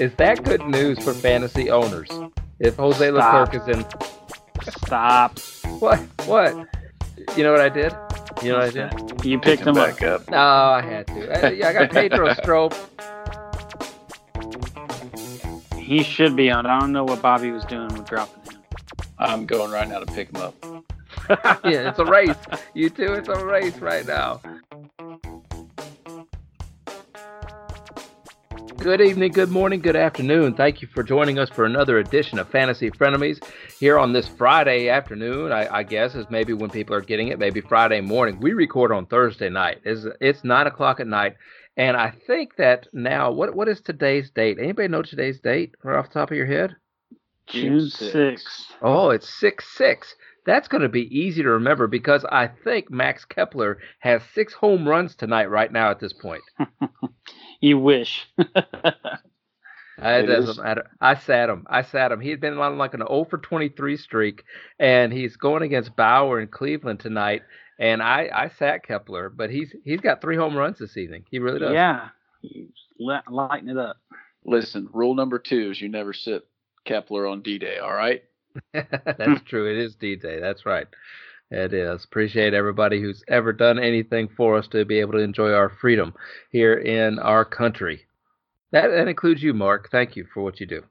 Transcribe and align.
is 0.00 0.14
that 0.16 0.42
good 0.44 0.66
news 0.66 0.98
for 1.04 1.12
fantasy 1.12 1.70
owners? 1.70 2.08
If 2.58 2.76
Jose 2.76 3.06
Stop. 3.10 3.48
Leclerc 3.52 3.68
is 3.68 3.76
in, 3.76 3.84
Stop. 4.86 5.38
what? 5.80 5.98
What? 6.26 6.66
You 7.36 7.44
know 7.44 7.52
what 7.52 7.60
I 7.60 7.68
did? 7.68 7.94
You 8.42 8.52
know 8.52 8.58
what 8.60 8.76
I 8.76 8.88
did? 8.88 9.24
You 9.24 9.38
picked 9.38 9.62
him 9.62 9.76
up. 9.76 9.98
back 9.98 10.02
up. 10.02 10.30
No, 10.30 10.38
I 10.38 10.80
had 10.82 11.06
to. 11.08 11.46
I, 11.46 11.50
yeah, 11.50 11.68
I 11.68 11.72
got 11.74 11.90
Pedro 11.90 12.32
Strop. 12.42 12.74
He 15.76 16.02
should 16.02 16.34
be 16.34 16.50
on. 16.50 16.64
It. 16.66 16.70
I 16.70 16.80
don't 16.80 16.92
know 16.92 17.04
what 17.04 17.20
Bobby 17.20 17.50
was 17.50 17.64
doing 17.66 17.88
with 17.88 18.08
dropping 18.08 18.54
him. 18.54 18.62
I'm 19.18 19.44
going 19.44 19.70
right 19.70 19.88
now 19.88 20.00
to 20.00 20.06
pick 20.06 20.34
him 20.34 20.42
up. 20.42 20.54
Yeah, 21.64 21.90
it's 21.90 21.98
a 22.00 22.04
race. 22.04 22.34
You 22.74 22.90
two, 22.90 23.12
it's 23.12 23.28
a 23.28 23.44
race 23.44 23.78
right 23.78 24.04
now. 24.04 24.40
Good 28.80 29.02
evening, 29.02 29.32
good 29.32 29.50
morning, 29.50 29.80
good 29.80 29.94
afternoon. 29.94 30.54
Thank 30.54 30.80
you 30.80 30.88
for 30.88 31.02
joining 31.02 31.38
us 31.38 31.50
for 31.50 31.66
another 31.66 31.98
edition 31.98 32.38
of 32.38 32.48
Fantasy 32.48 32.90
Frienemies 32.90 33.44
here 33.78 33.98
on 33.98 34.14
this 34.14 34.26
Friday 34.26 34.88
afternoon. 34.88 35.52
I, 35.52 35.68
I 35.70 35.82
guess 35.82 36.14
is 36.14 36.24
maybe 36.30 36.54
when 36.54 36.70
people 36.70 36.96
are 36.96 37.02
getting 37.02 37.28
it, 37.28 37.38
maybe 37.38 37.60
Friday 37.60 38.00
morning. 38.00 38.40
We 38.40 38.54
record 38.54 38.90
on 38.90 39.04
Thursday 39.04 39.50
night. 39.50 39.82
It's, 39.84 40.06
it's 40.22 40.44
nine 40.44 40.66
o'clock 40.66 40.98
at 40.98 41.06
night, 41.06 41.36
and 41.76 41.94
I 41.94 42.14
think 42.26 42.56
that 42.56 42.86
now 42.94 43.30
what 43.30 43.54
what 43.54 43.68
is 43.68 43.82
today's 43.82 44.30
date? 44.30 44.56
Anybody 44.58 44.88
know 44.88 45.02
today's 45.02 45.40
date 45.40 45.74
right 45.84 45.98
off 45.98 46.08
the 46.08 46.14
top 46.14 46.30
of 46.30 46.38
your 46.38 46.46
head? 46.46 46.74
June 47.48 47.90
sixth. 47.90 48.46
6th. 48.46 48.76
Oh, 48.80 49.10
it's 49.10 49.28
six 49.28 49.66
six. 49.76 50.14
That's 50.46 50.68
going 50.68 50.82
to 50.82 50.88
be 50.88 51.14
easy 51.14 51.42
to 51.42 51.50
remember 51.50 51.86
because 51.86 52.24
I 52.24 52.48
think 52.64 52.90
Max 52.90 53.26
Kepler 53.26 53.76
has 53.98 54.22
six 54.34 54.54
home 54.54 54.88
runs 54.88 55.14
tonight, 55.14 55.50
right 55.50 55.70
now 55.70 55.90
at 55.90 56.00
this 56.00 56.14
point. 56.14 56.42
You 57.62 57.78
wish. 57.78 58.26
It 60.02 60.24
It 60.24 60.26
doesn't 60.26 60.50
is. 60.52 60.58
matter. 60.58 60.86
I 61.00 61.14
sat 61.14 61.50
him. 61.50 61.66
I 61.68 61.82
sat 61.82 62.10
him. 62.10 62.20
He 62.20 62.30
had 62.30 62.40
been 62.40 62.56
on 62.58 62.78
like 62.78 62.94
an 62.94 63.00
0 63.06 63.26
for 63.28 63.36
23 63.38 63.96
streak, 63.98 64.44
and 64.78 65.12
he's 65.12 65.36
going 65.36 65.62
against 65.62 65.94
Bauer 65.94 66.40
in 66.40 66.48
Cleveland 66.48 67.00
tonight. 67.00 67.42
And 67.78 68.02
I, 68.02 68.28
I 68.34 68.48
sat 68.58 68.82
Kepler, 68.86 69.28
but 69.28 69.50
he's 69.50 69.74
he's 69.84 70.00
got 70.00 70.20
three 70.22 70.36
home 70.36 70.56
runs 70.56 70.78
this 70.78 70.96
evening. 70.96 71.24
He 71.30 71.38
really 71.38 71.58
does. 71.60 71.72
yeah. 71.74 72.08
He's 72.40 72.68
lighting 72.98 73.68
it 73.68 73.76
up. 73.76 73.96
Listen, 74.46 74.88
rule 74.92 75.14
number 75.14 75.38
two 75.38 75.70
is 75.70 75.80
you 75.80 75.90
never 75.90 76.14
sit 76.14 76.46
Kepler 76.86 77.26
on 77.26 77.42
D-Day. 77.42 77.76
All 77.78 77.92
right. 77.92 78.22
That's 78.72 79.42
true. 79.44 79.70
It 79.70 79.76
is 79.78 79.94
D 79.96 80.16
Day. 80.16 80.40
That's 80.40 80.64
right. 80.64 80.86
It 81.50 81.72
is. 81.74 82.04
Appreciate 82.04 82.54
everybody 82.54 83.00
who's 83.00 83.24
ever 83.28 83.52
done 83.52 83.78
anything 83.78 84.28
for 84.36 84.56
us 84.56 84.68
to 84.68 84.84
be 84.84 85.00
able 85.00 85.12
to 85.14 85.18
enjoy 85.18 85.50
our 85.52 85.68
freedom 85.68 86.14
here 86.50 86.74
in 86.74 87.18
our 87.18 87.44
country. 87.44 88.02
That, 88.72 88.88
that 88.88 89.08
includes 89.08 89.42
you, 89.42 89.52
Mark. 89.52 89.88
Thank 89.90 90.14
you 90.14 90.26
for 90.32 90.42
what 90.44 90.60
you 90.60 90.66
do. 90.66 90.82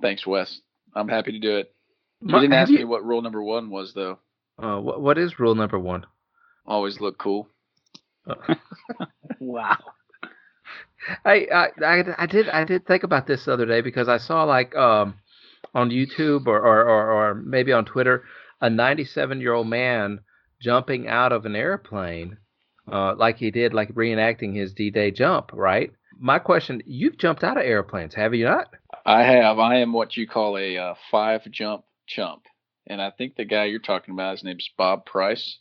Thanks, 0.00 0.26
Wes. 0.26 0.60
I'm 0.94 1.08
happy 1.08 1.32
to 1.32 1.38
do 1.38 1.56
it. 1.58 1.74
You 2.22 2.28
Mark, 2.28 2.42
didn't 2.42 2.54
ask 2.54 2.70
you- 2.70 2.78
me 2.78 2.84
what 2.84 3.04
rule 3.04 3.20
number 3.20 3.42
one 3.42 3.68
was, 3.70 3.92
though. 3.94 4.18
Uh, 4.62 4.78
what, 4.80 5.00
what 5.02 5.18
is 5.18 5.38
rule 5.38 5.54
number 5.54 5.78
one? 5.78 6.06
Always 6.66 7.00
look 7.00 7.18
cool. 7.18 7.48
Wow. 9.40 9.76
I, 11.24 11.46
I 11.52 11.68
I 11.84 12.04
I 12.18 12.26
did 12.26 12.48
I 12.48 12.62
did 12.64 12.86
think 12.86 13.02
about 13.02 13.26
this 13.26 13.44
the 13.44 13.52
other 13.52 13.66
day 13.66 13.80
because 13.80 14.08
I 14.08 14.18
saw 14.18 14.44
like 14.44 14.72
um 14.76 15.14
on 15.74 15.90
YouTube 15.90 16.46
or 16.46 16.60
or, 16.60 16.82
or, 16.88 17.10
or 17.10 17.34
maybe 17.34 17.72
on 17.72 17.84
Twitter 17.84 18.22
a 18.62 18.70
97 18.70 19.40
year 19.40 19.52
old 19.52 19.68
man 19.68 20.20
jumping 20.60 21.08
out 21.08 21.32
of 21.32 21.44
an 21.44 21.56
airplane 21.56 22.38
uh, 22.90 23.14
like 23.16 23.36
he 23.36 23.50
did 23.50 23.74
like 23.74 23.92
reenacting 23.94 24.56
his 24.56 24.72
D-Day 24.72 25.10
jump 25.10 25.50
right. 25.52 25.92
My 26.18 26.38
question: 26.38 26.82
You've 26.86 27.18
jumped 27.18 27.44
out 27.44 27.56
of 27.56 27.64
airplanes, 27.64 28.14
have 28.14 28.34
you 28.34 28.44
not? 28.44 28.72
I 29.04 29.22
have. 29.22 29.58
I 29.58 29.78
am 29.78 29.92
what 29.92 30.16
you 30.16 30.26
call 30.26 30.58
a 30.58 30.76
uh, 30.76 30.94
five 31.10 31.42
jump 31.50 31.84
chump, 32.06 32.42
and 32.86 33.00
I 33.00 33.10
think 33.10 33.36
the 33.36 33.44
guy 33.44 33.64
you're 33.64 33.80
talking 33.80 34.14
about, 34.14 34.32
his 34.32 34.44
name's 34.44 34.68
Bob 34.76 35.06
Price. 35.06 35.58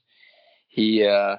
He 0.68 1.06
uh, 1.06 1.38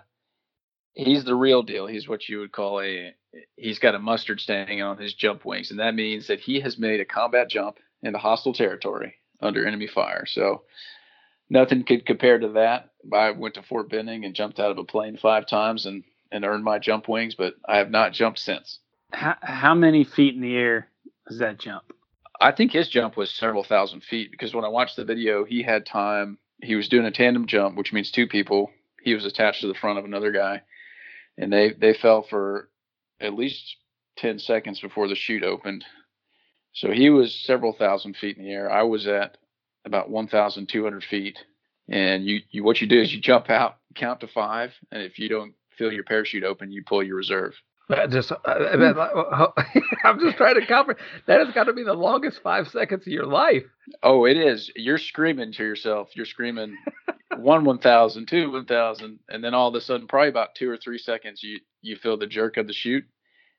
he's 0.94 1.25
the 1.25 1.34
real 1.34 1.62
deal. 1.62 1.87
He's 1.87 2.09
what 2.09 2.29
you 2.29 2.41
would 2.41 2.53
call 2.53 2.81
a. 2.81 3.15
He's 3.56 3.79
got 3.79 3.94
a 3.94 3.99
mustard 3.99 4.41
stain 4.41 4.83
on 4.83 4.99
his 4.99 5.15
jump 5.15 5.44
wings, 5.44 5.71
and 5.71 5.81
that 5.81 5.94
means 5.94 6.27
that 6.27 6.41
he 6.41 6.61
has 6.61 6.79
made 6.79 7.00
a 7.00 7.05
combat 7.05 7.49
jump 7.49 7.79
into 8.03 8.19
hostile 8.19 8.53
territory 8.53 9.15
under 9.41 9.67
enemy 9.67 9.87
fire. 9.87 10.25
So 10.27 10.62
nothing 11.53 11.85
could 11.85 12.07
compare 12.07 12.39
to 12.39 12.49
that. 12.49 12.91
I 13.13 13.31
went 13.31 13.55
to 13.55 13.63
Fort 13.63 13.91
Benning 13.91 14.25
and 14.25 14.35
jumped 14.35 14.59
out 14.59 14.71
of 14.71 14.79
a 14.79 14.85
plane 14.85 15.19
five 15.19 15.47
times 15.47 15.87
and 15.87 16.03
and 16.33 16.47
earned 16.47 16.65
my 16.65 16.79
jump 16.79 17.09
wings, 17.09 17.35
but 17.35 17.55
I 17.69 17.77
have 17.77 17.91
not 17.91 18.15
jumped 18.15 18.39
since. 18.39 18.79
How, 19.13 19.37
how 19.43 19.75
many 19.75 20.03
feet 20.03 20.35
in 20.35 20.41
the 20.41 20.57
air 20.57 20.89
is 21.27 21.41
that 21.41 21.61
jump? 21.61 21.93
I 22.41 22.53
think 22.53 22.73
his 22.73 22.89
jump 22.89 23.19
was 23.19 23.31
several 23.31 23.65
thousand 23.65 24.03
feet 24.03 24.31
because 24.31 24.55
when 24.55 24.65
I 24.65 24.69
watched 24.69 24.97
the 24.97 25.05
video, 25.05 25.45
he 25.45 25.62
had 25.62 25.85
time. 25.85 26.39
He 26.62 26.75
was 26.75 26.89
doing 26.89 27.05
a 27.05 27.11
tandem 27.11 27.47
jump, 27.47 27.77
which 27.77 27.93
means 27.93 28.11
two 28.11 28.27
people. 28.27 28.71
He 29.03 29.15
was 29.15 29.27
attached 29.27 29.61
to 29.61 29.69
the 29.69 29.75
front 29.75 29.99
of 29.99 30.07
another 30.07 30.33
guy, 30.33 30.62
and 31.37 31.53
they 31.53 31.73
they 31.73 31.93
fell 31.93 32.23
for 32.23 32.71
at 33.21 33.35
least 33.35 33.77
ten 34.17 34.39
seconds 34.39 34.81
before 34.81 35.07
the 35.07 35.15
chute 35.15 35.45
opened. 35.45 35.85
So 36.73 36.91
he 36.91 37.11
was 37.11 37.35
several 37.35 37.75
thousand 37.75 38.17
feet 38.17 38.39
in 38.39 38.45
the 38.45 38.51
air. 38.53 38.71
I 38.71 38.85
was 38.85 39.07
at 39.07 39.37
about 39.84 40.10
one 40.10 40.28
thousand 40.28 40.69
two 40.69 40.84
hundred 40.84 41.04
feet, 41.04 41.38
and 41.88 42.25
you, 42.25 42.41
you 42.50 42.65
what 42.65 42.81
you 42.81 42.87
do 42.87 43.00
is 43.00 43.12
you 43.12 43.20
jump 43.20 43.50
out, 43.50 43.76
count 43.94 44.20
to 44.20 44.28
five, 44.28 44.72
and 44.91 45.03
if 45.03 45.19
you 45.19 45.28
don't 45.28 45.54
feel 45.76 45.93
your 45.93 46.04
parachute 46.04 46.44
open, 46.44 46.72
you 46.72 46.82
pull 46.87 47.03
your 47.03 47.16
reserve. 47.16 47.54
I 47.91 48.06
just, 48.06 48.32
uh, 48.32 48.37
I'm 50.04 50.20
just 50.20 50.37
trying 50.37 50.54
to 50.54 50.66
cover. 50.66 50.97
That 51.26 51.44
has 51.44 51.54
got 51.54 51.65
to 51.65 51.72
be 51.72 51.82
the 51.82 51.94
longest 51.94 52.41
five 52.43 52.69
seconds 52.69 53.06
of 53.06 53.12
your 53.12 53.26
life. 53.26 53.65
Oh, 54.03 54.25
it 54.25 54.37
is. 54.37 54.70
You're 54.76 54.98
screaming 54.98 55.53
to 55.53 55.62
yourself. 55.62 56.09
You're 56.14 56.26
screaming 56.26 56.76
one 57.37 57.64
one 57.64 57.78
thousand, 57.78 58.28
two 58.28 58.53
one 58.53 58.66
thousand, 58.66 59.19
and 59.28 59.43
then 59.43 59.54
all 59.54 59.69
of 59.69 59.75
a 59.75 59.81
sudden, 59.81 60.06
probably 60.06 60.28
about 60.28 60.54
two 60.54 60.70
or 60.70 60.76
three 60.76 60.99
seconds, 60.99 61.43
you 61.43 61.59
you 61.82 61.97
feel 61.97 62.16
the 62.16 62.26
jerk 62.26 62.56
of 62.56 62.66
the 62.66 62.72
chute, 62.72 63.04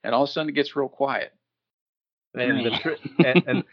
and 0.02 0.14
all 0.14 0.24
of 0.24 0.30
a 0.30 0.32
sudden 0.32 0.48
it 0.48 0.54
gets 0.54 0.74
real 0.74 0.88
quiet. 0.88 1.32
And 2.34 2.64
the 2.66 2.70
tri- 2.70 2.96
and, 3.24 3.44
and 3.46 3.64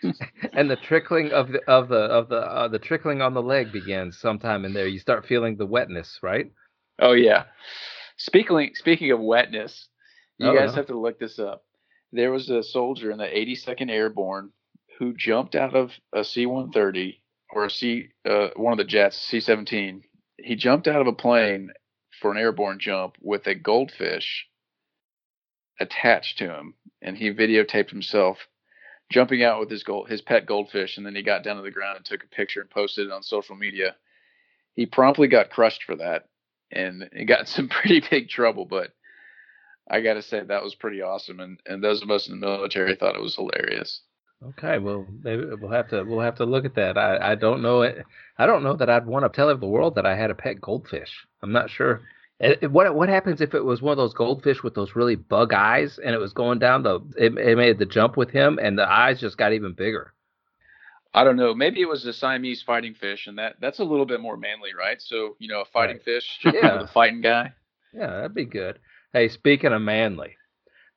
and 0.54 0.70
the 0.70 0.76
trickling 0.76 1.32
of 1.32 1.50
the 1.52 1.62
of 1.68 1.90
the 1.90 1.98
of 1.98 2.30
the 2.30 2.38
uh, 2.40 2.68
the 2.68 2.80
trickling 2.80 3.22
on 3.22 3.34
the 3.34 3.42
leg 3.42 3.72
begins 3.72 4.20
sometime 4.20 4.66
in 4.66 4.74
there. 4.74 4.88
You 4.88 5.00
start 5.00 5.26
feeling 5.26 5.58
the 5.58 5.66
wetness, 5.66 6.20
right? 6.22 6.52
Oh 7.00 7.14
yeah. 7.14 7.46
Speaking 8.18 8.72
speaking 8.76 9.12
of 9.12 9.20
wetness, 9.20 9.88
you 10.38 10.48
Oh, 10.50 10.56
guys 10.56 10.70
yeah. 10.70 10.76
have 10.76 10.88
to 10.88 11.00
look 11.00 11.20
this 11.20 11.40
up. 11.40 11.64
There 12.12 12.32
was 12.32 12.50
a 12.50 12.62
soldier 12.64 13.12
in 13.12 13.18
the 13.18 13.26
82nd 13.26 13.90
Airborne 13.90 14.52
who 15.00 15.14
jumped 15.18 15.56
out 15.56 15.76
of 15.76 15.92
a 16.14 16.24
C-130 16.24 17.18
or 17.54 17.66
a 17.66 17.70
C 17.70 18.10
uh, 18.30 18.50
one 18.56 18.74
of 18.74 18.78
the 18.78 18.84
jets, 18.84 19.18
C-17. 19.30 20.02
He 20.38 20.56
jumped 20.56 20.88
out 20.88 21.02
of 21.02 21.08
a 21.08 21.14
plane 21.14 21.72
for 22.22 22.32
an 22.32 22.38
airborne 22.38 22.80
jump 22.80 23.16
with 23.22 23.48
a 23.48 23.56
goldfish 23.56 24.48
attached 25.80 26.38
to 26.40 26.54
him, 26.54 26.76
and 27.02 27.18
he 27.18 27.32
videotaped 27.34 27.90
himself 27.90 28.38
jumping 29.12 29.44
out 29.44 29.60
with 29.60 29.70
his 29.70 29.84
gold 29.84 30.10
his 30.10 30.22
pet 30.22 30.46
goldfish, 30.46 30.98
and 30.98 31.06
then 31.06 31.16
he 31.16 31.22
got 31.22 31.44
down 31.44 31.58
to 31.58 31.62
the 31.62 31.72
ground 31.72 31.98
and 31.98 32.06
took 32.06 32.24
a 32.24 32.28
picture 32.28 32.62
and 32.62 32.70
posted 32.70 33.08
it 33.08 33.14
on 33.14 33.22
social 33.24 33.56
media. 33.56 33.96
He 34.74 34.86
promptly 34.86 35.28
got 35.28 35.50
crushed 35.50 35.84
for 35.84 35.96
that, 35.98 36.30
and 36.72 37.10
he 37.14 37.26
got 37.26 37.48
some 37.48 37.70
pretty 37.70 38.02
big 38.10 38.30
trouble. 38.30 38.66
But 38.66 38.92
I 39.90 40.02
got 40.02 40.14
to 40.14 40.22
say 40.22 40.42
that 40.42 40.64
was 40.64 40.76
pretty 40.76 41.02
awesome, 41.02 41.40
and 41.40 41.60
and 41.66 41.84
those 41.84 42.02
of 42.02 42.10
us 42.10 42.28
in 42.28 42.40
the 42.40 42.46
military 42.46 42.96
thought 42.96 43.16
it 43.16 43.22
was 43.22 43.36
hilarious. 43.36 44.02
Okay, 44.44 44.80
well 44.80 45.06
maybe 45.22 45.44
we'll 45.62 45.72
have 45.72 45.90
to 45.90 46.04
we'll 46.04 46.22
have 46.22 46.38
to 46.38 46.46
look 46.46 46.66
at 46.66 46.76
that. 46.76 46.98
I 46.98 47.34
I 47.34 47.36
don't 47.36 47.62
know 47.62 47.84
it. 47.84 48.04
I 48.38 48.46
don't 48.48 48.64
know 48.64 48.76
that 48.76 48.90
I'd 48.90 49.06
want 49.06 49.26
to 49.26 49.30
tell 49.36 49.56
the 49.56 49.68
world 49.68 49.96
that 49.96 50.06
I 50.06 50.16
had 50.16 50.32
a 50.32 50.36
pet 50.36 50.60
goldfish. 50.60 51.12
I'm 51.44 51.52
not 51.52 51.70
sure. 51.70 52.02
What 52.70 52.96
what 52.96 53.10
happens 53.10 53.40
if 53.42 53.54
it 53.54 53.64
was 53.64 53.82
one 53.82 53.92
of 53.92 53.98
those 53.98 54.14
goldfish 54.14 54.64
with 54.64 54.74
those 54.74 54.96
really 54.96 55.16
bug 55.16 55.54
eyes 55.54 56.00
and 56.04 56.16
it 56.16 56.20
was 56.20 56.34
going 56.34 56.58
down 56.60 56.84
the 56.84 57.00
it, 57.18 57.38
it 57.38 57.56
made 57.56 57.78
the 57.78 57.86
jump 57.86 58.18
with 58.18 58.32
him 58.32 58.60
and 58.62 58.78
the 58.78 58.90
eyes 58.90 59.20
just 59.20 59.38
got 59.38 59.54
even 59.54 59.74
bigger. 59.74 60.14
I 61.14 61.24
don't 61.24 61.36
know. 61.36 61.54
Maybe 61.54 61.82
it 61.82 61.90
was 61.90 62.06
a 62.06 62.14
Siamese 62.14 62.64
fighting 62.64 62.94
fish, 62.94 63.28
and 63.28 63.38
that 63.38 63.58
that's 63.60 63.80
a 63.80 63.84
little 63.84 64.06
bit 64.06 64.22
more 64.22 64.38
manly, 64.38 64.74
right? 64.74 65.02
So 65.02 65.36
you 65.40 65.50
know, 65.50 65.62
a 65.62 65.66
fighting 65.66 65.98
Right. 65.98 66.04
fish, 66.06 66.40
Yeah. 66.46 66.84
a 66.84 66.88
fighting 66.88 67.22
guy. 67.22 67.54
Yeah, 67.94 68.08
that'd 68.08 68.34
be 68.34 68.46
good. 68.46 68.80
Hey, 69.14 69.28
speaking 69.28 69.74
of 69.74 69.82
Manly, 69.82 70.38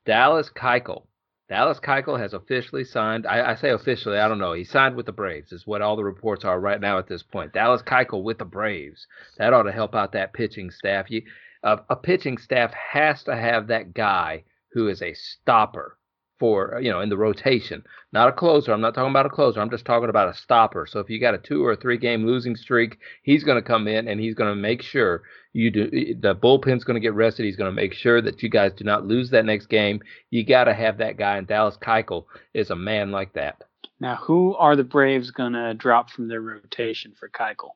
Dallas 0.06 0.48
Keuchel. 0.54 1.06
Dallas 1.48 1.78
Keuchel 1.78 2.18
has 2.18 2.32
officially 2.32 2.84
signed. 2.84 3.26
I, 3.26 3.50
I 3.50 3.54
say 3.54 3.70
officially, 3.70 4.18
I 4.18 4.28
don't 4.28 4.38
know. 4.38 4.54
He 4.54 4.64
signed 4.64 4.96
with 4.96 5.04
the 5.06 5.12
Braves, 5.12 5.52
is 5.52 5.66
what 5.66 5.82
all 5.82 5.96
the 5.96 6.04
reports 6.04 6.44
are 6.44 6.58
right 6.58 6.80
now 6.80 6.98
at 6.98 7.06
this 7.06 7.22
point. 7.22 7.52
Dallas 7.52 7.82
Keuchel 7.82 8.22
with 8.22 8.38
the 8.38 8.46
Braves. 8.46 9.06
That 9.36 9.52
ought 9.52 9.64
to 9.64 9.72
help 9.72 9.94
out 9.94 10.12
that 10.12 10.32
pitching 10.32 10.70
staff. 10.70 11.10
You, 11.10 11.22
uh, 11.62 11.78
a 11.90 11.96
pitching 11.96 12.38
staff 12.38 12.72
has 12.72 13.24
to 13.24 13.36
have 13.36 13.66
that 13.66 13.92
guy 13.92 14.44
who 14.72 14.88
is 14.88 15.02
a 15.02 15.12
stopper. 15.12 15.98
For 16.38 16.76
uh, 16.76 16.78
you 16.80 16.90
know 16.90 17.00
in 17.00 17.08
the 17.08 17.16
rotation, 17.16 17.82
not 18.12 18.28
a 18.28 18.32
closer. 18.32 18.72
I'm 18.72 18.80
not 18.80 18.94
talking 18.94 19.10
about 19.10 19.26
a 19.26 19.30
closer. 19.30 19.60
I'm 19.60 19.70
just 19.70 19.84
talking 19.84 20.08
about 20.08 20.28
a 20.28 20.34
stopper. 20.34 20.86
So 20.86 21.00
if 21.00 21.10
you 21.10 21.20
got 21.20 21.34
a 21.34 21.38
two 21.38 21.64
or 21.64 21.76
three 21.76 21.98
game 21.98 22.26
losing 22.26 22.56
streak, 22.56 22.98
he's 23.22 23.44
going 23.44 23.60
to 23.60 23.66
come 23.66 23.88
in 23.88 24.08
and 24.08 24.20
he's 24.20 24.34
going 24.34 24.50
to 24.50 24.60
make 24.60 24.82
sure 24.82 25.22
you 25.52 25.70
do. 25.70 25.90
The 26.20 26.34
bullpen's 26.34 26.84
going 26.84 26.94
to 26.94 27.00
get 27.00 27.14
rested. 27.14 27.46
He's 27.46 27.56
going 27.56 27.70
to 27.70 27.80
make 27.80 27.94
sure 27.94 28.20
that 28.20 28.42
you 28.42 28.48
guys 28.48 28.72
do 28.76 28.84
not 28.84 29.06
lose 29.06 29.30
that 29.30 29.44
next 29.44 29.66
game. 29.66 30.00
You 30.30 30.44
got 30.44 30.64
to 30.64 30.74
have 30.74 30.98
that 30.98 31.16
guy. 31.16 31.38
And 31.38 31.46
Dallas 31.46 31.78
Keuchel 31.80 32.24
is 32.52 32.70
a 32.70 32.76
man 32.76 33.10
like 33.10 33.32
that. 33.34 33.62
Now, 34.00 34.16
who 34.16 34.54
are 34.56 34.76
the 34.76 34.84
Braves 34.84 35.30
going 35.30 35.52
to 35.52 35.74
drop 35.74 36.10
from 36.10 36.28
their 36.28 36.40
rotation 36.40 37.14
for 37.18 37.28
Keuchel? 37.28 37.70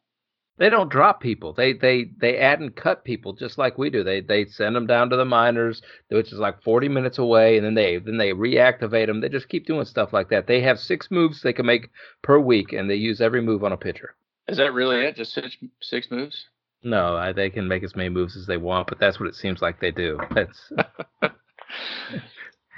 They 0.59 0.71
don't 0.71 0.91
drop 0.91 1.21
people. 1.21 1.53
They 1.53 1.73
they 1.73 2.11
they 2.21 2.39
add 2.39 2.61
and 2.61 2.75
cut 2.75 3.05
people 3.05 3.33
just 3.33 3.59
like 3.59 3.79
we 3.79 3.91
do. 3.91 4.03
They 4.03 4.21
they 4.21 4.45
send 4.47 4.75
them 4.75 4.87
down 4.87 5.11
to 5.11 5.17
the 5.17 5.25
minors, 5.25 5.83
which 6.09 6.33
is 6.33 6.39
like 6.39 6.63
40 6.63 6.89
minutes 6.89 7.19
away, 7.19 7.57
and 7.57 7.65
then 7.65 7.75
they 7.75 7.99
then 7.99 8.17
they 8.17 8.33
reactivate 8.33 9.07
them. 9.07 9.21
They 9.21 9.29
just 9.29 9.49
keep 9.49 9.67
doing 9.67 9.85
stuff 9.85 10.13
like 10.13 10.31
that. 10.31 10.47
They 10.49 10.61
have 10.63 10.81
six 10.81 11.11
moves 11.11 11.43
they 11.43 11.53
can 11.53 11.67
make 11.67 11.91
per 12.23 12.39
week, 12.41 12.73
and 12.73 12.91
they 12.91 12.97
use 12.97 13.21
every 13.21 13.41
move 13.41 13.63
on 13.63 13.73
a 13.73 13.77
pitcher. 13.77 14.17
Is 14.49 14.57
that 14.57 14.75
really 14.75 15.05
it? 15.05 15.15
Just 15.15 15.33
six 15.33 15.57
six 15.81 16.11
moves? 16.11 16.47
No, 16.83 17.17
I, 17.17 17.33
they 17.33 17.51
can 17.51 17.67
make 17.67 17.83
as 17.83 17.97
many 17.97 18.09
moves 18.09 18.37
as 18.37 18.47
they 18.47 18.57
want, 18.57 18.89
but 18.89 18.99
that's 18.99 19.19
what 19.19 19.29
it 19.29 19.35
seems 19.35 19.63
like 19.63 19.81
they 19.81 19.91
do. 19.91 20.19
That's 20.35 20.73
if 21.23 21.33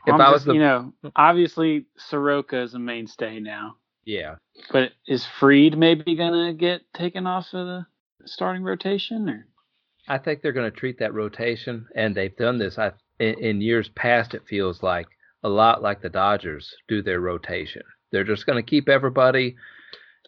I'm 0.06 0.21
I 0.21 0.31
was 0.31 0.41
just, 0.41 0.47
the, 0.47 0.55
you 0.55 0.61
know, 0.61 0.93
obviously 1.17 1.87
Soroka 1.97 2.62
is 2.62 2.75
a 2.75 2.79
mainstay 2.79 3.41
now. 3.41 3.77
Yeah. 4.11 4.37
But 4.73 4.93
is 5.07 5.27
Fried 5.39 5.79
maybe 5.79 6.17
gonna 6.17 6.53
get 6.53 6.83
taken 6.93 7.27
off 7.27 7.47
of 7.53 7.67
the 7.67 7.87
starting 8.27 8.62
rotation, 8.62 9.29
or? 9.29 9.47
I 10.09 10.19
think 10.19 10.43
they're 10.43 10.53
going 10.53 10.71
to 10.71 10.77
treat 10.77 10.99
that 10.99 11.15
rotation, 11.15 11.87
and 11.95 12.15
they've 12.15 12.37
done 12.37 12.59
this. 12.59 12.79
I 12.79 12.93
in, 13.21 13.35
in 13.39 13.61
years 13.61 13.89
past, 13.91 14.35
it 14.35 14.47
feels 14.49 14.83
like 14.83 15.07
a 15.45 15.49
lot 15.49 15.83
like 15.83 16.03
the 16.03 16.09
Dodgers 16.09 16.75
do 16.89 17.01
their 17.01 17.21
rotation. 17.21 17.83
They're 18.11 18.25
just 18.25 18.45
going 18.45 18.57
to 18.57 18.69
keep 18.69 18.89
everybody, 18.89 19.57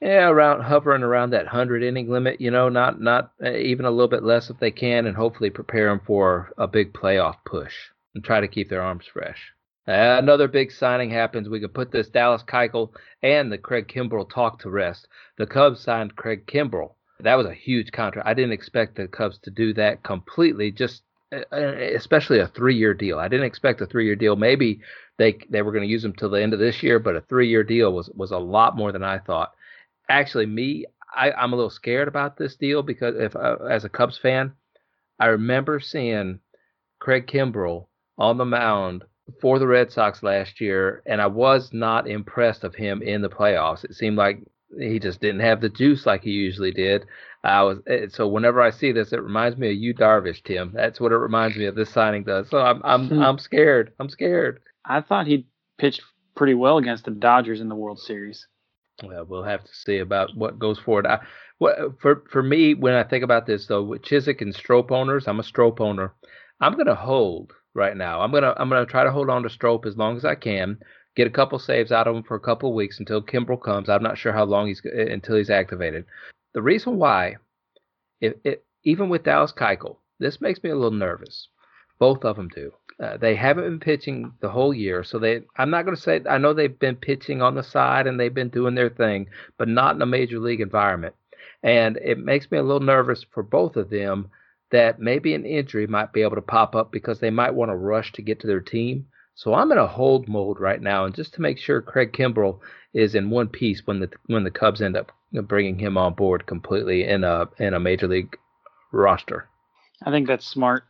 yeah, 0.00 0.28
around 0.28 0.62
hovering 0.62 1.02
around 1.02 1.30
that 1.30 1.48
hundred 1.48 1.82
inning 1.82 2.08
limit. 2.08 2.40
You 2.40 2.52
know, 2.52 2.68
not 2.68 3.00
not 3.00 3.32
uh, 3.44 3.56
even 3.56 3.84
a 3.84 3.90
little 3.90 4.08
bit 4.08 4.22
less 4.22 4.50
if 4.50 4.58
they 4.60 4.70
can, 4.70 5.06
and 5.06 5.16
hopefully 5.16 5.50
prepare 5.50 5.88
them 5.88 6.00
for 6.06 6.52
a 6.56 6.68
big 6.68 6.92
playoff 6.92 7.36
push 7.44 7.74
and 8.14 8.22
try 8.22 8.40
to 8.40 8.48
keep 8.48 8.68
their 8.68 8.82
arms 8.82 9.06
fresh. 9.12 9.52
Another 9.86 10.46
big 10.46 10.70
signing 10.70 11.10
happens. 11.10 11.48
We 11.48 11.60
could 11.60 11.74
put 11.74 11.90
this 11.90 12.08
Dallas 12.08 12.42
Keuchel 12.42 12.92
and 13.22 13.50
the 13.50 13.58
Craig 13.58 13.88
Kimbrel 13.88 14.30
talk 14.30 14.60
to 14.60 14.70
rest. 14.70 15.08
The 15.38 15.46
Cubs 15.46 15.80
signed 15.80 16.14
Craig 16.14 16.46
Kimbrel. 16.46 16.94
That 17.20 17.34
was 17.34 17.46
a 17.46 17.54
huge 17.54 17.90
contract. 17.92 18.28
I 18.28 18.34
didn't 18.34 18.52
expect 18.52 18.96
the 18.96 19.08
Cubs 19.08 19.38
to 19.38 19.50
do 19.50 19.74
that 19.74 20.02
completely. 20.02 20.70
Just 20.70 21.02
especially 21.50 22.40
a 22.40 22.46
three-year 22.48 22.94
deal. 22.94 23.18
I 23.18 23.28
didn't 23.28 23.46
expect 23.46 23.80
a 23.80 23.86
three-year 23.86 24.16
deal. 24.16 24.36
Maybe 24.36 24.80
they 25.18 25.38
they 25.48 25.62
were 25.62 25.72
going 25.72 25.84
to 25.84 25.90
use 25.90 26.04
him 26.04 26.12
till 26.12 26.30
the 26.30 26.42
end 26.42 26.52
of 26.52 26.58
this 26.58 26.82
year, 26.82 26.98
but 26.98 27.16
a 27.16 27.22
three-year 27.22 27.64
deal 27.64 27.92
was 27.92 28.10
was 28.10 28.30
a 28.30 28.38
lot 28.38 28.76
more 28.76 28.92
than 28.92 29.02
I 29.02 29.18
thought. 29.18 29.52
Actually, 30.08 30.46
me, 30.46 30.84
I, 31.14 31.32
I'm 31.32 31.52
a 31.52 31.56
little 31.56 31.70
scared 31.70 32.08
about 32.08 32.36
this 32.36 32.56
deal 32.56 32.82
because 32.82 33.14
if 33.16 33.34
uh, 33.34 33.56
as 33.68 33.84
a 33.84 33.88
Cubs 33.88 34.18
fan, 34.18 34.52
I 35.18 35.26
remember 35.26 35.80
seeing 35.80 36.40
Craig 36.98 37.26
Kimbrel 37.26 37.86
on 38.18 38.36
the 38.36 38.44
mound 38.44 39.04
for 39.40 39.58
the 39.58 39.66
Red 39.66 39.92
Sox 39.92 40.22
last 40.22 40.60
year, 40.60 41.02
and 41.06 41.20
I 41.20 41.26
was 41.26 41.70
not 41.72 42.08
impressed 42.08 42.64
of 42.64 42.74
him 42.74 43.02
in 43.02 43.22
the 43.22 43.28
playoffs. 43.28 43.84
It 43.84 43.94
seemed 43.94 44.16
like 44.16 44.40
he 44.78 44.98
just 44.98 45.20
didn't 45.20 45.40
have 45.40 45.60
the 45.60 45.68
juice 45.68 46.06
like 46.06 46.22
he 46.22 46.30
usually 46.30 46.72
did. 46.72 47.04
I 47.44 47.62
was 47.62 47.78
eh, 47.86 48.06
so 48.08 48.26
whenever 48.26 48.60
I 48.60 48.70
see 48.70 48.92
this, 48.92 49.12
it 49.12 49.22
reminds 49.22 49.58
me 49.58 49.70
of 49.70 49.76
Yu, 49.76 49.94
Darvish, 49.94 50.42
Tim. 50.42 50.72
That's 50.74 51.00
what 51.00 51.12
it 51.12 51.16
reminds 51.16 51.56
me 51.56 51.66
of. 51.66 51.74
This 51.74 51.90
signing 51.90 52.24
does. 52.24 52.48
So 52.50 52.58
I'm 52.58 52.80
I'm 52.84 53.08
hmm. 53.08 53.20
I'm 53.20 53.38
scared. 53.38 53.92
I'm 53.98 54.08
scared. 54.08 54.60
I 54.84 55.00
thought 55.00 55.26
he 55.26 55.46
pitched 55.78 56.02
pretty 56.34 56.54
well 56.54 56.78
against 56.78 57.04
the 57.04 57.10
Dodgers 57.10 57.60
in 57.60 57.68
the 57.68 57.74
World 57.74 57.98
Series. 57.98 58.46
Well, 59.02 59.24
we'll 59.24 59.42
have 59.42 59.64
to 59.64 59.74
see 59.74 59.98
about 59.98 60.36
what 60.36 60.58
goes 60.58 60.78
forward. 60.78 61.06
I, 61.06 61.20
what 61.58 62.00
for 62.00 62.24
for 62.30 62.42
me 62.42 62.74
when 62.74 62.94
I 62.94 63.02
think 63.02 63.24
about 63.24 63.46
this 63.46 63.66
though, 63.66 63.82
with 63.82 64.02
Cishek 64.02 64.40
and 64.40 64.54
Strop 64.54 64.90
owners, 64.90 65.26
I'm 65.26 65.40
a 65.40 65.44
Strop 65.44 65.80
owner. 65.80 66.14
I'm 66.60 66.74
going 66.74 66.86
to 66.86 66.94
hold 66.94 67.52
right 67.74 67.96
now. 67.96 68.20
I'm 68.20 68.32
gonna 68.32 68.54
I'm 68.56 68.68
gonna 68.68 68.86
try 68.86 69.04
to 69.04 69.10
hold 69.10 69.30
on 69.30 69.42
to 69.42 69.50
Strop 69.50 69.86
as 69.86 69.96
long 69.96 70.16
as 70.16 70.24
I 70.24 70.34
can. 70.34 70.78
Get 71.14 71.26
a 71.26 71.30
couple 71.30 71.58
saves 71.58 71.92
out 71.92 72.06
of 72.06 72.16
him 72.16 72.22
for 72.22 72.36
a 72.36 72.40
couple 72.40 72.74
weeks 72.74 72.98
until 72.98 73.22
Kimbrel 73.22 73.62
comes. 73.62 73.88
I'm 73.88 74.02
not 74.02 74.16
sure 74.16 74.32
how 74.32 74.44
long 74.44 74.68
he's 74.68 74.82
until 74.84 75.36
he's 75.36 75.50
activated. 75.50 76.06
The 76.54 76.62
reason 76.62 76.96
why, 76.96 77.36
if 78.20 78.34
it, 78.44 78.64
even 78.84 79.08
with 79.08 79.24
Dallas 79.24 79.52
Keuchel, 79.52 79.96
this 80.18 80.40
makes 80.40 80.62
me 80.62 80.70
a 80.70 80.74
little 80.74 80.90
nervous. 80.90 81.48
Both 81.98 82.24
of 82.24 82.36
them 82.36 82.48
do. 82.48 82.72
Uh, 83.00 83.16
they 83.16 83.34
haven't 83.34 83.64
been 83.64 83.80
pitching 83.80 84.32
the 84.40 84.48
whole 84.48 84.72
year, 84.72 85.04
so 85.04 85.18
they. 85.18 85.42
I'm 85.56 85.70
not 85.70 85.84
going 85.84 85.96
to 85.96 86.02
say. 86.02 86.20
I 86.28 86.38
know 86.38 86.52
they've 86.52 86.78
been 86.78 86.96
pitching 86.96 87.42
on 87.42 87.54
the 87.54 87.62
side 87.62 88.06
and 88.06 88.18
they've 88.18 88.32
been 88.32 88.48
doing 88.48 88.74
their 88.74 88.90
thing, 88.90 89.28
but 89.58 89.68
not 89.68 89.96
in 89.96 90.02
a 90.02 90.06
major 90.06 90.38
league 90.38 90.60
environment. 90.60 91.14
And 91.62 91.96
it 91.98 92.18
makes 92.18 92.50
me 92.50 92.58
a 92.58 92.62
little 92.62 92.80
nervous 92.80 93.24
for 93.32 93.42
both 93.42 93.76
of 93.76 93.90
them 93.90 94.30
that 94.72 94.98
maybe 94.98 95.34
an 95.34 95.44
injury 95.44 95.86
might 95.86 96.12
be 96.12 96.22
able 96.22 96.34
to 96.34 96.42
pop 96.42 96.74
up 96.74 96.90
because 96.90 97.20
they 97.20 97.30
might 97.30 97.54
want 97.54 97.70
to 97.70 97.76
rush 97.76 98.10
to 98.12 98.22
get 98.22 98.40
to 98.40 98.46
their 98.46 98.60
team. 98.60 99.06
So 99.34 99.54
I'm 99.54 99.70
in 99.70 99.78
a 99.78 99.86
hold 99.86 100.28
mode 100.28 100.58
right 100.60 100.80
now, 100.80 101.04
and 101.04 101.14
just 101.14 101.34
to 101.34 101.40
make 101.40 101.58
sure 101.58 101.80
Craig 101.80 102.12
Kimbrel 102.12 102.58
is 102.92 103.14
in 103.14 103.30
one 103.30 103.48
piece 103.48 103.82
when 103.86 104.00
the 104.00 104.10
when 104.26 104.44
the 104.44 104.50
Cubs 104.50 104.82
end 104.82 104.96
up 104.96 105.12
bringing 105.32 105.78
him 105.78 105.96
on 105.96 106.14
board 106.14 106.46
completely 106.46 107.04
in 107.04 107.24
a 107.24 107.48
in 107.58 107.74
a 107.74 107.80
major 107.80 108.08
league 108.08 108.36
roster. 108.92 109.48
I 110.04 110.10
think 110.10 110.26
that's 110.26 110.46
smart. 110.46 110.84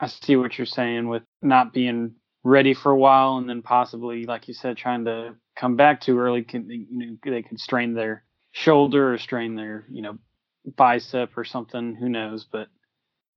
I 0.00 0.08
see 0.08 0.36
what 0.36 0.58
you're 0.58 0.66
saying 0.66 1.08
with 1.08 1.22
not 1.40 1.72
being 1.72 2.16
ready 2.44 2.74
for 2.74 2.92
a 2.92 2.98
while, 2.98 3.38
and 3.38 3.48
then 3.48 3.62
possibly, 3.62 4.26
like 4.26 4.46
you 4.48 4.54
said, 4.54 4.76
trying 4.76 5.06
to 5.06 5.34
come 5.56 5.76
back 5.76 6.00
too 6.00 6.18
early. 6.18 6.42
Can 6.42 6.68
you 6.68 6.86
know 6.90 7.16
they 7.24 7.42
could 7.42 7.60
strain 7.60 7.94
their 7.94 8.24
shoulder 8.52 9.14
or 9.14 9.18
strain 9.18 9.54
their 9.56 9.86
you 9.90 10.02
know 10.02 10.18
bicep 10.76 11.36
or 11.36 11.44
something. 11.44 11.94
Who 11.94 12.08
knows? 12.08 12.44
But 12.50 12.68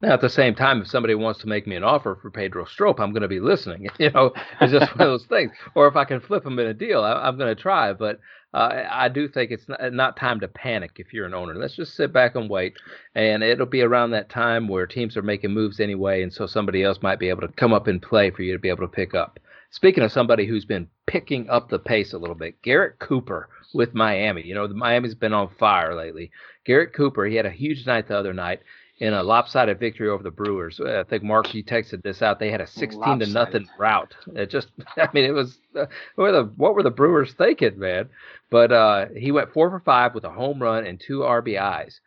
now, 0.01 0.13
at 0.13 0.21
the 0.21 0.29
same 0.29 0.55
time, 0.55 0.81
if 0.81 0.87
somebody 0.87 1.13
wants 1.13 1.41
to 1.41 1.47
make 1.47 1.67
me 1.67 1.75
an 1.75 1.83
offer 1.83 2.17
for 2.21 2.31
Pedro 2.31 2.63
Strop, 2.63 3.01
I'm 3.01 3.11
going 3.11 3.21
to 3.21 3.27
be 3.27 3.41
listening. 3.41 3.89
You 3.99 4.11
know, 4.11 4.31
it's 4.61 4.71
just 4.71 4.95
one 4.95 5.01
of 5.01 5.11
those 5.11 5.25
things. 5.25 5.51
Or 5.75 5.87
if 5.87 5.97
I 5.97 6.05
can 6.05 6.21
flip 6.21 6.45
him 6.45 6.57
in 6.57 6.67
a 6.67 6.73
deal, 6.73 7.03
I, 7.03 7.27
am 7.27 7.37
going 7.37 7.53
to 7.53 7.61
try. 7.61 7.91
But 7.91 8.21
uh, 8.53 8.83
I 8.89 9.09
do 9.09 9.27
think 9.27 9.51
it's 9.51 9.67
not, 9.67 9.91
not, 9.91 10.15
time 10.15 10.39
to 10.39 10.47
panic 10.47 10.91
if 10.95 11.13
you're 11.13 11.25
an 11.25 11.33
owner. 11.33 11.53
Let's 11.53 11.75
just 11.75 11.95
sit 11.95 12.13
back 12.13 12.35
and 12.35 12.49
wait. 12.49 12.77
And 13.13 13.43
it'll 13.43 13.65
be 13.65 13.81
around 13.81 14.11
that 14.11 14.29
time 14.29 14.69
where 14.69 14.87
teams 14.87 15.17
are 15.17 15.21
making 15.21 15.51
moves 15.51 15.81
anyway, 15.81 16.23
and 16.23 16.31
so 16.31 16.47
somebody 16.47 16.81
else 16.81 16.99
might 17.01 17.19
be 17.19 17.27
able 17.27 17.41
to 17.41 17.49
come 17.49 17.73
up 17.73 17.87
and 17.87 18.01
play 18.01 18.31
for 18.31 18.41
you 18.41 18.53
to 18.53 18.59
be 18.59 18.69
able 18.69 18.87
to 18.87 18.87
pick 18.87 19.13
up. 19.13 19.37
Speaking 19.71 20.03
of 20.03 20.13
somebody 20.13 20.47
who's 20.47 20.65
been 20.65 20.87
picking 21.07 21.49
up 21.49 21.69
the 21.69 21.77
pace 21.77 22.13
a 22.13 22.17
little 22.17 22.35
bit, 22.35 22.61
Garrett 22.61 22.99
Cooper 22.99 23.49
with 23.73 23.93
Miami. 23.93 24.43
You 24.43 24.55
know, 24.55 24.67
Miami's 24.67 25.13
been 25.13 25.33
on 25.33 25.49
fire 25.59 25.93
lately. 25.93 26.31
Garrett 26.65 26.93
Cooper, 26.93 27.25
he 27.25 27.35
had 27.35 27.45
a 27.45 27.51
huge 27.51 27.85
night 27.85 28.07
the 28.07 28.17
other 28.17 28.33
night 28.33 28.61
in 28.99 29.13
a 29.13 29.23
lopsided 29.23 29.79
victory 29.79 30.09
over 30.09 30.23
the 30.23 30.31
Brewers. 30.31 30.79
I 30.81 31.03
think 31.03 31.23
Mark, 31.23 31.53
you 31.53 31.63
texted 31.63 32.03
this 32.03 32.21
out. 32.21 32.39
They 32.39 32.51
had 32.51 32.61
a 32.61 32.67
16 32.67 32.99
lopsided. 32.99 33.27
to 33.27 33.33
nothing 33.33 33.67
rout. 33.77 34.15
It 34.35 34.49
just, 34.49 34.67
I 34.97 35.07
mean, 35.13 35.23
it 35.25 35.31
was 35.31 35.59
uh, 35.75 35.85
what 36.15 36.23
were 36.23 36.31
the 36.31 36.43
what 36.57 36.75
were 36.75 36.83
the 36.83 36.89
Brewers 36.91 37.33
thinking, 37.33 37.79
man? 37.79 38.09
But 38.49 38.71
uh, 38.71 39.05
he 39.15 39.31
went 39.31 39.53
four 39.53 39.69
for 39.69 39.79
five 39.79 40.13
with 40.13 40.25
a 40.25 40.29
home 40.29 40.61
run 40.61 40.85
and 40.85 40.99
two 40.99 41.19
RBIs. 41.19 41.99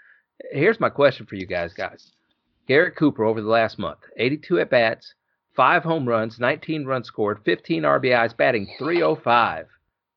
Here's 0.51 0.81
my 0.81 0.91
question 0.91 1.27
for 1.27 1.37
you 1.37 1.47
guys, 1.47 1.73
guys. 1.73 2.13
Garrett 2.69 2.97
Cooper 2.97 3.25
over 3.25 3.41
the 3.41 3.49
last 3.49 3.79
month, 3.79 3.99
82 4.17 4.61
at 4.61 4.71
bats, 4.71 5.15
five 5.55 5.83
home 5.83 6.09
runs, 6.09 6.39
19 6.39 6.85
runs 6.85 7.07
scored, 7.09 7.41
15 7.45 7.83
RBIs, 7.83 8.37
batting 8.37 8.69
305. 8.79 9.67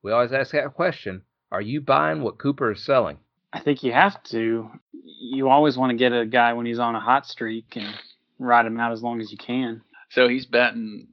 We 0.04 0.12
always 0.12 0.34
ask 0.34 0.52
that 0.52 0.74
question: 0.74 1.22
Are 1.52 1.62
you 1.62 1.80
buying 1.80 2.22
what 2.22 2.38
Cooper 2.38 2.72
is 2.72 2.84
selling? 2.84 3.18
I 3.56 3.62
think 3.62 3.84
you 3.84 3.94
have 3.94 4.22
to. 4.26 4.70
You 4.92 5.50
always 5.50 5.78
want 5.78 5.92
to 5.92 5.98
get 5.98 6.12
a 6.12 6.26
guy 6.26 6.52
when 6.52 6.66
he's 6.66 6.78
on 6.78 6.94
a 6.94 7.00
hot 7.00 7.26
streak 7.26 7.78
and 7.78 7.96
ride 8.38 8.66
him 8.66 8.78
out 8.82 8.92
as 8.92 9.02
long 9.02 9.22
as 9.22 9.32
you 9.32 9.38
can. 9.38 9.82
So 10.10 10.28
he's 10.28 10.46
batting, 10.46 11.08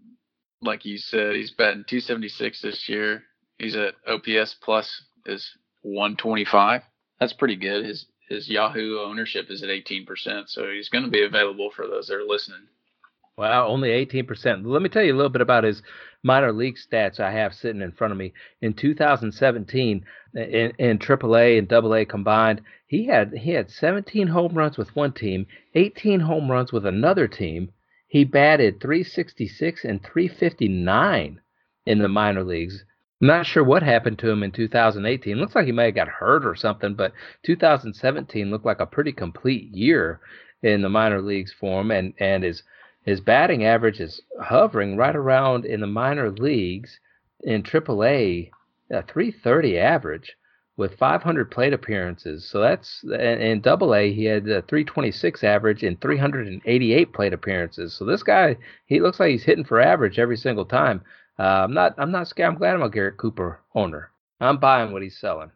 like 0.61 0.85
you 0.85 0.99
said, 0.99 1.37
he's 1.37 1.53
batting 1.53 1.85
276 1.87 2.61
this 2.61 2.89
year. 2.89 3.23
He's 3.59 3.77
at 3.77 3.95
OPS 4.09 4.57
plus 4.61 5.05
is 5.25 5.57
125. 5.83 6.83
That's 7.21 7.33
pretty 7.33 7.55
good. 7.55 7.85
His 7.85 8.07
his 8.29 8.49
Yahoo 8.49 8.99
ownership 8.99 9.47
is 9.49 9.63
at 9.63 9.69
18%, 9.69 10.49
so 10.49 10.69
he's 10.69 10.89
going 10.89 11.05
to 11.05 11.11
be 11.11 11.23
available 11.23 11.71
for 11.71 11.87
those 11.87 12.09
that 12.09 12.17
are 12.17 12.25
listening. 12.25 12.67
Wow, 13.43 13.67
only 13.67 13.89
18%. 13.89 14.65
Let 14.65 14.83
me 14.83 14.89
tell 14.89 15.03
you 15.03 15.13
a 15.13 15.17
little 15.17 15.29
bit 15.29 15.41
about 15.41 15.65
his 15.65 15.83
minor 16.23 16.53
league 16.53 16.77
stats 16.77 17.19
I 17.19 17.33
have 17.33 17.53
sitting 17.53 17.83
in 17.83 17.91
front 17.91 18.13
of 18.13 18.17
me. 18.17 18.33
In 18.61 18.73
2017, 18.73 20.05
in, 20.35 20.73
in 20.79 20.99
AAA 21.01 21.59
and 21.59 21.73
AA 21.73 22.09
combined, 22.09 22.61
he 22.87 23.07
had 23.07 23.33
he 23.33 23.51
had 23.51 23.69
17 23.69 24.29
home 24.29 24.55
runs 24.55 24.79
with 24.79 24.95
one 24.95 25.11
team, 25.11 25.49
18 25.75 26.21
home 26.21 26.53
runs 26.53 26.73
with 26.73 26.87
another 26.87 27.27
team. 27.27 27.73
He 28.07 28.23
batted 28.23 28.81
366 28.81 29.85
and 29.87 30.01
359 30.05 31.41
in 31.85 31.99
the 31.99 32.09
minor 32.09 32.45
leagues. 32.45 32.85
Not 33.21 33.47
sure 33.47 33.65
what 33.65 33.83
happened 33.83 34.21
to 34.21 34.31
him 34.31 34.45
in 34.45 34.53
2018. 34.53 35.37
Looks 35.37 35.57
like 35.57 35.67
he 35.67 35.73
may 35.73 35.87
have 35.87 35.97
got 35.97 36.07
hurt 36.07 36.47
or 36.47 36.55
something, 36.55 36.95
but 36.95 37.13
2017 37.43 38.53
looked 38.53 38.67
like 38.67 38.79
a 38.79 38.87
pretty 38.87 39.11
complete 39.11 39.65
year 39.75 40.21
in 40.63 40.83
the 40.83 40.89
minor 40.89 41.21
leagues 41.21 41.53
for 41.53 41.81
him, 41.81 41.91
and 41.91 42.15
and 42.21 42.45
his 42.45 42.63
his 43.05 43.21
batting 43.21 43.65
average 43.65 44.01
is 44.01 44.21
hovering 44.41 44.97
right 44.97 45.17
around 45.17 45.65
in 45.65 45.81
the 45.81 45.87
minor 45.87 46.31
leagues 46.31 47.01
in 47.43 47.63
AAA, 47.63 48.51
a 48.91 49.03
330 49.03 49.79
average 49.79 50.37
with 50.77 50.97
500 50.99 51.51
plate 51.51 51.73
appearances. 51.73 52.49
So 52.49 52.61
that's 52.61 53.05
in 53.05 53.61
Double 53.61 53.95
A 53.95 54.13
he 54.13 54.25
had 54.25 54.49
a 54.49 54.63
326 54.63 55.45
average 55.45 55.83
in 55.83 55.97
388 55.97 57.13
plate 57.13 57.33
appearances. 57.33 57.93
So 57.95 58.05
this 58.05 58.23
guy 58.23 58.57
he 58.87 59.01
looks 59.01 59.21
like 59.21 59.31
he's 59.31 59.45
hitting 59.45 59.65
for 59.65 59.81
average 59.81 60.19
every 60.19 60.37
single 60.37 60.65
time. 60.65 61.03
Uh, 61.39 61.65
I'm 61.65 61.75
not 61.75 61.95
I'm 61.99 62.13
not 62.13 62.29
scared. 62.29 62.51
I'm 62.51 62.59
glad 62.59 62.75
I'm 62.75 62.83
a 62.83 62.91
Garrett 62.91 63.19
Cooper 63.19 63.61
owner. 63.75 64.11
I'm 64.41 64.59
buying 64.59 64.93
what 64.93 65.03
he's 65.03 65.19
selling. 65.19 65.51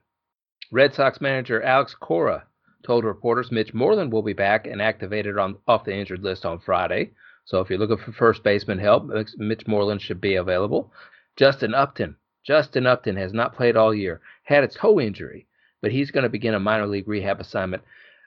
Red 0.73 0.95
Sox 0.95 1.21
manager 1.21 1.63
Alex 1.63 1.95
Cora 1.95 2.45
told 2.85 3.05
reporters 3.05 3.51
Mitch 3.51 3.73
Moreland 3.73 4.13
will 4.13 4.23
be 4.23 4.33
back 4.33 4.67
and 4.67 4.83
activated 4.83 5.39
on 5.39 5.57
off 5.67 5.85
the 5.85 5.95
injured 5.95 6.23
list 6.23 6.45
on 6.45 6.59
Friday. 6.59 7.13
So 7.47 7.61
if 7.61 7.71
you're 7.71 7.79
looking 7.79 7.97
for 7.97 8.13
first 8.13 8.43
baseman 8.43 8.79
help, 8.79 9.09
Mitch 9.39 9.67
Moreland 9.67 10.03
should 10.03 10.21
be 10.21 10.35
available. 10.35 10.93
Justin 11.37 11.75
Upton. 11.75 12.17
Justin 12.45 12.87
Upton 12.87 13.17
has 13.17 13.33
not 13.33 13.55
played 13.55 13.77
all 13.77 13.95
year, 13.95 14.21
had 14.43 14.65
a 14.65 14.69
toe 14.69 15.01
injury, 15.01 15.47
but 15.81 15.93
he's 15.93 16.11
going 16.11 16.25
to 16.25 16.29
begin 16.29 16.55
a 16.55 16.61
minor 16.61 16.87
league 16.87 17.09
rehab 17.09 17.41
assignment. 17.41 17.83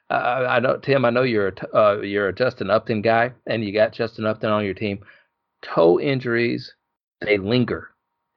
Uh, 0.08 0.46
I 0.48 0.58
know, 0.58 0.78
Tim. 0.78 1.04
I 1.04 1.10
know 1.10 1.22
you're 1.22 1.48
a, 1.48 1.76
uh, 1.76 2.00
you're 2.00 2.28
a 2.28 2.34
Justin 2.34 2.70
Upton 2.70 3.02
guy, 3.02 3.32
and 3.46 3.62
you 3.62 3.72
got 3.72 3.92
Justin 3.92 4.26
Upton 4.26 4.50
on 4.50 4.64
your 4.64 4.74
team. 4.74 5.04
Toe 5.62 6.00
injuries, 6.00 6.74
they 7.20 7.38
linger, 7.38 7.90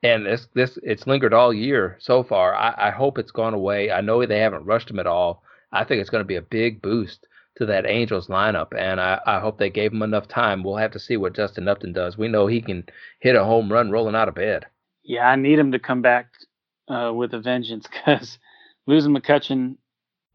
and 0.04 0.26
this 0.26 0.48
this 0.54 0.78
it's 0.84 1.08
lingered 1.08 1.34
all 1.34 1.54
year 1.54 1.98
so 2.00 2.24
far. 2.24 2.54
I, 2.54 2.90
I 2.90 2.92
hope 2.92 3.18
it's 3.18 3.32
gone 3.32 3.54
away. 3.54 3.90
I 3.90 4.02
know 4.02 4.26
they 4.26 4.40
haven't 4.40 4.66
rushed 4.66 4.90
him 4.90 5.00
at 5.00 5.08
all. 5.08 5.44
I 5.72 5.84
think 5.84 6.02
it's 6.02 6.10
going 6.10 6.24
to 6.24 6.28
be 6.28 6.36
a 6.36 6.42
big 6.42 6.82
boost 6.82 7.26
to 7.58 7.66
that 7.68 7.86
Angels 7.86 8.28
lineup, 8.28 8.74
and 8.78 9.00
I, 9.00 9.20
I 9.26 9.40
hope 9.40 9.58
they 9.58 9.70
gave 9.70 9.92
him 9.92 10.02
enough 10.02 10.28
time. 10.28 10.64
We'll 10.64 10.78
have 10.78 10.92
to 10.92 11.00
see 11.00 11.18
what 11.18 11.36
Justin 11.36 11.68
Upton 11.68 11.94
does. 11.94 12.18
We 12.18 12.28
know 12.28 12.48
he 12.48 12.62
can 12.62 12.86
hit 13.20 13.36
a 13.36 13.44
home 13.44 13.72
run 13.72 13.92
rolling 13.92 14.16
out 14.16 14.28
of 14.28 14.36
bed. 14.36 14.66
Yeah, 15.04 15.28
I 15.28 15.36
need 15.36 15.60
him 15.60 15.72
to 15.74 15.80
come 15.80 16.02
back 16.02 16.28
uh, 16.88 17.12
with 17.14 17.34
a 17.34 17.40
vengeance 17.40 17.88
because 17.92 18.40
losing 18.88 19.16
McCutchen 19.16 19.78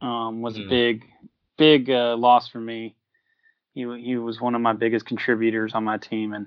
um, 0.00 0.42
was 0.42 0.54
mm. 0.54 0.60
a 0.60 0.62
hmm. 0.62 0.70
big, 0.70 1.04
big 1.56 1.90
uh, 1.90 2.16
loss 2.16 2.48
for 2.48 2.60
me. 2.60 2.94
He 3.74 3.80
he 4.02 4.16
was 4.16 4.40
one 4.40 4.54
of 4.54 4.60
my 4.60 4.72
biggest 4.72 5.06
contributors 5.06 5.72
on 5.74 5.84
my 5.84 5.98
team, 5.98 6.32
and 6.32 6.46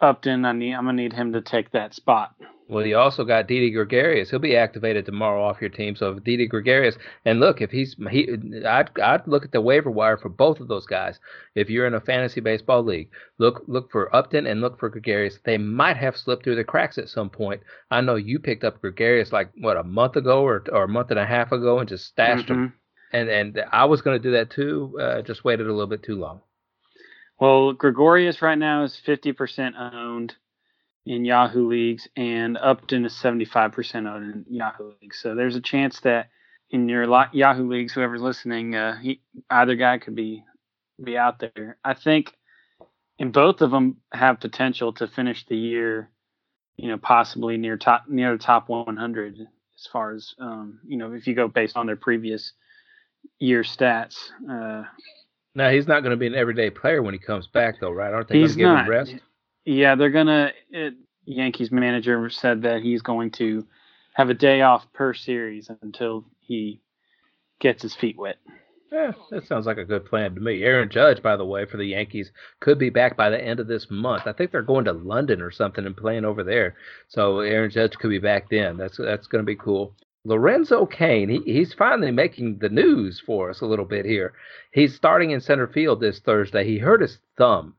Upton, 0.00 0.44
I 0.44 0.52
need 0.52 0.74
I'm 0.74 0.84
gonna 0.84 0.94
need 0.94 1.12
him 1.12 1.32
to 1.32 1.40
take 1.40 1.70
that 1.72 1.94
spot. 1.94 2.34
Well, 2.68 2.84
you 2.84 2.98
also 2.98 3.24
got 3.24 3.46
Didi 3.46 3.70
Gregorius. 3.70 4.30
He'll 4.30 4.40
be 4.40 4.56
activated 4.56 5.06
tomorrow 5.06 5.44
off 5.44 5.60
your 5.60 5.70
team. 5.70 5.94
So 5.94 6.12
if 6.12 6.24
Didi 6.24 6.48
Gregorius, 6.48 6.96
and 7.24 7.38
look, 7.38 7.60
if 7.60 7.70
he's 7.70 7.94
he, 8.10 8.28
I'd 8.66 8.90
I'd 8.98 9.28
look 9.28 9.44
at 9.44 9.52
the 9.52 9.60
waiver 9.60 9.90
wire 9.90 10.16
for 10.16 10.28
both 10.28 10.58
of 10.58 10.66
those 10.66 10.84
guys. 10.84 11.20
If 11.54 11.70
you're 11.70 11.86
in 11.86 11.94
a 11.94 12.00
fantasy 12.00 12.40
baseball 12.40 12.82
league, 12.82 13.10
look 13.38 13.62
look 13.68 13.92
for 13.92 14.14
Upton 14.14 14.46
and 14.48 14.60
look 14.60 14.80
for 14.80 14.88
Gregorius. 14.88 15.38
They 15.44 15.58
might 15.58 15.96
have 15.96 16.16
slipped 16.16 16.42
through 16.42 16.56
the 16.56 16.64
cracks 16.64 16.98
at 16.98 17.08
some 17.08 17.30
point. 17.30 17.62
I 17.92 18.00
know 18.00 18.16
you 18.16 18.40
picked 18.40 18.64
up 18.64 18.80
Gregorius 18.80 19.32
like 19.32 19.50
what 19.58 19.76
a 19.76 19.84
month 19.84 20.16
ago 20.16 20.42
or 20.42 20.64
or 20.72 20.84
a 20.84 20.88
month 20.88 21.10
and 21.10 21.20
a 21.20 21.26
half 21.26 21.52
ago 21.52 21.78
and 21.78 21.88
just 21.88 22.06
stashed 22.06 22.46
mm-hmm. 22.48 22.64
him. 22.64 22.74
And 23.12 23.28
and 23.28 23.60
I 23.70 23.84
was 23.84 24.02
going 24.02 24.20
to 24.20 24.22
do 24.22 24.32
that 24.32 24.50
too. 24.50 24.98
Uh, 25.00 25.22
just 25.22 25.44
waited 25.44 25.68
a 25.68 25.72
little 25.72 25.86
bit 25.86 26.02
too 26.02 26.16
long. 26.16 26.40
Well, 27.38 27.74
Gregorius 27.74 28.42
right 28.42 28.58
now 28.58 28.82
is 28.82 29.00
50% 29.06 29.74
owned 29.76 30.34
in 31.06 31.24
Yahoo 31.24 31.68
leagues, 31.68 32.08
and 32.16 32.58
Upton 32.58 33.06
is 33.06 33.12
75% 33.12 34.12
owned 34.12 34.44
in 34.48 34.54
Yahoo 34.54 34.92
leagues. 35.00 35.20
So 35.20 35.34
there's 35.34 35.54
a 35.54 35.60
chance 35.60 36.00
that 36.00 36.28
in 36.70 36.88
your 36.88 37.04
Yahoo 37.32 37.70
leagues, 37.70 37.92
whoever's 37.92 38.20
listening, 38.20 38.74
uh, 38.74 38.98
he, 38.98 39.20
either 39.48 39.76
guy 39.76 39.98
could 39.98 40.16
be 40.16 40.44
be 41.02 41.16
out 41.16 41.38
there. 41.38 41.76
I 41.84 41.94
think, 41.94 42.34
and 43.18 43.32
both 43.32 43.60
of 43.60 43.70
them 43.70 43.98
have 44.12 44.40
potential 44.40 44.92
to 44.94 45.06
finish 45.06 45.46
the 45.46 45.56
year, 45.56 46.10
you 46.76 46.88
know, 46.88 46.98
possibly 46.98 47.56
near 47.56 47.76
top 47.76 48.04
near 48.08 48.36
the 48.36 48.42
top 48.42 48.68
100 48.68 49.38
as 49.38 49.86
far 49.92 50.12
as 50.12 50.34
um, 50.40 50.80
you 50.84 50.96
know, 50.96 51.12
if 51.12 51.26
you 51.28 51.34
go 51.34 51.46
based 51.46 51.76
on 51.76 51.86
their 51.86 51.96
previous 51.96 52.52
year 53.38 53.62
stats. 53.62 54.16
Uh, 54.50 54.82
now 55.54 55.70
he's 55.70 55.86
not 55.86 56.00
going 56.00 56.10
to 56.10 56.16
be 56.16 56.26
an 56.26 56.34
everyday 56.34 56.70
player 56.70 57.00
when 57.00 57.14
he 57.14 57.20
comes 57.20 57.46
back, 57.46 57.76
though, 57.80 57.92
right? 57.92 58.12
Aren't 58.12 58.28
they 58.28 58.40
going 58.40 58.48
to 58.48 58.56
give 58.56 58.68
him 58.68 58.88
rest? 58.88 59.14
Yeah, 59.66 59.96
they're 59.96 60.10
gonna. 60.10 60.52
Yankees 61.26 61.72
manager 61.72 62.30
said 62.30 62.62
that 62.62 62.82
he's 62.82 63.02
going 63.02 63.32
to 63.32 63.66
have 64.14 64.30
a 64.30 64.34
day 64.34 64.62
off 64.62 64.90
per 64.92 65.12
series 65.12 65.68
until 65.82 66.24
he 66.40 66.80
gets 67.58 67.82
his 67.82 67.94
feet 67.94 68.16
wet. 68.16 68.36
Yeah, 68.92 69.12
that 69.30 69.46
sounds 69.46 69.66
like 69.66 69.78
a 69.78 69.84
good 69.84 70.06
plan 70.06 70.36
to 70.36 70.40
me. 70.40 70.62
Aaron 70.62 70.88
Judge, 70.88 71.20
by 71.20 71.36
the 71.36 71.44
way, 71.44 71.66
for 71.66 71.76
the 71.76 71.84
Yankees, 71.84 72.30
could 72.60 72.78
be 72.78 72.88
back 72.88 73.16
by 73.16 73.28
the 73.28 73.42
end 73.42 73.58
of 73.58 73.66
this 73.66 73.90
month. 73.90 74.22
I 74.26 74.32
think 74.32 74.52
they're 74.52 74.62
going 74.62 74.84
to 74.84 74.92
London 74.92 75.42
or 75.42 75.50
something 75.50 75.84
and 75.84 75.96
playing 75.96 76.24
over 76.24 76.44
there. 76.44 76.76
So 77.08 77.40
Aaron 77.40 77.70
Judge 77.70 77.94
could 77.98 78.10
be 78.10 78.20
back 78.20 78.48
then. 78.48 78.76
That's 78.76 78.96
that's 78.96 79.26
going 79.26 79.42
to 79.42 79.46
be 79.46 79.56
cool. 79.56 79.94
Lorenzo 80.24 80.86
Cain, 80.86 81.28
he, 81.28 81.40
he's 81.40 81.74
finally 81.74 82.10
making 82.12 82.58
the 82.58 82.68
news 82.68 83.20
for 83.24 83.50
us 83.50 83.60
a 83.60 83.66
little 83.66 83.84
bit 83.84 84.04
here. 84.04 84.32
He's 84.72 84.94
starting 84.94 85.32
in 85.32 85.40
center 85.40 85.66
field 85.66 86.00
this 86.00 86.20
Thursday. 86.20 86.64
He 86.64 86.78
hurt 86.78 87.00
his 87.00 87.18
thumb. 87.36 87.74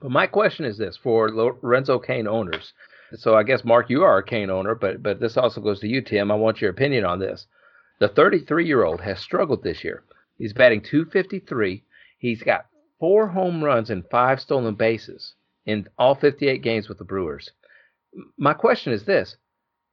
But 0.00 0.10
my 0.10 0.26
question 0.26 0.64
is 0.64 0.78
this 0.78 0.96
for 0.96 1.30
Lorenzo 1.30 1.98
Cain 1.98 2.28
owners. 2.28 2.72
So 3.14 3.34
I 3.34 3.42
guess 3.42 3.64
Mark, 3.64 3.90
you 3.90 4.04
are 4.04 4.18
a 4.18 4.22
Cain 4.22 4.50
owner, 4.50 4.74
but 4.74 5.02
but 5.02 5.18
this 5.18 5.36
also 5.36 5.60
goes 5.60 5.80
to 5.80 5.88
you, 5.88 6.02
Tim. 6.02 6.30
I 6.30 6.34
want 6.34 6.60
your 6.60 6.70
opinion 6.70 7.04
on 7.04 7.18
this. 7.18 7.46
The 7.98 8.08
33 8.08 8.66
year 8.66 8.84
old 8.84 9.00
has 9.00 9.18
struggled 9.18 9.62
this 9.62 9.82
year. 9.82 10.04
He's 10.36 10.52
batting 10.52 10.82
253. 10.82 11.82
He's 12.18 12.42
got 12.42 12.66
four 13.00 13.28
home 13.28 13.64
runs 13.64 13.90
and 13.90 14.08
five 14.08 14.40
stolen 14.40 14.74
bases 14.74 15.34
in 15.66 15.88
all 15.98 16.14
58 16.14 16.62
games 16.62 16.88
with 16.88 16.98
the 16.98 17.04
Brewers. 17.04 17.50
My 18.36 18.54
question 18.54 18.92
is 18.92 19.04
this 19.04 19.36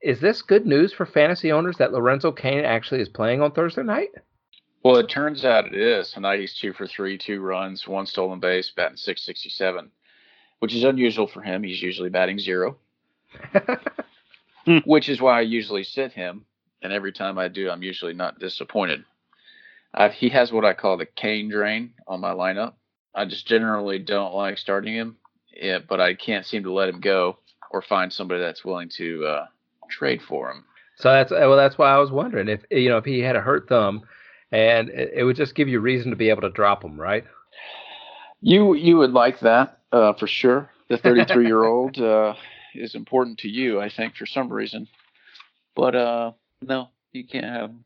is 0.01 0.19
this 0.19 0.43
good 0.43 0.67
news 0.67 0.93
for 0.93 1.05
fantasy 1.05 1.51
owners 1.51 1.77
that 1.77 1.93
Lorenzo 1.93 2.31
Cain 2.31 2.63
actually 2.63 3.01
is 3.01 3.09
playing 3.09 3.41
on 3.41 3.51
Thursday 3.51 3.81
night? 3.81 4.11
Well, 4.85 4.97
it 4.97 5.09
turns 5.09 5.43
out 5.43 5.65
it 5.65 5.73
is. 5.73 6.11
Tonight 6.11 6.41
he's 6.41 6.53
two 6.53 6.71
for 6.71 6.85
three, 6.85 7.17
two 7.17 7.41
runs, 7.41 7.87
one 7.87 8.05
stolen 8.05 8.39
base, 8.39 8.69
batting 8.69 8.97
667, 8.97 9.89
which 10.59 10.75
is 10.75 10.83
unusual 10.83 11.25
for 11.25 11.41
him. 11.41 11.63
He's 11.63 11.81
usually 11.81 12.11
batting 12.11 12.37
zero, 12.37 12.77
which 14.85 15.09
is 15.09 15.19
why 15.19 15.39
I 15.39 15.41
usually 15.41 15.83
sit 15.83 16.11
him. 16.11 16.45
And 16.83 16.93
every 16.93 17.11
time 17.11 17.39
I 17.39 17.47
do, 17.47 17.67
I'm 17.67 17.81
usually 17.81 18.13
not 18.13 18.37
disappointed. 18.37 19.03
I've, 19.91 20.13
he 20.13 20.29
has 20.29 20.51
what 20.51 20.65
I 20.65 20.75
call 20.75 20.97
the 20.97 21.07
cane 21.07 21.49
drain 21.49 21.95
on 22.07 22.19
my 22.19 22.33
lineup. 22.33 22.73
I 23.15 23.25
just 23.25 23.47
generally 23.47 23.97
don't 23.97 24.35
like 24.35 24.59
starting 24.59 24.93
him, 24.93 25.17
yeah, 25.51 25.79
but 25.79 25.99
I 25.99 26.13
can't 26.13 26.45
seem 26.45 26.61
to 26.61 26.71
let 26.71 26.89
him 26.89 26.99
go 26.99 27.39
or 27.71 27.81
find 27.81 28.13
somebody 28.13 28.39
that's 28.39 28.63
willing 28.63 28.89
to 28.97 29.25
uh, 29.25 29.45
trade 29.89 30.21
for 30.21 30.51
him. 30.51 30.63
So 30.97 31.09
that's 31.09 31.31
well, 31.31 31.57
that's 31.57 31.79
why 31.79 31.89
I 31.89 31.97
was 31.97 32.11
wondering 32.11 32.49
if 32.49 32.63
you 32.69 32.89
know 32.89 32.97
if 32.97 33.05
he 33.05 33.21
had 33.21 33.35
a 33.35 33.41
hurt 33.41 33.67
thumb, 33.67 34.03
and 34.51 34.89
it, 34.89 35.23
would 35.23 35.35
just 35.35 35.55
give 35.55 35.67
you 35.67 35.79
reason 35.79 36.11
to 36.11 36.15
be 36.15 36.29
able 36.29 36.41
to 36.41 36.49
drop 36.49 36.83
him, 36.83 36.99
right? 36.99 37.25
You 38.41 38.75
you 38.75 38.97
would 38.97 39.11
like 39.11 39.39
that 39.39 39.79
uh, 39.91 40.13
for 40.13 40.27
sure. 40.27 40.69
The 40.89 40.97
33 40.97 41.45
year 41.45 41.63
old 41.65 41.97
uh, 41.97 42.35
is 42.75 42.95
important 42.95 43.39
to 43.39 43.49
you, 43.49 43.81
I 43.81 43.89
think, 43.89 44.15
for 44.15 44.25
some 44.25 44.51
reason. 44.51 44.87
But 45.75 45.95
uh, 45.95 46.31
no, 46.61 46.89
you 47.11 47.25
can't 47.25 47.45
have 47.45 47.69
him. 47.71 47.85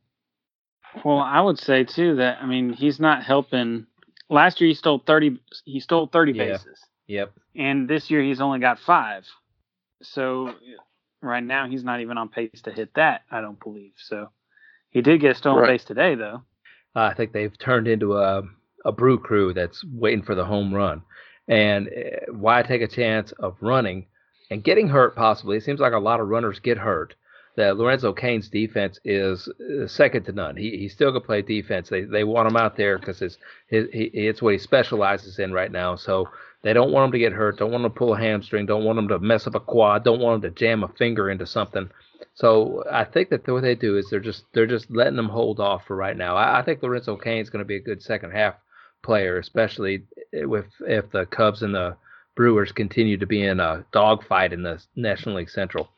Well, 1.05 1.19
I 1.19 1.39
would 1.39 1.59
say 1.59 1.83
too 1.83 2.15
that 2.17 2.39
I 2.41 2.45
mean 2.45 2.73
he's 2.73 2.99
not 2.99 3.23
helping. 3.23 3.85
Last 4.29 4.59
year 4.59 4.67
he 4.67 4.73
stole 4.73 5.01
30. 5.05 5.39
He 5.65 5.79
stole 5.79 6.07
30 6.07 6.33
yeah. 6.33 6.43
bases. 6.43 6.79
Yep. 7.07 7.33
And 7.55 7.87
this 7.89 8.11
year 8.11 8.21
he's 8.21 8.41
only 8.41 8.59
got 8.59 8.79
five. 8.79 9.25
So 10.01 10.53
right 11.21 11.43
now 11.43 11.67
he's 11.67 11.83
not 11.83 12.01
even 12.01 12.17
on 12.17 12.29
pace 12.29 12.61
to 12.63 12.71
hit 12.71 12.93
that. 12.95 13.21
I 13.31 13.41
don't 13.41 13.59
believe 13.59 13.93
so. 13.97 14.29
He 14.91 15.01
did 15.01 15.21
get 15.21 15.31
a 15.31 15.35
stolen 15.35 15.61
right. 15.61 15.69
base 15.69 15.83
today, 15.83 16.15
though. 16.15 16.43
I 16.99 17.13
think 17.13 17.31
they've 17.31 17.57
turned 17.57 17.87
into 17.87 18.17
a 18.17 18.43
a 18.85 18.91
brew 18.91 19.19
crew 19.19 19.53
that's 19.53 19.83
waiting 19.93 20.23
for 20.23 20.35
the 20.35 20.45
home 20.45 20.73
run. 20.73 21.01
And 21.47 21.87
uh, 21.87 22.31
why 22.31 22.61
take 22.61 22.81
a 22.81 22.87
chance 22.87 23.31
of 23.33 23.57
running 23.59 24.05
and 24.49 24.63
getting 24.63 24.87
hurt? 24.87 25.15
Possibly, 25.15 25.57
it 25.57 25.63
seems 25.63 25.79
like 25.79 25.93
a 25.93 25.99
lot 25.99 26.19
of 26.19 26.27
runners 26.27 26.59
get 26.59 26.77
hurt. 26.77 27.15
That 27.57 27.77
Lorenzo 27.77 28.13
Cain's 28.13 28.47
defense 28.47 28.99
is 29.03 29.49
second 29.87 30.23
to 30.25 30.31
none. 30.31 30.55
He 30.55 30.77
he 30.77 30.87
still 30.87 31.11
can 31.11 31.21
play 31.21 31.41
defense. 31.41 31.89
They 31.89 32.03
they 32.03 32.23
want 32.23 32.47
him 32.47 32.55
out 32.55 32.77
there 32.77 32.97
because 32.97 33.21
it's 33.21 33.37
his, 33.67 33.87
he, 33.91 34.03
it's 34.13 34.41
what 34.41 34.53
he 34.53 34.59
specializes 34.59 35.39
in 35.39 35.51
right 35.51 35.71
now. 35.71 35.95
So 35.97 36.29
they 36.61 36.73
don't 36.73 36.91
want 36.91 37.07
him 37.07 37.11
to 37.13 37.19
get 37.19 37.33
hurt. 37.33 37.57
Don't 37.57 37.71
want 37.71 37.83
him 37.83 37.91
to 37.91 37.97
pull 37.97 38.13
a 38.13 38.19
hamstring. 38.19 38.65
Don't 38.65 38.83
want 38.83 38.99
him 38.99 39.07
to 39.09 39.19
mess 39.19 39.47
up 39.47 39.55
a 39.55 39.59
quad. 39.59 40.03
Don't 40.03 40.21
want 40.21 40.35
him 40.43 40.49
to 40.49 40.59
jam 40.59 40.83
a 40.83 40.87
finger 40.87 41.29
into 41.29 41.45
something. 41.45 41.89
So 42.35 42.83
I 42.91 43.03
think 43.03 43.29
that 43.29 43.47
what 43.47 43.61
they 43.61 43.75
do 43.75 43.97
is 43.97 44.09
they're 44.09 44.19
just 44.19 44.45
they're 44.53 44.65
just 44.65 44.89
letting 44.91 45.15
them 45.15 45.29
hold 45.29 45.59
off 45.59 45.85
for 45.85 45.95
right 45.95 46.15
now. 46.15 46.35
I, 46.35 46.59
I 46.59 46.61
think 46.63 46.81
Lorenzo 46.81 47.15
Cain 47.17 47.41
is 47.41 47.49
going 47.49 47.63
to 47.63 47.67
be 47.67 47.75
a 47.75 47.81
good 47.81 48.01
second 48.01 48.31
half 48.31 48.55
player, 49.03 49.37
especially 49.37 50.03
eh, 50.33 50.45
if 50.49 50.65
if 50.81 51.11
the 51.11 51.25
Cubs 51.25 51.63
and 51.63 51.73
the 51.75 51.95
Brewers 52.35 52.71
continue 52.71 53.17
to 53.17 53.25
be 53.25 53.43
in 53.43 53.59
a 53.59 53.85
dogfight 53.91 54.53
in 54.53 54.63
the 54.63 54.81
National 54.95 55.35
League 55.35 55.49
Central. 55.49 55.89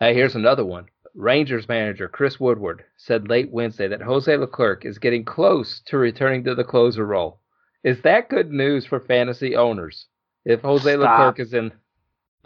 Hey, 0.00 0.14
here's 0.14 0.34
another 0.34 0.64
one. 0.64 0.86
Rangers 1.14 1.68
manager 1.68 2.08
Chris 2.08 2.38
Woodward 2.38 2.84
said 2.96 3.28
late 3.28 3.50
Wednesday 3.50 3.88
that 3.88 4.02
Jose 4.02 4.36
Leclerc 4.36 4.84
is 4.84 4.98
getting 4.98 5.24
close 5.24 5.80
to 5.86 5.98
returning 5.98 6.44
to 6.44 6.54
the 6.54 6.64
closer 6.64 7.04
role. 7.04 7.40
Is 7.82 8.00
that 8.02 8.28
good 8.28 8.50
news 8.50 8.86
for 8.86 9.00
fantasy 9.00 9.56
owners? 9.56 10.06
If 10.44 10.60
Jose 10.62 10.90
Stop. 10.90 11.00
Leclerc 11.00 11.40
is 11.40 11.54
in 11.54 11.72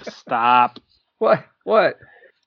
Stop. 0.03 0.79
What? 1.19 1.45
What? 1.63 1.99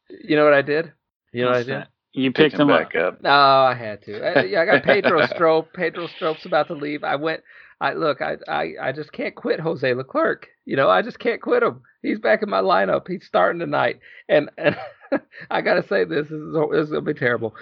You 0.09 0.35
know 0.35 0.43
what 0.43 0.53
I 0.53 0.61
did? 0.61 0.91
You 1.31 1.43
know 1.43 1.49
What's 1.49 1.67
what 1.67 1.73
I 1.73 1.79
did? 1.79 1.81
that? 1.81 1.89
You 2.13 2.31
picked 2.31 2.55
him 2.55 2.69
up. 2.69 2.91
back 2.91 2.95
up. 2.95 3.21
No, 3.21 3.29
I 3.29 3.73
had 3.73 4.01
to. 4.03 4.21
I, 4.25 4.43
yeah, 4.43 4.61
I 4.61 4.65
got 4.65 4.83
Pedro 4.83 5.25
Strop. 5.27 5.73
Pedro 5.73 6.07
Strop's 6.07 6.45
about 6.45 6.67
to 6.67 6.73
leave. 6.73 7.03
I 7.03 7.15
went. 7.15 7.41
I 7.81 7.93
look. 7.93 8.21
I, 8.21 8.37
I 8.47 8.73
I 8.81 8.91
just 8.93 9.11
can't 9.11 9.35
quit 9.35 9.59
Jose 9.59 9.93
Leclerc. 9.93 10.47
You 10.65 10.77
know, 10.77 10.89
I 10.89 11.01
just 11.01 11.19
can't 11.19 11.41
quit 11.41 11.63
him. 11.63 11.81
He's 12.01 12.19
back 12.19 12.41
in 12.41 12.49
my 12.49 12.61
lineup. 12.61 13.07
He's 13.07 13.25
starting 13.25 13.59
tonight, 13.59 13.99
and 14.29 14.49
and 14.57 14.77
I 15.51 15.61
gotta 15.61 15.85
say 15.87 16.05
this, 16.05 16.29
this 16.29 16.31
is 16.31 16.53
this 16.71 16.83
is 16.85 16.89
gonna 16.89 17.01
be 17.01 17.13
terrible. 17.13 17.53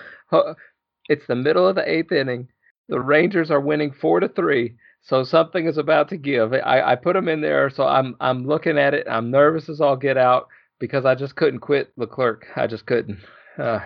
It's 1.09 1.25
the 1.27 1.35
middle 1.35 1.67
of 1.67 1.75
the 1.75 1.89
eighth 1.89 2.11
inning. 2.11 2.47
The 2.89 2.99
Rangers 2.99 3.49
are 3.51 3.59
winning 3.59 3.91
four 3.91 4.19
to 4.19 4.27
three. 4.29 4.75
So 5.01 5.23
something 5.23 5.65
is 5.67 5.77
about 5.77 6.09
to 6.09 6.17
give. 6.17 6.53
I, 6.53 6.81
I 6.91 6.95
put 6.95 7.15
him 7.15 7.27
in 7.27 7.41
there, 7.41 7.69
so 7.69 7.85
I'm 7.85 8.15
I'm 8.21 8.45
looking 8.45 8.77
at 8.77 8.93
it. 8.93 9.07
I'm 9.09 9.31
nervous 9.31 9.67
as 9.67 9.81
all 9.81 9.97
get 9.97 10.17
out 10.17 10.47
because 10.83 11.05
I 11.05 11.15
just 11.15 11.37
couldn't 11.37 11.61
quit 11.61 11.93
Leclerc. 11.95 12.45
I 12.57 12.67
just 12.67 12.85
couldn't. 12.85 13.17
Uh, 13.57 13.79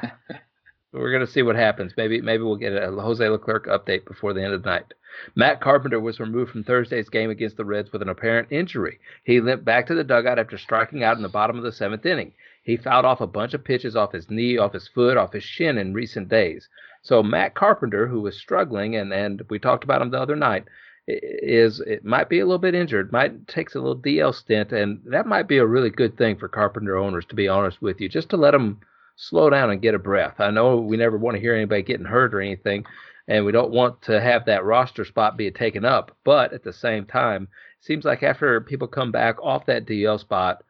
we're 0.92 1.12
gonna 1.12 1.28
see 1.28 1.44
what 1.44 1.56
happens. 1.56 1.94
Maybe 1.96 2.22
maybe 2.22 2.42
we'll 2.42 2.56
get 2.56 2.74
a 2.74 2.90
Jose 2.90 3.30
Leclerc 3.30 3.68
update 3.68 4.08
before 4.08 4.34
the 4.34 4.44
end 4.44 4.56
of 4.56 4.64
the 4.64 4.70
night. 4.72 4.96
Matt 5.36 5.62
Carpenter 5.62 6.00
was 6.00 6.20
removed 6.20 6.50
from 6.50 6.64
Thursday's 6.64 7.08
game 7.08 7.30
against 7.30 7.56
the 7.56 7.66
Reds 7.66 7.92
with 7.92 8.02
an 8.02 8.10
apparent 8.10 8.52
injury. 8.52 9.00
He 9.26 9.40
limped 9.40 9.64
back 9.64 9.86
to 9.86 9.94
the 9.94 10.04
dugout 10.04 10.40
after 10.40 10.58
striking 10.58 11.04
out 11.04 11.18
in 11.18 11.22
the 11.22 11.30
bottom 11.30 11.56
of 11.56 11.64
the 11.64 11.72
seventh 11.72 12.04
inning. 12.04 12.34
He 12.64 12.78
fouled 12.78 13.06
off 13.06 13.22
a 13.22 13.28
bunch 13.28 13.54
of 13.54 13.64
pitches 13.64 13.96
off 13.96 14.14
his 14.14 14.32
knee, 14.32 14.58
off 14.58 14.74
his 14.74 14.88
foot, 14.88 15.18
off 15.18 15.34
his 15.34 15.44
shin 15.44 15.78
in 15.78 15.94
recent 15.94 16.30
days. 16.30 16.68
So 17.04 17.22
Matt 17.22 17.54
Carpenter, 17.54 18.08
who 18.08 18.22
was 18.22 18.40
struggling, 18.40 18.96
and, 18.96 19.14
and 19.14 19.44
we 19.52 19.60
talked 19.60 19.84
about 19.84 20.02
him 20.02 20.10
the 20.10 20.20
other 20.20 20.36
night, 20.36 20.66
is 21.08 21.80
it 21.82 22.04
might 22.04 22.30
be 22.30 22.40
a 22.40 22.46
little 22.46 22.58
bit 22.58 22.76
injured, 22.76 23.12
might 23.12 23.48
takes 23.48 23.76
a 23.76 23.80
little 23.80 23.98
DL 23.98 24.36
stint, 24.36 24.74
and 24.74 25.02
that 25.06 25.26
might 25.26 25.48
be 25.48 25.58
a 25.58 25.66
really 25.66 25.90
good 25.90 26.18
thing 26.18 26.38
for 26.38 26.48
Carpenter 26.48 26.98
owners, 26.98 27.26
to 27.26 27.36
be 27.36 27.48
honest 27.48 27.82
with 27.82 28.02
you, 28.02 28.10
just 28.10 28.30
to 28.30 28.38
let 28.38 28.52
them 28.52 28.80
slow 29.16 29.50
down 29.50 29.72
and 29.72 29.82
get 29.82 29.96
a 29.96 30.00
breath. 30.00 30.36
I 30.40 30.52
know 30.52 30.78
we 30.78 30.98
never 30.98 31.18
want 31.18 31.36
to 31.36 31.42
hear 31.42 31.56
anybody 31.56 31.82
getting 31.82 32.06
hurt 32.06 32.34
or 32.34 32.42
anything, 32.42 32.86
and 33.28 33.46
we 33.46 33.52
don't 33.52 33.72
want 33.72 34.02
to 34.04 34.20
have 34.20 34.46
that 34.46 34.66
roster 34.66 35.06
spot 35.06 35.38
be 35.38 35.50
taken 35.50 35.86
up. 35.86 36.16
But 36.24 36.54
at 36.54 36.64
the 36.64 36.74
same 36.74 37.06
time, 37.06 37.44
it 37.44 37.86
seems 37.86 38.04
like 38.04 38.22
after 38.22 38.60
people 38.62 38.88
come 38.88 39.12
back 39.12 39.42
off 39.42 39.66
that 39.68 39.86
DL 39.86 40.20
spot, 40.20 40.64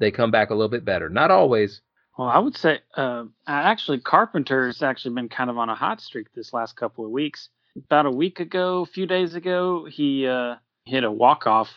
they 0.00 0.10
come 0.10 0.32
back 0.32 0.50
a 0.50 0.54
little 0.54 0.68
bit 0.68 0.84
better. 0.84 1.08
Not 1.08 1.30
always. 1.30 1.82
Well, 2.18 2.28
I 2.28 2.38
would 2.38 2.56
say 2.56 2.80
uh, 2.96 3.24
actually 3.46 4.00
Carpenter 4.00 4.66
has 4.66 4.82
actually 4.82 5.14
been 5.14 5.28
kind 5.28 5.50
of 5.50 5.58
on 5.58 5.68
a 5.68 5.74
hot 5.74 6.00
streak 6.00 6.32
this 6.32 6.52
last 6.52 6.76
couple 6.76 7.04
of 7.04 7.12
weeks. 7.12 7.48
About 7.76 8.06
a 8.06 8.10
week 8.10 8.38
ago, 8.40 8.82
a 8.82 8.86
few 8.86 9.06
days 9.06 9.34
ago, 9.34 9.84
he 9.84 10.26
uh, 10.28 10.56
hit 10.84 11.02
a 11.02 11.10
walk 11.10 11.46
off, 11.46 11.70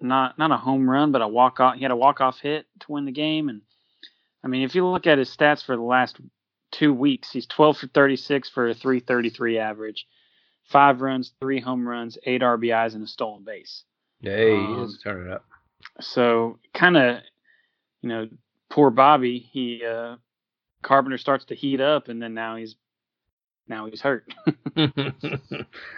not 0.00 0.38
not 0.38 0.50
a 0.50 0.56
home 0.56 0.88
run, 0.88 1.12
but 1.12 1.20
a 1.20 1.28
walk 1.28 1.60
off. 1.60 1.74
He 1.76 1.82
had 1.82 1.90
a 1.90 1.96
walk 1.96 2.20
off 2.20 2.40
hit 2.40 2.66
to 2.80 2.92
win 2.92 3.04
the 3.04 3.12
game, 3.12 3.48
and 3.50 3.60
I 4.42 4.48
mean, 4.48 4.62
if 4.62 4.74
you 4.74 4.86
look 4.86 5.06
at 5.06 5.18
his 5.18 5.28
stats 5.34 5.62
for 5.64 5.76
the 5.76 5.82
last 5.82 6.18
two 6.72 6.94
weeks, 6.94 7.30
he's 7.30 7.46
12 7.46 7.76
for 7.78 7.86
36 7.88 8.48
for 8.48 8.68
a 8.70 8.74
333 8.74 9.58
average, 9.58 10.06
five 10.64 11.02
runs, 11.02 11.32
three 11.40 11.60
home 11.60 11.86
runs, 11.86 12.16
eight 12.24 12.40
RBIs, 12.40 12.94
and 12.94 13.04
a 13.04 13.06
stolen 13.06 13.44
base. 13.44 13.84
Hey, 14.22 14.50
he 14.50 14.56
Um, 14.56 14.84
is 14.84 14.98
turning 15.04 15.30
up. 15.32 15.44
So 16.00 16.58
kind 16.72 16.96
of, 16.96 17.18
you 18.00 18.08
know, 18.08 18.28
poor 18.70 18.90
Bobby. 18.90 19.38
He 19.38 19.84
uh, 19.84 20.16
Carpenter 20.82 21.18
starts 21.18 21.44
to 21.46 21.54
heat 21.54 21.80
up, 21.82 22.08
and 22.08 22.22
then 22.22 22.32
now 22.32 22.56
he's 22.56 22.76
now 23.70 23.86
he's 23.86 24.02
hurt. 24.02 24.30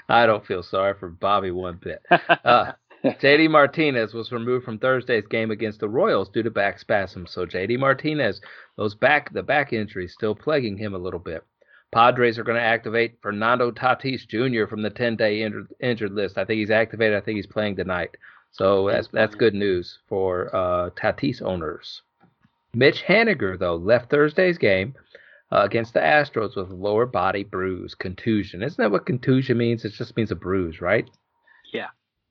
I 0.09 0.27
don't 0.27 0.47
feel 0.47 0.63
sorry 0.63 0.95
for 1.01 1.09
Bobby 1.09 1.51
one 1.51 1.81
bit. 1.83 2.03
Uh, 2.45 2.73
JD 3.05 3.51
Martinez 3.51 4.15
was 4.15 4.31
removed 4.31 4.65
from 4.65 4.79
Thursday's 4.79 5.27
game 5.27 5.51
against 5.51 5.81
the 5.81 5.89
Royals 5.89 6.29
due 6.29 6.45
to 6.45 6.51
back 6.51 6.79
spasms. 6.79 7.33
So 7.33 7.47
JD 7.47 7.79
Martinez, 7.81 8.41
those 8.77 8.95
back 8.95 9.33
the 9.33 9.43
back 9.43 9.73
injuries 9.73 10.13
still 10.13 10.37
plaguing 10.37 10.77
him 10.77 10.95
a 10.95 10.99
little 10.99 11.19
bit. 11.19 11.43
Padres 11.93 12.39
are 12.39 12.45
going 12.45 12.57
to 12.57 12.63
activate 12.63 13.19
Fernando 13.21 13.71
Tatis 13.71 14.27
Jr. 14.27 14.67
from 14.67 14.83
the 14.83 14.91
10-day 14.91 15.43
injured, 15.43 15.67
injured 15.81 16.13
list. 16.13 16.39
I 16.39 16.45
think 16.45 16.59
he's 16.59 16.71
activated. 16.71 17.17
I 17.17 17.21
think 17.21 17.37
he's 17.37 17.47
playing 17.47 17.77
tonight. 17.77 18.17
So 18.53 18.89
that's 18.89 19.09
that's 19.09 19.35
good 19.35 19.55
news 19.55 19.99
for 20.09 20.55
uh, 20.55 20.91
Tatis 20.91 21.43
owners. 21.43 22.03
Mitch 22.75 23.03
Haniger 23.07 23.59
though 23.59 23.77
left 23.77 24.11
Thursday's 24.11 24.59
game 24.59 24.95
uh, 25.53 25.65
against 25.65 25.93
the 25.93 26.01
Astros 26.01 26.57
with 26.57 26.71
lower 26.71 27.05
body 27.05 27.45
bruise, 27.45 27.95
contusion. 27.95 28.63
Isn't 28.63 28.83
that 28.83 28.91
what 28.91 29.07
contusion 29.07 29.59
means? 29.59 29.85
It 29.85 29.93
just 29.93 30.17
means 30.17 30.31
a 30.31 30.35
bruise, 30.35 30.81
right? 30.81 31.09
Yeah, 31.73 31.89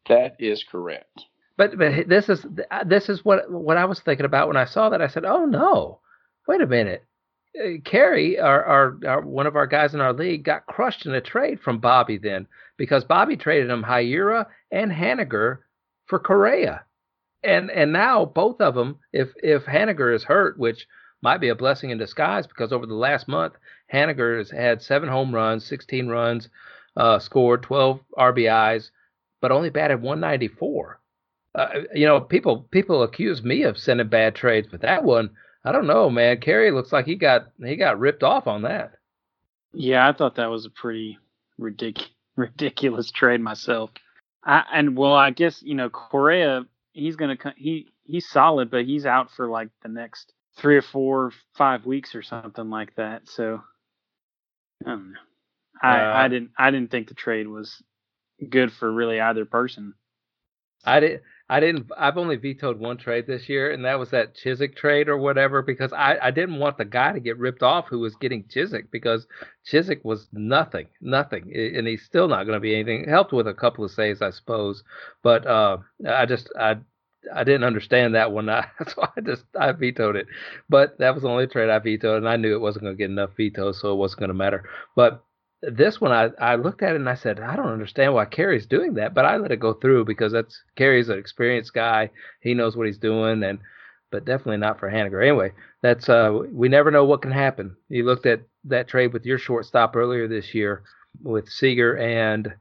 that 0.10 0.36
is 0.40 0.64
correct. 0.64 1.26
But 1.56 1.78
but 1.78 2.08
this 2.08 2.30
is 2.30 2.46
this 2.86 3.10
is 3.10 3.24
what 3.24 3.52
what 3.52 3.78
I 3.78 3.86
was 3.86 4.00
thinking 4.00 4.26
about 4.26 4.48
when 4.48 4.58
I 4.58 4.66
saw 4.66 4.90
that. 4.90 5.02
I 5.02 5.08
said, 5.08 5.26
"Oh 5.26 5.46
no, 5.46 6.00
wait 6.48 6.62
a 6.62 6.68
minute." 6.68 7.06
Uh, 7.60 7.80
Kerry, 7.86 8.40
our, 8.40 8.64
our 8.66 8.98
our 9.06 9.22
one 9.22 9.46
of 9.46 9.56
our 9.56 9.68
guys 9.68 9.94
in 9.94 10.02
our 10.02 10.14
league, 10.14 10.44
got 10.44 10.66
crushed 10.66 11.06
in 11.06 11.14
a 11.14 11.22
trade 11.22 11.60
from 11.60 11.80
Bobby 11.80 12.18
then 12.18 12.48
because 12.78 13.04
Bobby 13.04 13.38
traded 13.38 13.70
him 13.70 13.84
Hiura 13.84 14.48
and 14.72 14.92
Haniger 14.92 15.60
for 16.08 16.18
Correa, 16.18 16.86
and 17.44 17.70
and 17.70 17.94
now 17.94 18.26
both 18.26 18.60
of 18.62 18.74
them, 18.74 18.98
if 19.14 19.30
if 19.44 19.66
Haniger 19.66 20.16
is 20.16 20.24
hurt, 20.24 20.58
which 20.58 20.88
might 21.22 21.40
be 21.40 21.50
a 21.50 21.56
blessing 21.56 21.90
in 21.90 21.98
disguise 21.98 22.48
because 22.48 22.72
over 22.72 22.86
the 22.86 22.94
last 22.94 23.28
month 23.28 23.54
Haniger 23.94 24.38
has 24.38 24.50
had 24.50 24.82
seven 24.82 25.10
home 25.10 25.34
runs, 25.34 25.66
16 25.66 26.08
runs, 26.08 26.50
uh, 26.98 27.20
scored 27.20 27.64
12 27.64 28.00
RBIs, 28.18 28.92
but 29.42 29.52
only 29.52 29.70
batted 29.70 30.02
194 30.02 31.02
uh, 31.54 31.68
you 31.94 32.06
know, 32.06 32.22
people 32.22 32.68
people 32.72 33.04
accuse 33.04 33.44
me 33.44 33.64
of 33.64 33.78
sending 33.78 34.08
bad 34.08 34.36
trades, 34.36 34.68
but 34.72 34.82
that 34.82 35.04
one, 35.04 35.32
I 35.66 35.72
don't 35.72 35.88
know, 35.88 36.10
man. 36.10 36.40
Kerry 36.40 36.72
looks 36.72 36.94
like 36.94 37.06
he 37.06 37.16
got 37.16 37.48
he 37.62 37.76
got 37.76 38.00
ripped 38.00 38.24
off 38.24 38.48
on 38.48 38.62
that. 38.64 38.94
Yeah, 39.74 40.08
I 40.08 40.14
thought 40.14 40.36
that 40.36 40.50
was 40.50 40.66
a 40.66 40.70
pretty 40.70 41.18
ridic- 41.60 42.08
ridiculous 42.36 43.12
trade 43.12 43.42
myself. 43.42 43.90
I, 44.44 44.64
and 44.74 44.98
well, 44.98 45.14
I 45.14 45.32
guess 45.32 45.62
you 45.62 45.76
know 45.76 45.90
Correa, 45.90 46.66
he's 46.94 47.18
gonna 47.18 47.38
he 47.58 47.88
he's 48.06 48.30
solid, 48.30 48.72
but 48.72 48.86
he's 48.86 49.06
out 49.06 49.32
for 49.32 49.50
like 49.50 49.70
the 49.82 49.90
next 49.90 50.34
three 50.58 50.78
or 50.78 50.82
four, 50.82 51.32
five 51.58 51.86
weeks 51.86 52.16
or 52.16 52.24
something 52.24 52.70
like 52.70 52.96
that. 52.96 53.30
So 53.30 53.62
I 54.86 54.90
don't 54.90 55.14
know. 55.14 55.20
I 55.82 56.00
Uh, 56.00 56.14
I 56.16 56.28
didn't 56.28 56.52
I 56.58 56.72
didn't 56.72 56.92
think 56.92 57.08
the 57.08 57.16
trade 57.16 57.48
was 57.48 57.82
good 58.50 58.72
for 58.74 58.92
really 58.92 59.20
either 59.20 59.46
person. 59.46 59.94
I 60.86 61.00
didn't 61.00 61.22
I 61.50 61.60
didn't 61.60 61.92
I've 61.98 62.18
only 62.18 62.38
vetoed 62.38 62.80
one 62.80 62.98
trade 62.98 63.28
this 63.28 63.50
year, 63.50 63.72
and 63.72 63.86
that 63.86 64.00
was 64.00 64.10
that 64.12 64.36
Cishek 64.36 64.76
trade 64.76 65.10
or 65.10 65.18
whatever 65.18 65.62
because 65.62 65.94
I 65.94 66.18
I 66.22 66.32
didn't 66.32 66.60
want 66.60 66.78
the 66.78 66.86
guy 66.86 67.12
to 67.14 67.20
get 67.20 67.38
ripped 67.38 67.64
off 67.64 67.88
who 67.88 68.00
was 68.00 68.16
getting 68.16 68.44
Cishek 68.46 68.90
because 68.92 69.28
Cishek 69.72 70.04
was 70.04 70.28
nothing 70.32 70.88
nothing, 71.02 71.52
and 71.56 71.88
he's 71.88 72.04
still 72.04 72.28
not 72.28 72.46
going 72.46 72.56
to 72.56 72.60
be 72.62 72.74
anything. 72.76 73.08
Helped 73.08 73.34
with 73.34 73.48
a 73.48 73.54
couple 73.54 73.86
of 73.86 73.92
saves, 73.92 74.22
I 74.22 74.32
suppose, 74.32 74.84
but 75.24 75.46
uh, 75.46 75.78
I 76.08 76.26
just 76.26 76.50
I. 76.60 76.78
I 77.34 77.44
didn't 77.44 77.64
understand 77.64 78.16
that 78.16 78.32
one, 78.32 78.48
so 78.88 79.08
I 79.16 79.22
just 79.22 79.44
I 79.60 79.72
vetoed 79.72 80.16
it. 80.16 80.28
But 80.70 80.98
that 81.00 81.14
was 81.14 81.24
the 81.24 81.30
only 81.30 81.48
trade 81.48 81.70
I 81.70 81.80
vetoed, 81.80 82.18
and 82.18 82.30
I 82.30 82.36
knew 82.36 82.54
it 82.54 82.62
wasn't 82.62 82.84
going 82.84 82.96
to 82.96 82.98
get 82.98 83.10
enough 83.10 83.32
vetoes, 83.38 83.80
so 83.80 83.92
it 83.92 83.98
wasn't 83.98 84.20
going 84.20 84.30
to 84.30 84.36
matter. 84.36 84.64
But 84.96 85.24
this 85.62 86.02
one, 86.02 86.12
I, 86.12 86.30
I 86.40 86.56
looked 86.56 86.82
at 86.82 86.94
it 86.94 86.96
and 86.96 87.10
I 87.10 87.16
said, 87.16 87.40
I 87.40 87.56
don't 87.56 87.72
understand 87.72 88.14
why 88.14 88.26
Kerry's 88.26 88.66
doing 88.66 88.96
that, 88.96 89.14
but 89.14 89.26
I 89.26 89.38
let 89.38 89.52
it 89.52 89.60
go 89.60 89.74
through 89.74 90.06
because 90.06 90.32
that's 90.32 90.60
Kerry's 90.76 91.10
an 91.10 91.20
experienced 91.20 91.74
guy. 91.74 92.10
He 92.42 92.54
knows 92.54 92.76
what 92.76 92.88
he's 92.88 92.98
doing, 92.98 93.44
and 93.44 93.60
but 94.12 94.26
definitely 94.26 94.58
not 94.58 94.80
for 94.80 94.92
Haniger. 94.92 95.22
Anyway, 95.22 95.54
that's 95.82 96.10
uh, 96.10 96.40
we 96.52 96.68
never 96.68 96.92
know 96.92 97.06
what 97.06 97.22
can 97.22 97.32
happen. 97.32 97.76
You 97.90 98.06
looked 98.06 98.26
at 98.26 98.42
that 98.66 98.88
trade 98.88 99.14
with 99.14 99.26
your 99.26 99.38
shortstop 99.38 99.96
earlier 99.96 100.28
this 100.28 100.54
year 100.54 100.84
with 101.24 101.50
Seager 101.50 101.98
and 101.98 102.54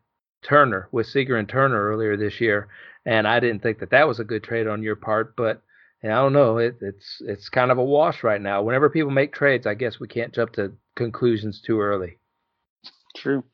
Turner, 0.43 0.89
with 0.93 1.07
Seager 1.07 1.37
and 1.37 1.49
Turner 1.49 1.83
earlier 1.91 2.17
this 2.17 2.41
year, 2.41 2.69
and 3.05 3.27
I 3.27 3.41
didn't 3.41 3.63
think 3.63 3.81
that 3.81 3.91
that 3.91 4.09
was 4.09 4.21
a 4.21 4.25
good 4.25 4.43
trade 4.45 4.67
on 4.67 4.83
your 4.83 4.97
part, 4.97 5.37
but. 5.37 5.63
And 6.03 6.11
I 6.15 6.17
don't 6.23 6.33
know. 6.33 6.57
It, 6.57 6.79
it's 6.81 7.21
it's 7.21 7.51
kind 7.51 7.71
of 7.71 7.77
a 7.77 7.85
wash 7.85 8.25
right 8.25 8.41
now. 8.41 8.63
Whenever 8.63 8.89
people 8.89 9.11
make 9.11 9.35
trades, 9.35 9.67
I 9.67 9.75
guess 9.75 10.01
we 10.01 10.09
can't 10.09 10.33
jump 10.33 10.53
to 10.53 10.73
conclusions 10.97 11.61
too 11.61 11.79
early. 11.79 12.17
True. 13.15 13.45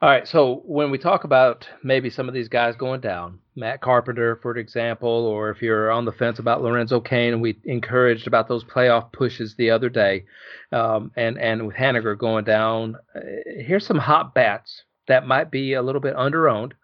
All 0.00 0.08
right, 0.08 0.28
so 0.28 0.62
when 0.64 0.92
we 0.92 0.98
talk 0.98 1.24
about 1.24 1.68
maybe 1.82 2.08
some 2.08 2.28
of 2.28 2.34
these 2.34 2.48
guys 2.48 2.76
going 2.76 3.00
down, 3.00 3.40
Matt 3.56 3.80
Carpenter, 3.80 4.38
for 4.40 4.56
example, 4.56 5.08
or 5.08 5.50
if 5.50 5.60
you're 5.60 5.90
on 5.90 6.04
the 6.04 6.12
fence 6.12 6.38
about 6.38 6.62
Lorenzo 6.62 7.00
Cain, 7.00 7.32
and 7.32 7.42
we 7.42 7.58
encouraged 7.64 8.28
about 8.28 8.46
those 8.46 8.62
playoff 8.62 9.10
pushes 9.10 9.56
the 9.56 9.70
other 9.70 9.88
day, 9.88 10.24
um, 10.70 11.10
and 11.16 11.36
and 11.36 11.66
with 11.66 11.74
Haniger 11.74 12.16
going 12.16 12.44
down, 12.44 12.94
uh, 13.16 13.20
here's 13.66 13.84
some 13.84 13.98
hot 13.98 14.34
bats 14.34 14.84
that 15.08 15.26
might 15.26 15.50
be 15.50 15.72
a 15.72 15.82
little 15.82 16.00
bit 16.00 16.14
underowned 16.14 16.74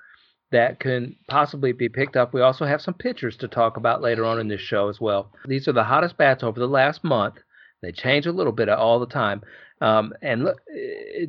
that 0.54 0.78
can 0.78 1.16
possibly 1.28 1.72
be 1.72 1.88
picked 1.88 2.16
up. 2.16 2.32
We 2.32 2.40
also 2.40 2.64
have 2.64 2.80
some 2.80 2.94
pitchers 2.94 3.36
to 3.38 3.48
talk 3.48 3.76
about 3.76 4.02
later 4.02 4.24
on 4.24 4.38
in 4.38 4.48
this 4.48 4.60
show 4.60 4.88
as 4.88 5.00
well. 5.00 5.32
These 5.46 5.66
are 5.66 5.72
the 5.72 5.84
hottest 5.84 6.16
bats 6.16 6.44
over 6.44 6.58
the 6.58 6.68
last 6.68 7.02
month. 7.02 7.34
They 7.82 7.90
change 7.90 8.26
a 8.26 8.32
little 8.32 8.52
bit 8.52 8.68
all 8.68 9.00
the 9.00 9.06
time. 9.06 9.42
Um, 9.80 10.14
and 10.22 10.44
look, 10.44 10.60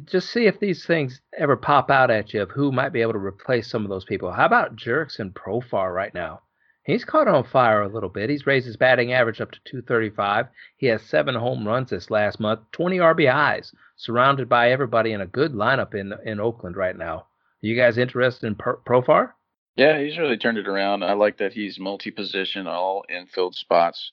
just 0.06 0.30
see 0.32 0.46
if 0.46 0.60
these 0.60 0.86
things 0.86 1.22
ever 1.38 1.58
pop 1.58 1.90
out 1.90 2.12
at 2.12 2.34
you 2.34 2.44
of 2.44 2.52
who 2.52 2.72
might 2.72 2.94
be 2.94 3.02
able 3.02 3.14
to 3.14 3.20
replace 3.20 3.68
some 3.68 3.84
of 3.84 3.90
those 3.90 4.06
people. 4.06 4.32
How 4.32 4.46
about 4.46 4.76
Jerks 4.76 5.18
Profar 5.18 5.94
right 5.94 6.14
now? 6.14 6.42
He's 6.84 7.04
caught 7.04 7.28
on 7.28 7.44
fire 7.46 7.82
a 7.82 7.90
little 7.90 8.10
bit. 8.10 8.30
He's 8.30 8.46
raised 8.46 8.68
his 8.68 8.78
batting 8.78 9.12
average 9.12 9.42
up 9.42 9.50
to 9.52 9.60
235. 9.66 10.48
He 10.78 10.86
has 10.86 11.02
seven 11.02 11.34
home 11.34 11.68
runs 11.68 11.90
this 11.90 12.12
last 12.12 12.40
month, 12.40 12.60
20 12.74 13.00
RBIs, 13.00 13.74
surrounded 13.96 14.48
by 14.48 14.70
everybody 14.70 15.12
in 15.12 15.22
a 15.22 15.26
good 15.26 15.54
lineup 15.54 15.96
in 15.96 16.14
in 16.24 16.40
Oakland 16.40 16.78
right 16.78 16.96
now. 16.96 17.26
You 17.66 17.76
guys 17.76 17.98
interested 17.98 18.46
in 18.46 18.54
Profar? 18.54 19.32
Yeah, 19.76 20.00
he's 20.00 20.20
really 20.20 20.38
turned 20.38 20.60
it 20.60 20.68
around. 20.68 21.02
I 21.02 21.14
like 21.14 21.40
that 21.40 21.54
he's 21.54 21.80
multi-position, 21.80 22.68
all 22.68 23.04
infield 23.10 23.56
spots, 23.56 24.12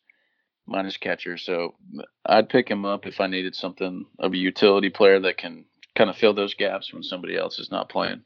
minus 0.66 0.96
catcher. 0.96 1.36
So 1.36 1.74
I'd 2.24 2.48
pick 2.48 2.70
him 2.70 2.86
up 2.86 3.06
if 3.06 3.20
I 3.20 3.26
needed 3.26 3.54
something 3.54 4.06
of 4.18 4.32
a 4.32 4.38
utility 4.38 4.88
player 4.88 5.20
that 5.20 5.36
can 5.36 5.66
kind 5.94 6.08
of 6.08 6.16
fill 6.16 6.32
those 6.32 6.54
gaps 6.54 6.94
when 6.94 7.02
somebody 7.02 7.36
else 7.36 7.58
is 7.58 7.70
not 7.70 7.90
playing. 7.90 8.22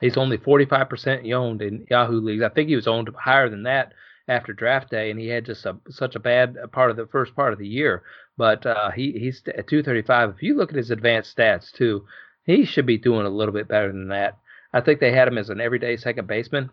He's 0.00 0.16
only 0.16 0.38
45% 0.38 1.30
owned 1.30 1.60
in 1.60 1.86
Yahoo 1.90 2.22
leagues. 2.22 2.42
I 2.42 2.48
think 2.48 2.70
he 2.70 2.76
was 2.76 2.88
owned 2.88 3.10
higher 3.18 3.50
than 3.50 3.64
that 3.64 3.92
after 4.28 4.54
draft 4.54 4.90
day, 4.90 5.10
and 5.10 5.20
he 5.20 5.28
had 5.28 5.44
just 5.44 5.66
a, 5.66 5.76
such 5.90 6.14
a 6.14 6.20
bad 6.20 6.56
part 6.72 6.90
of 6.90 6.96
the 6.96 7.06
first 7.06 7.36
part 7.36 7.52
of 7.52 7.58
the 7.58 7.68
year. 7.68 8.02
But 8.38 8.64
uh, 8.64 8.92
he 8.92 9.12
he's 9.12 9.42
at 9.46 9.68
235. 9.68 10.30
If 10.30 10.42
you 10.42 10.56
look 10.56 10.70
at 10.70 10.76
his 10.76 10.90
advanced 10.90 11.36
stats 11.36 11.70
too, 11.70 12.06
he 12.44 12.64
should 12.64 12.86
be 12.86 12.96
doing 12.96 13.26
a 13.26 13.30
little 13.30 13.52
bit 13.52 13.68
better 13.68 13.92
than 13.92 14.08
that. 14.08 14.38
I 14.72 14.80
think 14.80 15.00
they 15.00 15.12
had 15.12 15.28
him 15.28 15.38
as 15.38 15.50
an 15.50 15.60
everyday 15.60 15.96
second 15.96 16.26
baseman, 16.26 16.70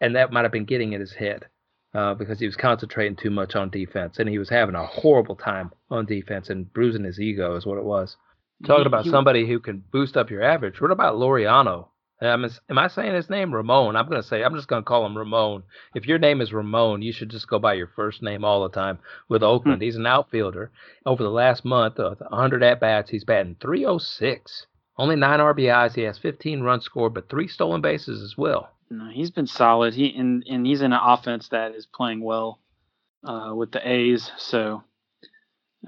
and 0.00 0.14
that 0.16 0.32
might 0.32 0.42
have 0.42 0.52
been 0.52 0.64
getting 0.64 0.92
in 0.92 1.00
his 1.00 1.14
head 1.14 1.46
uh, 1.94 2.14
because 2.14 2.38
he 2.38 2.46
was 2.46 2.56
concentrating 2.56 3.16
too 3.16 3.30
much 3.30 3.56
on 3.56 3.70
defense, 3.70 4.18
and 4.18 4.28
he 4.28 4.38
was 4.38 4.48
having 4.48 4.74
a 4.74 4.86
horrible 4.86 5.36
time 5.36 5.72
on 5.90 6.06
defense 6.06 6.48
and 6.48 6.72
bruising 6.72 7.04
his 7.04 7.20
ego 7.20 7.56
is 7.56 7.66
what 7.66 7.78
it 7.78 7.84
was. 7.84 8.16
Talking 8.64 8.86
about 8.86 9.06
somebody 9.06 9.46
who 9.46 9.58
can 9.58 9.82
boost 9.90 10.18
up 10.18 10.30
your 10.30 10.42
average. 10.42 10.80
What 10.80 10.90
about 10.90 11.16
Laureano? 11.16 11.88
am 12.22 12.78
I 12.78 12.88
saying 12.88 13.14
his 13.14 13.30
name? 13.30 13.54
Ramon. 13.54 13.96
I'm 13.96 14.06
going 14.06 14.20
to 14.20 14.26
say, 14.26 14.42
I'm 14.42 14.54
just 14.54 14.68
going 14.68 14.82
to 14.82 14.86
call 14.86 15.06
him 15.06 15.16
Ramon. 15.16 15.62
If 15.94 16.06
your 16.06 16.18
name 16.18 16.42
is 16.42 16.52
Ramon, 16.52 17.00
you 17.00 17.12
should 17.12 17.30
just 17.30 17.48
go 17.48 17.58
by 17.58 17.74
your 17.74 17.86
first 17.86 18.22
name 18.22 18.44
all 18.44 18.62
the 18.62 18.68
time 18.68 18.98
with 19.28 19.42
Oakland. 19.42 19.78
Hmm. 19.78 19.84
He's 19.84 19.96
an 19.96 20.06
outfielder. 20.06 20.70
Over 21.06 21.22
the 21.22 21.30
last 21.30 21.64
month, 21.64 21.98
uh, 21.98 22.14
100 22.16 22.62
at 22.62 22.80
bats, 22.80 23.10
he's 23.10 23.24
batting 23.24 23.56
306. 23.60 24.66
Only 25.00 25.16
nine 25.16 25.40
RBIs. 25.40 25.94
He 25.94 26.02
has 26.02 26.18
15 26.18 26.60
runs 26.60 26.84
scored, 26.84 27.14
but 27.14 27.30
three 27.30 27.48
stolen 27.48 27.80
bases 27.80 28.22
as 28.22 28.36
well. 28.36 28.68
No, 28.90 29.08
he's 29.08 29.30
been 29.30 29.46
solid. 29.46 29.94
He 29.94 30.14
and 30.14 30.44
and 30.46 30.66
he's 30.66 30.82
in 30.82 30.92
an 30.92 31.00
offense 31.02 31.48
that 31.48 31.74
is 31.74 31.86
playing 31.86 32.20
well 32.22 32.60
uh, 33.24 33.54
with 33.56 33.72
the 33.72 33.80
A's. 33.82 34.30
So 34.36 34.84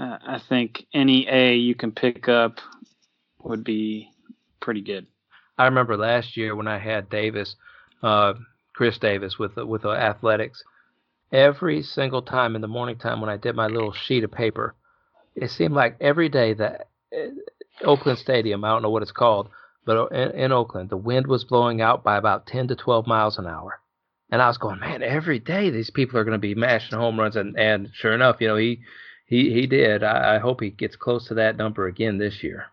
uh, 0.00 0.16
I 0.26 0.38
think 0.38 0.86
any 0.94 1.28
A 1.28 1.56
you 1.56 1.74
can 1.74 1.92
pick 1.92 2.26
up 2.30 2.58
would 3.42 3.64
be 3.64 4.08
pretty 4.60 4.80
good. 4.80 5.06
I 5.58 5.66
remember 5.66 5.98
last 5.98 6.34
year 6.38 6.56
when 6.56 6.66
I 6.66 6.78
had 6.78 7.10
Davis, 7.10 7.56
uh, 8.02 8.32
Khris 8.74 8.96
Davis 8.96 9.38
with 9.38 9.56
with 9.56 9.82
the 9.82 9.90
Athletics. 9.90 10.64
Every 11.30 11.82
single 11.82 12.22
time 12.22 12.56
in 12.56 12.62
the 12.62 12.68
morning 12.68 12.96
time 12.96 13.20
when 13.20 13.28
I 13.28 13.36
did 13.36 13.56
my 13.56 13.66
little 13.66 13.92
sheet 13.92 14.24
of 14.24 14.32
paper, 14.32 14.74
it 15.34 15.50
seemed 15.50 15.74
like 15.74 15.98
every 16.00 16.30
day 16.30 16.54
that 16.54 16.88
uh, 17.14 17.26
Oakland 17.84 18.18
Stadium, 18.18 18.64
I 18.64 18.68
don't 18.70 18.82
know 18.82 18.90
what 18.90 19.02
it's 19.02 19.12
called, 19.12 19.48
but 19.84 20.12
in, 20.12 20.30
in 20.32 20.52
Oakland, 20.52 20.90
the 20.90 20.96
wind 20.96 21.26
was 21.26 21.44
blowing 21.44 21.80
out 21.80 22.04
by 22.04 22.16
about 22.16 22.46
10 22.46 22.68
to 22.68 22.76
12 22.76 23.06
miles 23.06 23.38
an 23.38 23.46
hour. 23.46 23.80
And 24.30 24.40
I 24.40 24.48
was 24.48 24.58
going, 24.58 24.80
man, 24.80 25.02
every 25.02 25.38
day 25.38 25.70
these 25.70 25.90
people 25.90 26.18
are 26.18 26.24
going 26.24 26.32
to 26.32 26.38
be 26.38 26.54
mashing 26.54 26.98
home 26.98 27.20
runs, 27.20 27.36
and 27.36 27.58
and 27.58 27.90
sure 27.92 28.14
enough, 28.14 28.36
you 28.40 28.48
know 28.48 28.56
he 28.56 28.80
he 29.26 29.52
he 29.52 29.66
did. 29.66 30.02
I, 30.02 30.36
I 30.36 30.38
hope 30.38 30.62
he 30.62 30.70
gets 30.70 30.96
close 30.96 31.28
to 31.28 31.34
that 31.34 31.58
number 31.58 31.86
again 31.86 32.16
this 32.16 32.42
year. 32.42 32.66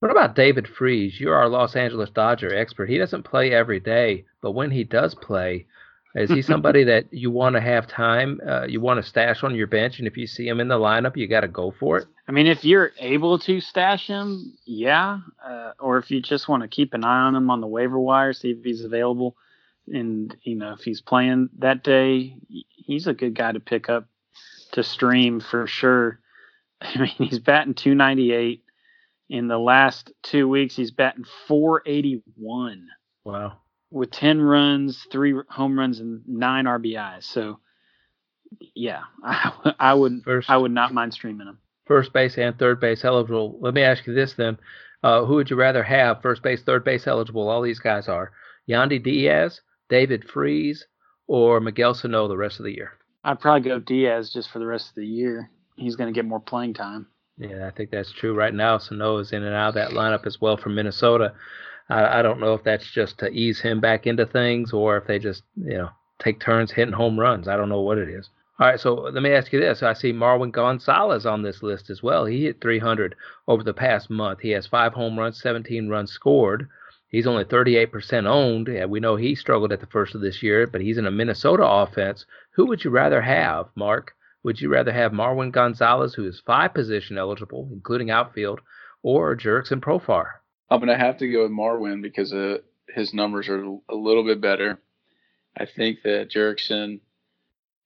What 0.00 0.10
about 0.10 0.36
David 0.36 0.68
Freese? 0.68 1.18
You're 1.18 1.34
our 1.34 1.48
Los 1.48 1.74
Angeles 1.74 2.10
Dodger 2.10 2.54
expert. 2.54 2.90
He 2.90 2.98
doesn't 2.98 3.22
play 3.22 3.52
every 3.52 3.80
day, 3.80 4.26
but 4.42 4.52
when 4.52 4.70
he 4.70 4.84
does 4.84 5.14
play, 5.14 5.66
is 6.14 6.30
he 6.30 6.42
somebody 6.42 6.84
that 6.84 7.06
you 7.10 7.30
want 7.30 7.56
to 7.56 7.60
have 7.62 7.86
time? 7.86 8.40
Uh, 8.46 8.66
you 8.66 8.80
want 8.80 9.02
to 9.02 9.08
stash 9.08 9.42
on 9.42 9.54
your 9.54 9.66
bench, 9.66 9.98
and 9.98 10.06
if 10.06 10.18
you 10.18 10.26
see 10.26 10.46
him 10.46 10.60
in 10.60 10.68
the 10.68 10.78
lineup, 10.78 11.16
you 11.16 11.26
got 11.26 11.40
to 11.40 11.48
go 11.48 11.70
for 11.80 11.98
it. 11.98 12.06
I 12.28 12.32
mean, 12.32 12.46
if 12.46 12.64
you're 12.64 12.92
able 12.98 13.38
to 13.40 13.60
stash 13.60 14.08
him, 14.08 14.56
yeah. 14.64 15.20
Uh, 15.44 15.72
or 15.78 15.98
if 15.98 16.10
you 16.10 16.20
just 16.20 16.48
want 16.48 16.62
to 16.62 16.68
keep 16.68 16.92
an 16.92 17.04
eye 17.04 17.20
on 17.20 17.36
him 17.36 17.50
on 17.50 17.60
the 17.60 17.66
waiver 17.66 17.98
wire, 17.98 18.32
see 18.32 18.50
if 18.50 18.64
he's 18.64 18.84
available, 18.84 19.36
and 19.86 20.34
you 20.42 20.56
know 20.56 20.72
if 20.72 20.80
he's 20.80 21.00
playing 21.00 21.50
that 21.58 21.84
day, 21.84 22.36
he's 22.68 23.06
a 23.06 23.14
good 23.14 23.34
guy 23.34 23.52
to 23.52 23.60
pick 23.60 23.88
up 23.88 24.08
to 24.72 24.82
stream 24.82 25.40
for 25.40 25.66
sure. 25.66 26.20
I 26.80 26.98
mean, 26.98 27.28
he's 27.28 27.38
batting 27.38 27.74
298 27.74 28.62
in 29.28 29.48
the 29.48 29.58
last 29.58 30.12
two 30.22 30.48
weeks, 30.48 30.76
he's 30.76 30.90
batting 30.90 31.24
481. 31.48 32.88
Wow. 33.24 33.58
With 33.90 34.10
10 34.10 34.40
runs, 34.40 35.06
three 35.10 35.34
home 35.48 35.78
runs, 35.78 36.00
and 36.00 36.22
nine 36.26 36.64
RBIs. 36.64 37.24
So, 37.24 37.60
yeah, 38.74 39.02
I, 39.24 39.74
I 39.78 39.94
would 39.94 40.22
first, 40.24 40.50
I 40.50 40.56
would 40.56 40.72
not 40.72 40.94
mind 40.94 41.14
streaming 41.14 41.48
him. 41.48 41.58
First 41.86 42.12
base 42.12 42.36
and 42.36 42.58
third 42.58 42.80
base 42.80 43.04
eligible. 43.04 43.58
Let 43.60 43.74
me 43.74 43.82
ask 43.82 44.06
you 44.06 44.14
this 44.14 44.34
then: 44.34 44.58
uh, 45.02 45.24
Who 45.24 45.34
would 45.36 45.50
you 45.50 45.56
rather 45.56 45.82
have 45.82 46.22
first 46.22 46.42
base, 46.42 46.62
third 46.62 46.84
base 46.84 47.06
eligible? 47.06 47.48
All 47.48 47.62
these 47.62 47.78
guys 47.78 48.08
are 48.08 48.32
Yandy 48.68 49.02
Diaz, 49.02 49.60
David 49.88 50.28
Freese, 50.28 50.84
or 51.26 51.60
Miguel 51.60 51.94
Sano 51.94 52.28
the 52.28 52.36
rest 52.36 52.58
of 52.58 52.64
the 52.64 52.74
year. 52.74 52.92
I'd 53.24 53.40
probably 53.40 53.68
go 53.68 53.78
Diaz 53.78 54.30
just 54.32 54.50
for 54.50 54.58
the 54.58 54.66
rest 54.66 54.90
of 54.90 54.94
the 54.96 55.06
year. 55.06 55.50
He's 55.76 55.96
going 55.96 56.12
to 56.12 56.16
get 56.16 56.24
more 56.24 56.40
playing 56.40 56.74
time. 56.74 57.06
Yeah, 57.38 57.66
I 57.66 57.70
think 57.70 57.90
that's 57.90 58.12
true 58.12 58.34
right 58.34 58.54
now. 58.54 58.78
Sano 58.78 59.18
is 59.18 59.32
in 59.32 59.42
and 59.42 59.54
out 59.54 59.68
of 59.68 59.74
that 59.74 59.90
lineup 59.90 60.26
as 60.26 60.40
well 60.40 60.56
from 60.56 60.74
Minnesota. 60.74 61.34
I, 61.88 62.20
I 62.20 62.22
don't 62.22 62.40
know 62.40 62.54
if 62.54 62.64
that's 62.64 62.90
just 62.90 63.18
to 63.18 63.28
ease 63.28 63.60
him 63.60 63.80
back 63.80 64.06
into 64.06 64.26
things 64.26 64.72
or 64.72 64.96
if 64.96 65.06
they 65.06 65.18
just, 65.18 65.42
you 65.56 65.76
know, 65.76 65.90
take 66.18 66.40
turns 66.40 66.72
hitting 66.72 66.94
home 66.94 67.18
runs. 67.18 67.46
I 67.46 67.56
don't 67.56 67.68
know 67.68 67.82
what 67.82 67.98
it 67.98 68.08
is. 68.08 68.30
All 68.58 68.66
right, 68.66 68.80
so 68.80 68.94
let 68.94 69.22
me 69.22 69.32
ask 69.32 69.52
you 69.52 69.60
this. 69.60 69.82
I 69.82 69.92
see 69.92 70.12
Marwin 70.14 70.50
Gonzalez 70.50 71.26
on 71.26 71.42
this 71.42 71.62
list 71.62 71.90
as 71.90 72.02
well. 72.02 72.24
He 72.24 72.44
hit 72.44 72.60
300 72.60 73.14
over 73.46 73.62
the 73.62 73.74
past 73.74 74.08
month. 74.08 74.40
He 74.40 74.50
has 74.50 74.66
five 74.66 74.94
home 74.94 75.18
runs, 75.18 75.40
17 75.42 75.88
runs 75.88 76.10
scored. 76.10 76.68
He's 77.08 77.26
only 77.26 77.44
38% 77.44 78.26
owned. 78.26 78.68
Yeah, 78.68 78.86
we 78.86 78.98
know 78.98 79.16
he 79.16 79.34
struggled 79.34 79.72
at 79.72 79.80
the 79.80 79.86
first 79.86 80.14
of 80.14 80.22
this 80.22 80.42
year, 80.42 80.66
but 80.66 80.80
he's 80.80 80.98
in 80.98 81.06
a 81.06 81.10
Minnesota 81.10 81.66
offense. 81.66 82.24
Who 82.52 82.66
would 82.66 82.82
you 82.82 82.90
rather 82.90 83.20
have, 83.20 83.66
Mark? 83.74 84.14
Would 84.42 84.60
you 84.60 84.70
rather 84.70 84.92
have 84.92 85.12
Marwin 85.12 85.52
Gonzalez, 85.52 86.14
who 86.14 86.26
is 86.26 86.40
five 86.40 86.72
position 86.72 87.18
eligible, 87.18 87.68
including 87.72 88.10
outfield, 88.10 88.60
or 89.02 89.36
Jurickson 89.36 89.80
Profar? 89.80 90.26
I'm 90.70 90.80
going 90.80 90.88
to 90.88 91.04
have 91.04 91.18
to 91.18 91.30
go 91.30 91.42
with 91.42 91.52
Marwin 91.52 92.00
because 92.00 92.32
uh, 92.32 92.58
his 92.88 93.12
numbers 93.12 93.48
are 93.48 93.62
a 93.62 93.94
little 93.94 94.24
bit 94.24 94.40
better. 94.40 94.80
I 95.56 95.66
think 95.66 96.02
that 96.04 96.30
Jurickson, 96.30 97.00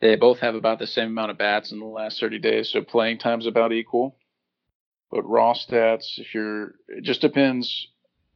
they 0.00 0.16
both 0.16 0.38
have 0.40 0.54
about 0.54 0.78
the 0.78 0.86
same 0.86 1.08
amount 1.08 1.30
of 1.30 1.38
bats 1.38 1.72
in 1.72 1.78
the 1.78 1.84
last 1.84 2.20
30 2.20 2.38
days, 2.38 2.70
so 2.70 2.82
playing 2.82 3.18
time's 3.18 3.46
about 3.46 3.72
equal. 3.72 4.16
But 5.10 5.28
raw 5.28 5.54
stats, 5.54 6.18
if 6.18 6.34
you're, 6.34 6.74
it 6.88 7.02
just 7.02 7.20
depends 7.20 7.88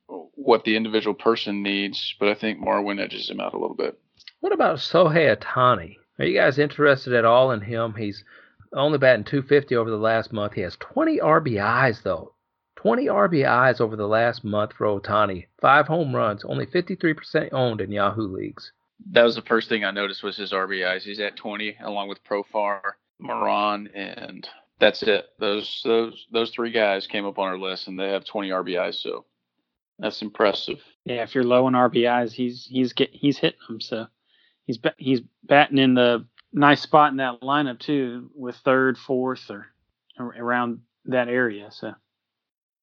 what 0.07 0.65
the 0.65 0.77
individual 0.77 1.15
person 1.15 1.63
needs. 1.63 2.15
But 2.19 2.29
I 2.29 2.35
think 2.35 2.59
Marwin 2.59 3.01
edges 3.01 3.31
him 3.31 3.41
out 3.41 3.55
a 3.55 3.59
little 3.59 3.77
bit. 3.77 3.99
What 4.41 4.53
about 4.53 4.79
Shohei 4.79 5.37
Ohtani? 5.37 5.97
Are 6.19 6.25
you 6.25 6.39
guys 6.39 6.59
interested 6.59 7.13
at 7.15 7.25
all 7.25 7.51
in 7.53 7.61
him? 7.61 7.95
He's 7.95 8.25
only 8.73 8.99
batting 8.99 9.25
250 9.25 9.75
over 9.77 9.91
the 9.91 9.97
last 9.97 10.33
month. 10.33 10.53
He 10.55 10.61
has 10.61 10.77
20 10.77 11.19
RBIs 11.19 12.03
though. 12.03 12.35
20 12.77 13.07
RBIs 13.07 13.81
over 13.81 13.97
the 13.97 14.07
last 14.07 14.45
month 14.45 14.75
for 14.75 14.87
Ohtani. 14.87 15.47
Five 15.61 15.87
home 15.87 16.15
runs. 16.15 16.45
Only 16.45 16.67
53% 16.67 17.49
owned 17.53 17.81
in 17.81 17.91
Yahoo 17.91 18.27
leagues. 18.27 18.73
That 19.11 19.25
was 19.25 19.35
the 19.35 19.43
first 19.43 19.69
thing 19.69 19.85
I 19.85 19.91
noticed 19.91 20.23
was 20.23 20.37
his 20.37 20.53
RBIs. 20.53 21.03
He's 21.03 21.21
at 21.21 21.37
20 21.37 21.77
along 21.83 22.09
with 22.09 22.25
Profar, 22.25 22.81
Moran, 23.19 23.89
and 23.95 24.49
that's 24.81 25.03
it. 25.03 25.27
Those 25.39 25.81
those 25.85 26.27
those 26.33 26.51
three 26.51 26.71
guys 26.71 27.07
came 27.07 27.27
up 27.27 27.39
on 27.39 27.49
our 27.49 27.59
list 27.59 27.89
and 27.89 27.99
they 27.99 28.11
have 28.11 28.25
20 28.25 28.51
RBIs. 28.51 28.95
So 28.97 29.25
that's 29.99 30.23
impressive. 30.23 30.81
Yeah, 31.05 31.23
if 31.23 31.35
you're 31.35 31.45
low 31.45 31.67
on 31.67 31.75
RBIs, 31.75 32.33
he's 32.33 32.67
he's 32.69 32.93
get 32.93 33.11
he's 33.13 33.39
hitting 33.39 33.59
them. 33.69 33.81
So 33.81 34.07
he's 34.67 34.79
he's 34.97 35.21
batting 35.43 35.79
in 35.79 35.95
the 35.95 36.27
nice 36.53 36.83
spot 36.83 37.11
in 37.11 37.19
that 37.19 37.41
lineup 37.41 37.79
too, 37.81 38.31
with 38.35 38.57
third, 38.57 38.99
fourth, 38.99 39.51
or 39.51 39.67
around 40.19 40.81
that 41.07 41.29
area. 41.29 41.69
So 41.71 41.95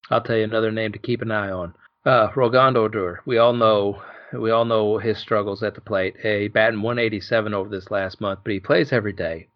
I'll 0.09 0.21
tell 0.21 0.37
you 0.37 0.43
another 0.43 0.71
name 0.71 0.91
to 0.93 0.99
keep 0.99 1.21
an 1.21 1.31
eye 1.31 1.51
on. 1.51 1.73
Uh, 2.05 2.29
Rougned 2.29 2.75
Odor. 2.75 3.21
We 3.25 3.37
all 3.37 3.53
know 3.53 4.01
we 4.33 4.51
all 4.51 4.65
know 4.65 4.97
his 4.97 5.17
struggles 5.17 5.63
at 5.63 5.75
the 5.75 5.81
plate. 5.81 6.15
He 6.21 6.47
batting 6.47 6.81
187 6.81 7.53
over 7.53 7.69
this 7.69 7.91
last 7.91 8.21
month, 8.21 8.41
but 8.43 8.53
he 8.53 8.59
plays 8.59 8.91
every 8.91 9.13
day. 9.13 9.47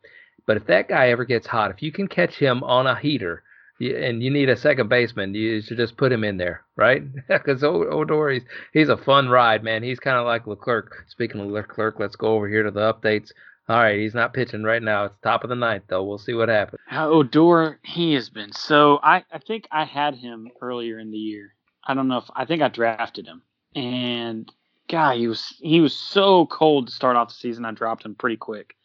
But 0.45 0.57
if 0.57 0.67
that 0.67 0.89
guy 0.89 1.09
ever 1.09 1.25
gets 1.25 1.47
hot, 1.47 1.71
if 1.71 1.81
you 1.81 1.91
can 1.91 2.07
catch 2.07 2.35
him 2.35 2.63
on 2.63 2.87
a 2.87 2.95
heater, 2.95 3.43
and 3.79 4.23
you 4.23 4.29
need 4.29 4.49
a 4.49 4.55
second 4.55 4.87
baseman, 4.87 5.33
you 5.33 5.61
should 5.61 5.77
just 5.77 5.97
put 5.97 6.11
him 6.11 6.23
in 6.23 6.37
there, 6.37 6.63
right? 6.75 7.03
Because 7.27 7.63
Odor, 7.63 8.29
he's, 8.29 8.43
he's 8.71 8.89
a 8.89 8.97
fun 8.97 9.27
ride, 9.29 9.63
man. 9.63 9.83
He's 9.83 9.99
kind 9.99 10.17
of 10.17 10.25
like 10.25 10.47
Leclerc. 10.47 11.05
Speaking 11.09 11.41
of 11.41 11.47
Leclerc, 11.47 11.99
let's 11.99 12.15
go 12.15 12.27
over 12.27 12.47
here 12.47 12.63
to 12.63 12.71
the 12.71 12.93
updates. 12.93 13.31
All 13.67 13.77
right, 13.77 13.99
he's 13.99 14.13
not 14.13 14.33
pitching 14.33 14.63
right 14.63 14.81
now. 14.81 15.05
It's 15.05 15.15
top 15.23 15.43
of 15.43 15.49
the 15.49 15.55
ninth, 15.55 15.85
though. 15.87 16.03
We'll 16.03 16.19
see 16.19 16.35
what 16.35 16.49
happens. 16.49 16.79
Uh, 16.91 17.07
Odor, 17.07 17.79
he 17.83 18.13
has 18.13 18.29
been 18.29 18.51
so. 18.53 18.99
I 19.01 19.23
I 19.31 19.39
think 19.39 19.67
I 19.71 19.85
had 19.85 20.13
him 20.13 20.51
earlier 20.61 20.99
in 20.99 21.09
the 21.09 21.17
year. 21.17 21.55
I 21.83 21.95
don't 21.95 22.07
know 22.07 22.19
if 22.19 22.25
I 22.35 22.45
think 22.45 22.61
I 22.61 22.67
drafted 22.67 23.25
him, 23.25 23.41
and 23.75 24.51
guy, 24.87 25.17
he 25.17 25.27
was 25.27 25.55
he 25.59 25.81
was 25.81 25.95
so 25.95 26.45
cold 26.45 26.87
to 26.87 26.93
start 26.93 27.15
off 27.15 27.29
the 27.29 27.35
season. 27.35 27.65
I 27.65 27.71
dropped 27.71 28.05
him 28.05 28.15
pretty 28.15 28.37
quick, 28.37 28.75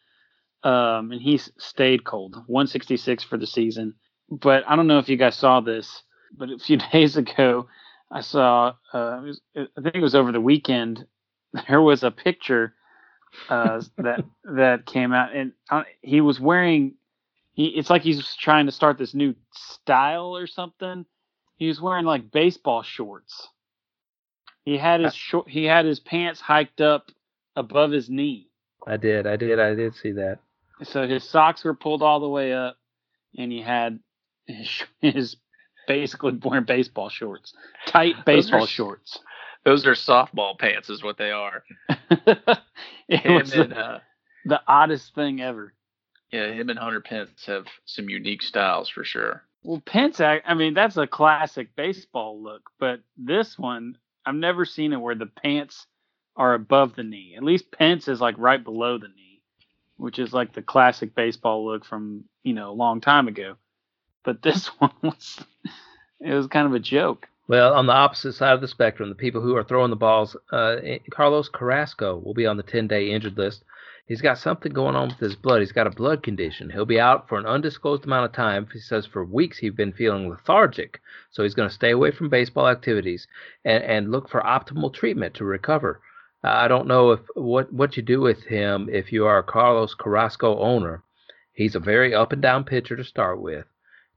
um, 0.63 1.13
and 1.13 1.21
he 1.21 1.39
stayed 1.59 2.05
cold. 2.05 2.35
166 2.47 3.25
for 3.25 3.37
the 3.37 3.47
season. 3.47 3.95
But 4.31 4.65
I 4.69 4.77
don't 4.77 4.87
know 4.87 4.99
if 4.99 5.09
you 5.09 5.17
guys 5.17 5.37
saw 5.37 5.61
this, 5.61 6.03
but 6.37 6.51
a 6.51 6.59
few 6.59 6.77
days 6.93 7.17
ago, 7.17 7.69
I 8.11 8.21
saw. 8.21 8.75
Uh, 8.93 9.21
was, 9.23 9.41
I 9.57 9.81
think 9.83 9.95
it 9.97 10.01
was 10.01 10.15
over 10.15 10.33
the 10.33 10.41
weekend. 10.41 11.05
There 11.69 11.83
was 11.83 12.05
a 12.05 12.13
picture 12.13 12.75
uh, 13.49 13.83
that 13.99 14.25
that 14.45 14.87
came 14.87 15.13
out, 15.13 15.35
and 15.35 15.53
uh, 15.69 15.83
he 16.01 16.21
was 16.21 16.39
wearing. 16.39 16.95
He, 17.55 17.67
it's 17.67 17.91
like 17.91 18.03
he's 18.03 18.37
trying 18.37 18.67
to 18.67 18.73
start 18.73 18.99
this 18.99 19.15
new 19.15 19.35
style 19.53 20.37
or 20.37 20.47
something. 20.47 21.05
He 21.57 21.67
was 21.67 21.81
wearing 21.81 22.05
like 22.05 22.31
baseball 22.31 22.85
shorts 22.85 23.49
he 24.65 24.77
had 24.77 25.01
his 25.01 25.15
short, 25.15 25.49
he 25.49 25.65
had 25.65 25.85
his 25.85 26.01
pants 26.01 26.41
hiked 26.41 26.81
up 26.81 27.11
above 27.57 27.91
his 27.91 28.09
knee. 28.09 28.49
I 28.87 28.97
did, 28.97 29.27
I 29.27 29.37
did, 29.37 29.59
I 29.59 29.75
did 29.75 29.95
see 29.95 30.13
that. 30.13 30.39
So 30.83 31.07
his 31.07 31.25
socks 31.25 31.65
were 31.65 31.75
pulled 31.75 32.03
all 32.03 32.21
the 32.21 32.29
way 32.29 32.53
up, 32.53 32.77
and 33.37 33.53
he 33.53 33.61
had 33.61 34.01
his, 34.47 34.83
his 35.01 35.37
basically 35.87 36.39
wearing 36.43 36.65
baseball 36.65 37.09
shorts, 37.09 37.55
tight 37.87 38.25
baseball 38.25 38.65
are, 38.65 38.67
shorts. 38.67 39.19
Those 39.65 39.87
are 39.87 39.93
softball 39.93 40.59
pants, 40.59 40.89
is 40.89 41.03
what 41.03 41.19
they 41.19 41.31
are. 41.31 41.63
it 43.09 43.31
was 43.31 43.53
and, 43.53 43.73
the, 43.73 43.79
uh, 43.79 44.01
the 44.45 44.61
oddest 44.67 45.15
thing 45.15 45.41
ever. 45.41 45.75
Yeah, 46.33 46.53
him 46.53 46.71
and 46.71 46.79
Hunter 46.79 47.01
Pence 47.01 47.45
have 47.47 47.67
some 47.87 48.09
unique 48.09 48.43
styles 48.43 48.89
for 48.89 49.05
sure. 49.05 49.43
Well, 49.63 49.83
Pence, 49.85 50.21
I 50.21 50.55
mean, 50.55 50.75
that's 50.75 50.97
a 50.97 51.07
classic 51.07 51.75
baseball 51.77 52.43
look, 52.43 52.63
but 52.79 53.01
this 53.19 53.59
one, 53.59 53.99
I've 54.31 54.37
never 54.37 54.65
seen 54.65 54.93
it 54.93 55.01
where 55.01 55.17
the 55.17 55.27
pants 55.27 55.89
are 56.37 56.55
above 56.55 56.95
the 56.95 57.03
knee. 57.03 57.35
At 57.37 57.43
least 57.43 57.73
Pence 57.73 58.07
is 58.07 58.21
like 58.21 58.37
right 58.39 58.63
below 58.63 58.97
the 58.97 59.09
knee, 59.09 59.43
which 59.97 60.21
is 60.21 60.33
like 60.33 60.53
the 60.53 60.63
classic 60.63 61.17
baseball 61.17 61.67
look 61.67 61.85
from 61.85 62.23
you 62.45 62.53
know 62.53 62.71
a 62.71 62.73
long 62.73 63.01
time 63.01 63.27
ago. 63.27 63.57
But 64.25 64.41
this 64.43 64.69
one 64.79 64.93
was 65.03 65.45
it 66.21 66.33
was 66.33 66.47
kind 66.47 66.69
of 66.69 66.75
a 66.75 66.79
joke. 66.79 67.27
Well, 67.49 67.75
on 67.75 67.87
the 67.87 67.93
opposite 67.93 68.35
side 68.35 68.53
of 68.53 68.61
the 68.61 68.69
spectrum, 68.69 69.09
the 69.09 69.17
people 69.17 69.41
who 69.41 69.57
are 69.57 69.65
throwing 69.65 69.91
the 69.91 69.97
balls, 69.97 70.37
uh, 70.53 70.77
Carlos 71.11 71.49
Carrasco 71.49 72.17
will 72.17 72.35
be 72.35 72.47
on 72.47 72.57
the 72.57 72.63
10-day 72.63 73.11
injured 73.11 73.37
list. 73.37 73.65
He's 74.11 74.21
got 74.21 74.39
something 74.39 74.73
going 74.73 74.97
on 74.97 75.11
with 75.11 75.21
his 75.21 75.37
blood. 75.37 75.61
He's 75.61 75.71
got 75.71 75.87
a 75.87 75.91
blood 75.91 76.25
condition. 76.25 76.71
He'll 76.71 76.85
be 76.85 76.99
out 76.99 77.29
for 77.29 77.39
an 77.39 77.47
undisclosed 77.47 78.05
amount 78.05 78.25
of 78.25 78.33
time. 78.33 78.67
He 78.73 78.81
says 78.81 79.07
for 79.07 79.25
weeks 79.25 79.59
he's 79.59 79.73
been 79.73 79.93
feeling 79.93 80.29
lethargic. 80.29 81.01
So 81.31 81.45
he's 81.45 81.55
going 81.55 81.69
to 81.69 81.75
stay 81.77 81.93
away 81.93 82.11
from 82.11 82.29
baseball 82.29 82.67
activities 82.67 83.29
and, 83.65 83.85
and 83.85 84.11
look 84.11 84.29
for 84.29 84.41
optimal 84.41 84.93
treatment 84.93 85.35
to 85.35 85.45
recover. 85.45 86.01
I 86.43 86.67
don't 86.67 86.89
know 86.89 87.13
if 87.13 87.21
what 87.37 87.73
what 87.73 87.97
you 87.97 88.03
do 88.03 88.21
with 88.21 88.43
him 88.43 88.89
if 88.91 89.13
you 89.13 89.27
are 89.27 89.39
a 89.39 89.45
Carlos 89.45 89.95
Carrasco 89.95 90.59
owner. 90.59 91.05
He's 91.53 91.77
a 91.77 91.79
very 91.79 92.13
up 92.13 92.33
and 92.33 92.43
down 92.43 92.65
pitcher 92.65 92.97
to 92.97 93.05
start 93.05 93.41
with. 93.41 93.67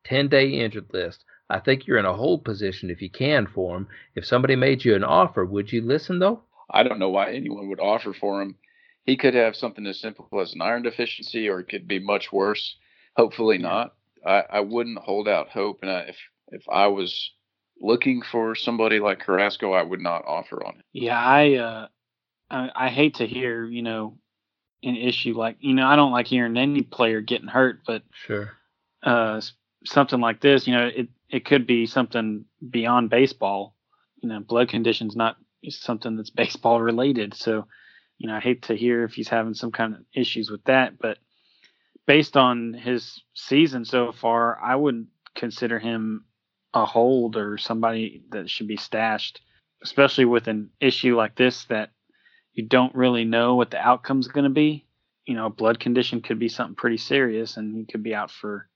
10 0.05 0.27
day 0.27 0.49
injured 0.49 0.91
list. 0.91 1.23
I 1.51 1.59
think 1.59 1.85
you're 1.85 1.99
in 1.99 2.05
a 2.05 2.15
hold 2.15 2.43
position 2.43 2.89
if 2.89 2.99
you 2.99 3.11
can 3.11 3.45
for 3.45 3.77
him. 3.77 3.87
If 4.15 4.25
somebody 4.25 4.55
made 4.55 4.83
you 4.85 4.95
an 4.95 5.03
offer, 5.03 5.45
would 5.45 5.71
you 5.71 5.81
listen 5.81 6.17
though? 6.17 6.41
I 6.67 6.81
don't 6.81 6.97
know 6.97 7.11
why 7.11 7.31
anyone 7.31 7.69
would 7.69 7.79
offer 7.79 8.11
for 8.11 8.41
him 8.41 8.55
he 9.05 9.17
could 9.17 9.33
have 9.33 9.55
something 9.55 9.85
as 9.85 9.99
simple 9.99 10.27
as 10.39 10.53
an 10.53 10.61
iron 10.61 10.83
deficiency, 10.83 11.49
or 11.49 11.59
it 11.59 11.69
could 11.69 11.87
be 11.87 11.99
much 11.99 12.31
worse. 12.31 12.77
Hopefully 13.15 13.57
not. 13.57 13.93
I, 14.25 14.43
I 14.49 14.59
wouldn't 14.61 14.99
hold 14.99 15.27
out 15.27 15.49
hope, 15.49 15.79
and 15.81 15.91
I, 15.91 15.99
if 16.01 16.17
if 16.49 16.63
I 16.71 16.87
was 16.87 17.31
looking 17.81 18.21
for 18.21 18.55
somebody 18.55 18.99
like 18.99 19.19
Carrasco, 19.19 19.73
I 19.73 19.83
would 19.83 20.01
not 20.01 20.25
offer 20.25 20.65
on 20.65 20.75
it. 20.79 20.85
Yeah, 20.93 21.19
I 21.19 21.53
uh, 21.55 21.87
I, 22.49 22.69
I 22.75 22.89
hate 22.89 23.15
to 23.15 23.27
hear 23.27 23.65
you 23.65 23.81
know 23.81 24.17
an 24.83 24.95
issue 24.95 25.37
like 25.37 25.57
you 25.59 25.73
know 25.73 25.85
I 25.85 25.95
don't 25.95 26.11
like 26.11 26.27
hearing 26.27 26.57
any 26.57 26.81
player 26.81 27.21
getting 27.21 27.47
hurt, 27.47 27.81
but 27.85 28.03
sure, 28.13 28.53
uh, 29.03 29.41
something 29.85 30.19
like 30.19 30.41
this, 30.41 30.67
you 30.67 30.73
know, 30.73 30.87
it 30.87 31.09
it 31.29 31.45
could 31.45 31.67
be 31.67 31.85
something 31.85 32.45
beyond 32.69 33.09
baseball. 33.09 33.75
You 34.21 34.29
know, 34.29 34.39
blood 34.39 34.69
conditions 34.69 35.15
not 35.15 35.37
something 35.69 36.15
that's 36.15 36.29
baseball 36.41 36.81
related, 36.81 37.33
so 37.33 37.67
you 38.23 38.29
know, 38.29 38.37
I 38.37 38.39
hate 38.39 38.61
to 38.63 38.73
hear 38.73 39.03
if 39.03 39.15
he's 39.15 39.27
having 39.27 39.53
some 39.53 39.73
kind 39.73 39.95
of 39.95 39.99
issues 40.15 40.49
with 40.49 40.63
that, 40.63 40.97
but 40.97 41.17
based 42.07 42.37
on 42.37 42.73
his 42.73 43.21
season 43.33 43.83
so 43.83 44.13
far, 44.13 44.57
I 44.63 44.77
wouldn't 44.77 45.07
consider 45.35 45.77
him 45.77 46.23
a 46.73 46.85
hold 46.85 47.35
or 47.35 47.57
somebody 47.57 48.23
that 48.31 48.49
should 48.49 48.69
be 48.69 48.77
stashed, 48.77 49.41
especially 49.83 50.23
with 50.23 50.47
an 50.47 50.69
issue 50.79 51.17
like 51.17 51.35
this 51.35 51.65
that 51.65 51.89
you 52.53 52.65
don't 52.65 52.95
really 52.95 53.25
know 53.25 53.55
what 53.55 53.71
the 53.71 53.77
outcome's 53.77 54.29
going 54.29 54.45
to 54.45 54.49
be. 54.49 54.85
You 55.25 55.35
know, 55.35 55.47
a 55.47 55.49
blood 55.49 55.81
condition 55.81 56.21
could 56.21 56.39
be 56.39 56.47
something 56.47 56.75
pretty 56.75 56.99
serious, 56.99 57.57
and 57.57 57.75
he 57.75 57.83
could 57.83 58.03
be 58.03 58.15
out 58.15 58.31
for 58.31 58.69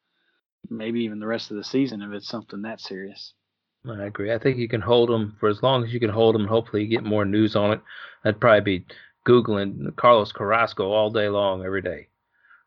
maybe 0.70 1.06
even 1.06 1.22
the 1.22 1.28
rest 1.28 1.52
of 1.52 1.58
the 1.58 1.64
season 1.64 2.02
if 2.02 2.12
it's 2.12 2.28
something 2.28 2.64
that 2.64 2.82
serious. 2.82 3.34
I 3.90 4.08
agree. 4.08 4.34
I 4.34 4.40
think 4.40 4.58
you 4.58 4.68
can 4.68 4.82
hold 4.82 5.10
him 5.10 5.38
for 5.40 5.48
as 5.48 5.64
long 5.64 5.86
as 5.86 5.94
you 5.94 6.02
can 6.02 6.10
hold 6.10 6.36
him. 6.36 6.48
Hopefully, 6.48 6.84
you 6.84 6.90
get 6.90 7.06
more 7.06 7.24
news 7.24 7.56
on 7.56 7.72
it. 7.72 7.82
That'd 8.26 8.42
probably 8.42 8.80
be 8.80 8.86
Googling 9.28 9.94
Carlos 9.98 10.32
Carrasco 10.32 10.90
all 10.92 11.12
day 11.12 11.28
long, 11.28 11.66
every 11.66 11.82
day. 11.82 12.08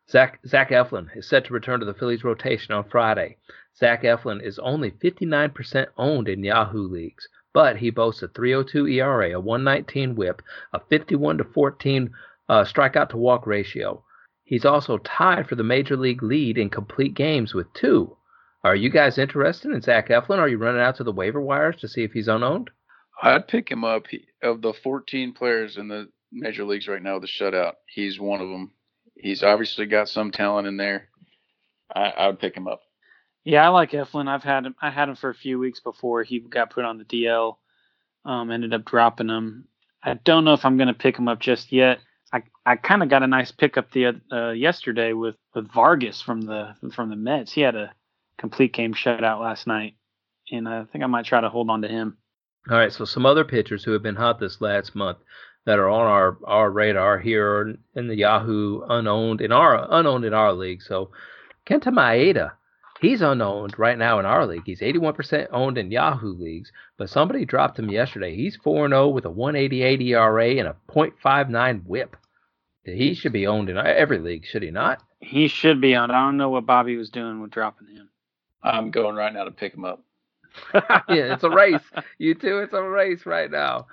Zach, 0.07 0.39
Zach 0.45 0.69
Eflin 0.69 1.07
is 1.15 1.27
set 1.27 1.45
to 1.45 1.53
return 1.53 1.79
to 1.79 1.85
the 1.87 1.93
Phillies 1.93 2.23
rotation 2.23 2.75
on 2.75 2.83
Friday. 2.83 3.37
Zach 3.75 4.03
Eflin 4.03 4.43
is 4.43 4.59
only 4.59 4.91
59% 4.91 5.87
owned 5.97 6.29
in 6.29 6.43
Yahoo 6.43 6.87
leagues, 6.87 7.27
but 7.51 7.77
he 7.77 7.89
boasts 7.89 8.21
a 8.21 8.27
302 8.27 8.87
ERA, 8.87 9.31
a 9.31 9.39
119 9.39 10.15
whip, 10.15 10.43
a 10.71 10.79
51 10.79 11.39
to 11.39 11.43
14 11.45 12.13
uh, 12.47 12.63
strikeout 12.63 13.09
to 13.09 13.17
walk 13.17 13.47
ratio. 13.47 14.03
He's 14.43 14.65
also 14.65 14.99
tied 14.99 15.47
for 15.47 15.55
the 15.55 15.63
major 15.63 15.97
league 15.97 16.21
lead 16.21 16.59
in 16.59 16.69
complete 16.69 17.15
games 17.15 17.55
with 17.55 17.73
two. 17.73 18.17
Are 18.63 18.75
you 18.75 18.89
guys 18.89 19.17
interested 19.17 19.71
in 19.71 19.81
Zach 19.81 20.09
Eflin? 20.09 20.37
Are 20.37 20.47
you 20.47 20.59
running 20.59 20.81
out 20.81 20.97
to 20.97 21.03
the 21.03 21.11
waiver 21.11 21.41
wires 21.41 21.77
to 21.77 21.87
see 21.87 22.03
if 22.03 22.11
he's 22.11 22.27
unowned? 22.27 22.69
I'd 23.23 23.47
pick 23.47 23.71
him 23.71 23.83
up. 23.83 24.07
He, 24.07 24.27
of 24.43 24.61
the 24.61 24.73
14 24.73 25.33
players 25.33 25.77
in 25.77 25.87
the 25.87 26.09
major 26.31 26.63
leagues 26.63 26.87
right 26.87 27.01
now, 27.01 27.19
the 27.19 27.27
shutout. 27.27 27.73
He's 27.87 28.19
one 28.19 28.41
of 28.41 28.49
them. 28.49 28.71
He's 29.15 29.43
obviously 29.43 29.85
got 29.85 30.09
some 30.09 30.31
talent 30.31 30.67
in 30.67 30.77
there. 30.77 31.09
I, 31.93 32.09
I 32.09 32.27
would 32.27 32.39
pick 32.39 32.55
him 32.55 32.67
up. 32.67 32.81
Yeah, 33.43 33.65
I 33.65 33.69
like 33.69 33.91
Eflin. 33.91 34.27
I've 34.27 34.43
had 34.43 34.65
him. 34.65 34.75
I 34.81 34.89
had 34.89 35.09
him 35.09 35.15
for 35.15 35.29
a 35.29 35.35
few 35.35 35.59
weeks 35.59 35.79
before 35.79 36.23
he 36.23 36.39
got 36.39 36.69
put 36.69 36.85
on 36.85 36.97
the 36.97 37.05
DL. 37.05 37.57
Um, 38.23 38.51
ended 38.51 38.73
up 38.73 38.85
dropping 38.85 39.29
him. 39.29 39.67
I 40.03 40.13
don't 40.13 40.45
know 40.45 40.53
if 40.53 40.63
I'm 40.63 40.77
going 40.77 40.87
to 40.87 40.93
pick 40.93 41.17
him 41.17 41.27
up 41.27 41.39
just 41.39 41.71
yet. 41.71 41.99
I, 42.31 42.43
I 42.65 42.75
kind 42.75 43.03
of 43.03 43.09
got 43.09 43.23
a 43.23 43.27
nice 43.27 43.51
pickup 43.51 43.91
the 43.91 44.21
uh, 44.31 44.51
yesterday 44.51 45.13
with, 45.13 45.35
with 45.53 45.71
Vargas 45.71 46.21
from 46.21 46.41
the 46.41 46.75
from 46.93 47.09
the 47.09 47.15
Mets. 47.15 47.51
He 47.51 47.61
had 47.61 47.75
a 47.75 47.93
complete 48.37 48.73
game 48.73 48.93
shutout 48.93 49.41
last 49.41 49.67
night, 49.67 49.95
and 50.51 50.69
I 50.69 50.85
think 50.85 51.03
I 51.03 51.07
might 51.07 51.25
try 51.25 51.41
to 51.41 51.49
hold 51.49 51.69
on 51.69 51.81
to 51.81 51.87
him. 51.87 52.17
All 52.69 52.77
right, 52.77 52.93
so 52.93 53.05
some 53.05 53.25
other 53.25 53.43
pitchers 53.43 53.83
who 53.83 53.91
have 53.91 54.03
been 54.03 54.15
hot 54.15 54.39
this 54.39 54.61
last 54.61 54.95
month 54.95 55.17
that 55.65 55.79
are 55.79 55.89
on 55.89 56.05
our, 56.05 56.37
our 56.45 56.71
radar 56.71 57.19
here 57.19 57.75
in 57.95 58.07
the 58.07 58.15
Yahoo 58.15 58.81
unowned 58.89 59.41
in 59.41 59.51
our 59.51 59.87
unowned 59.91 60.25
in 60.25 60.33
our 60.33 60.53
league. 60.53 60.81
So 60.81 61.11
Kenta 61.65 61.93
Maeda, 61.93 62.51
he's 62.99 63.21
unowned 63.21 63.77
right 63.77 63.97
now 63.97 64.19
in 64.19 64.25
our 64.25 64.45
league. 64.45 64.63
He's 64.65 64.81
81% 64.81 65.47
owned 65.51 65.77
in 65.77 65.91
Yahoo 65.91 66.33
leagues, 66.33 66.71
but 66.97 67.09
somebody 67.09 67.45
dropped 67.45 67.77
him 67.77 67.89
yesterday. 67.89 68.35
He's 68.35 68.57
4-0 68.57 69.13
with 69.13 69.25
a 69.25 69.29
188 69.29 70.01
ERA 70.01 70.49
and 70.57 70.67
a 70.67 70.75
.59 70.89 71.83
WHIP. 71.85 72.15
He 72.83 73.13
should 73.13 73.33
be 73.33 73.45
owned 73.45 73.69
in 73.69 73.77
every 73.77 74.17
league, 74.17 74.45
should 74.45 74.63
he 74.63 74.71
not? 74.71 75.03
He 75.19 75.47
should 75.47 75.79
be 75.79 75.95
owned. 75.95 76.11
I 76.11 76.25
don't 76.25 76.37
know 76.37 76.49
what 76.49 76.65
Bobby 76.65 76.97
was 76.97 77.11
doing 77.11 77.41
with 77.41 77.51
dropping 77.51 77.87
him. 77.89 78.09
I'm 78.63 78.89
going 78.89 79.15
right 79.15 79.33
now 79.33 79.43
to 79.43 79.51
pick 79.51 79.75
him 79.75 79.85
up. 79.85 80.03
yeah, 80.73 81.33
it's 81.33 81.43
a 81.43 81.49
race. 81.49 81.81
You 82.17 82.33
two, 82.33 82.59
it's 82.59 82.73
a 82.73 82.81
race 82.81 83.25
right 83.25 83.49
now. 83.49 83.87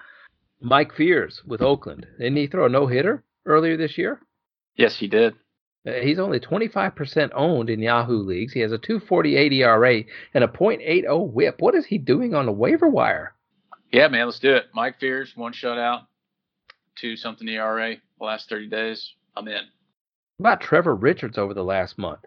Mike 0.61 0.95
Fiers 0.95 1.43
with 1.47 1.63
Oakland. 1.63 2.07
Didn't 2.19 2.37
he 2.37 2.47
throw 2.47 2.67
a 2.67 2.69
no 2.69 2.87
hitter 2.87 3.25
earlier 3.47 3.77
this 3.77 3.97
year? 3.97 4.21
Yes, 4.77 4.97
he 4.99 5.07
did. 5.07 5.35
Uh, 5.87 5.93
he's 5.93 6.19
only 6.19 6.41
25% 6.41 7.31
owned 7.35 7.71
in 7.71 7.81
Yahoo 7.81 8.19
leagues. 8.23 8.53
He 8.53 8.61
has 8.61 8.73
a 8.73 8.79
248 8.79 9.53
ERA 9.53 10.03
and 10.35 10.45
a 10.45 10.49
.80 10.49 11.33
WHIP. 11.33 11.61
What 11.61 11.75
is 11.75 11.87
he 11.87 11.99
doing 11.99 12.35
on 12.35 12.47
the 12.47 12.53
waiver 12.53 12.89
wire? 12.89 13.35
Yeah, 13.93 14.09
man, 14.09 14.27
let's 14.27 14.39
do 14.39 14.55
it. 14.55 14.67
Mike 14.75 15.01
Fiers, 15.01 15.33
one 15.35 15.53
shutout, 15.53 16.07
two 16.97 17.17
something 17.17 17.49
ERA 17.49 17.97
the 18.19 18.25
last 18.25 18.49
30 18.49 18.69
days. 18.69 19.13
I'm 19.37 19.49
in. 19.49 19.63
What 20.37 20.53
about 20.53 20.61
Trevor 20.61 20.95
Richards 20.95 21.39
over 21.39 21.55
the 21.55 21.65
last 21.65 21.97
month? 21.99 22.21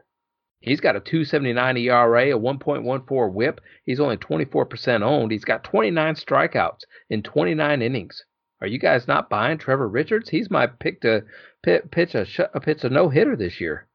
He's 0.62 0.80
got 0.80 0.95
a 0.95 1.00
279 1.00 1.78
ERA, 1.78 2.36
a 2.36 2.39
1.14 2.39 3.34
whip. 3.34 3.62
He's 3.84 4.00
only 4.00 4.17
24% 4.17 5.02
owned. 5.02 5.32
He's 5.32 5.43
got 5.43 5.63
29 5.63 6.15
strikeouts 6.15 6.82
in 7.10 7.24
29 7.24 7.82
innings. 7.82 8.24
Are 8.62 8.67
you 8.67 8.78
guys 8.78 9.08
not 9.08 9.30
buying 9.30 9.58
Trevor 9.58 9.89
Richards? 9.89 10.30
He's 10.30 10.52
my 10.52 10.67
pick 10.67 11.02
to 11.02 11.24
pitch 11.63 12.13
a 12.13 12.60
pitch 12.60 12.84
a 12.84 12.89
no 12.89 13.10
hitter 13.10 13.36
this 13.36 13.60
year. 13.60 13.88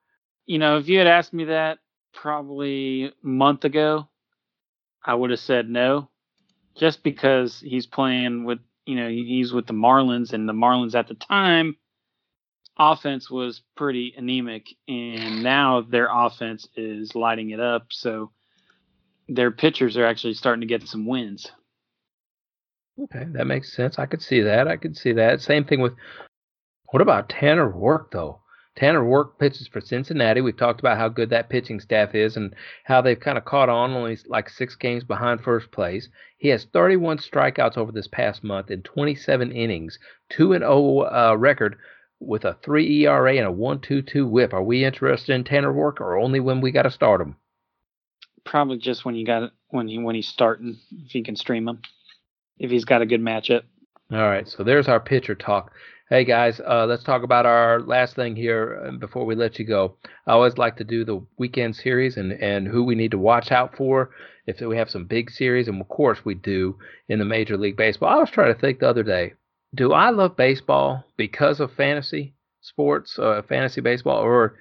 You 0.45 0.59
know, 0.59 0.79
if 0.79 0.89
you 0.89 0.99
had 0.99 1.07
asked 1.07 1.33
me 1.33 1.45
that 1.45 1.79
probably 2.13 3.05
a 3.05 3.13
month 3.23 3.65
ago, 3.65 4.09
I 5.05 5.15
would 5.15 5.31
have 5.31 5.39
said 5.39 5.69
no, 5.69 6.11
just 6.75 7.05
because 7.05 7.61
he's 7.61 7.87
playing 7.87 8.45
with 8.45 8.59
you 8.87 8.97
know, 8.97 9.09
he's 9.09 9.53
with 9.53 9.67
the 9.67 9.75
Marlins, 9.75 10.33
and 10.33 10.49
the 10.49 10.53
Marlins 10.53 10.95
at 10.95 11.07
the 11.09 11.15
time 11.15 11.77
offense 12.79 13.31
was 13.31 13.63
pretty 13.77 14.15
anemic, 14.17 14.67
and 14.89 15.43
now 15.43 15.81
their 15.83 16.09
offense 16.11 16.69
is 16.77 17.15
lighting 17.15 17.51
it 17.51 17.61
up. 17.61 17.87
So 17.91 18.31
their 19.29 19.51
pitchers 19.51 19.97
are 19.97 20.07
actually 20.07 20.35
starting 20.35 20.61
to 20.61 20.67
get 20.67 20.87
some 20.87 21.07
wins. 21.07 21.51
Okay, 22.99 23.27
that 23.33 23.47
makes 23.47 23.75
sense. 23.75 23.99
I 23.99 24.07
could 24.07 24.23
see 24.23 24.41
that. 24.43 24.69
I 24.69 24.77
could 24.77 24.97
see 24.97 25.13
that. 25.13 25.41
Same 25.41 25.65
thing 25.65 25.81
with 25.81 25.93
what 26.91 27.03
about 27.03 27.29
Tanner 27.29 27.71
Roark 27.71 28.11
though? 28.13 28.41
Tanner 28.77 29.03
Roark 29.03 29.39
pitches 29.39 29.69
for 29.69 29.81
Cincinnati. 29.81 30.43
We've 30.43 30.57
talked 30.57 30.81
about 30.81 30.99
how 30.99 31.09
good 31.09 31.31
that 31.31 31.49
pitching 31.49 31.81
staff 31.81 32.15
is 32.15 32.37
and 32.37 32.55
how 32.85 33.01
they've 33.01 33.19
kind 33.19 33.39
of 33.39 33.47
caught 33.47 33.71
on, 33.71 33.93
only 33.93 34.19
like 34.27 34.51
six 34.51 34.77
games 34.77 35.03
behind 35.03 35.41
first 35.41 35.71
place. 35.73 36.09
He 36.37 36.49
has 36.49 36.67
31 36.73 37.19
strikeouts 37.19 37.79
over 37.79 37.91
this 37.91 38.07
past 38.07 38.45
month 38.45 38.71
in 38.71 38.83
27 38.83 39.51
innings, 39.51 39.99
2 40.31 40.53
and 40.53 40.63
0 40.63 41.01
uh, 41.01 41.37
record 41.39 41.77
with 42.21 42.45
a 42.45 42.57
3 42.65 43.05
ERA 43.05 43.37
and 43.37 43.47
a 43.47 43.51
1.22 43.51 44.29
WHIP. 44.29 44.55
Are 44.55 44.63
we 44.63 44.85
interested 44.85 45.35
in 45.35 45.45
Tanner 45.45 45.73
Roark 45.73 46.01
or 46.01 46.17
only 46.17 46.41
when 46.41 46.61
we 46.61 46.71
got 46.71 46.83
to 46.83 46.91
start 46.91 47.21
him? 47.21 47.37
Probably 48.45 48.79
just 48.79 49.05
when 49.05 49.15
you 49.15 49.27
got 49.27 49.53
when 49.71 49.89
he 49.89 49.99
when 49.99 50.15
he's 50.15 50.29
starting 50.29 50.79
if 51.05 51.15
you 51.15 51.25
can 51.25 51.35
stream 51.35 51.67
him 51.67 51.81
if 52.59 52.71
he's 52.71 52.85
got 52.85 53.03
a 53.03 53.07
good 53.07 53.21
matchup. 53.21 53.63
All 54.13 54.19
right, 54.19 54.49
so 54.49 54.63
there's 54.63 54.89
our 54.89 55.01
pitcher 55.01 55.35
talk. 55.35 55.73
Hey 56.09 56.25
guys, 56.25 56.61
uh, 56.61 56.87
let's 56.87 57.03
talk 57.03 57.25
about 57.25 57.47
our 57.47 57.81
last 57.81 58.15
thing 58.15 58.37
here 58.37 58.81
uh, 58.87 58.93
before 58.93 59.25
we 59.27 59.35
let 59.35 59.59
you 59.59 59.65
go. 59.65 59.97
I 60.29 60.33
always 60.33 60.57
like 60.57 60.77
to 60.77 60.85
do 60.85 61.05
the 61.05 61.21
weekend 61.37 61.75
series 61.75 62.17
and, 62.17 62.33
and 62.35 62.69
who 62.69 62.85
we 62.85 62.95
need 62.95 63.11
to 63.11 63.19
watch 63.19 63.51
out 63.51 63.77
for 63.77 64.11
if 64.47 64.61
we 64.61 64.77
have 64.77 64.89
some 64.89 65.07
big 65.07 65.33
series, 65.33 65.67
and 65.67 65.81
of 65.81 65.89
course 65.89 66.25
we 66.25 66.35
do 66.35 66.79
in 67.09 67.19
the 67.19 67.25
Major 67.25 67.57
League 67.57 67.77
Baseball. 67.77 68.09
I 68.09 68.21
was 68.21 68.31
trying 68.31 68.55
to 68.55 68.61
think 68.61 68.79
the 68.79 68.89
other 68.89 69.03
day, 69.03 69.35
do 69.77 69.93
I 69.93 70.11
love 70.11 70.37
baseball 70.37 71.05
because 71.17 71.61
of 71.61 71.73
fantasy 71.73 72.35
sports, 72.63 73.19
uh, 73.19 73.43
fantasy 73.49 73.81
baseball, 73.81 74.19
or 74.23 74.57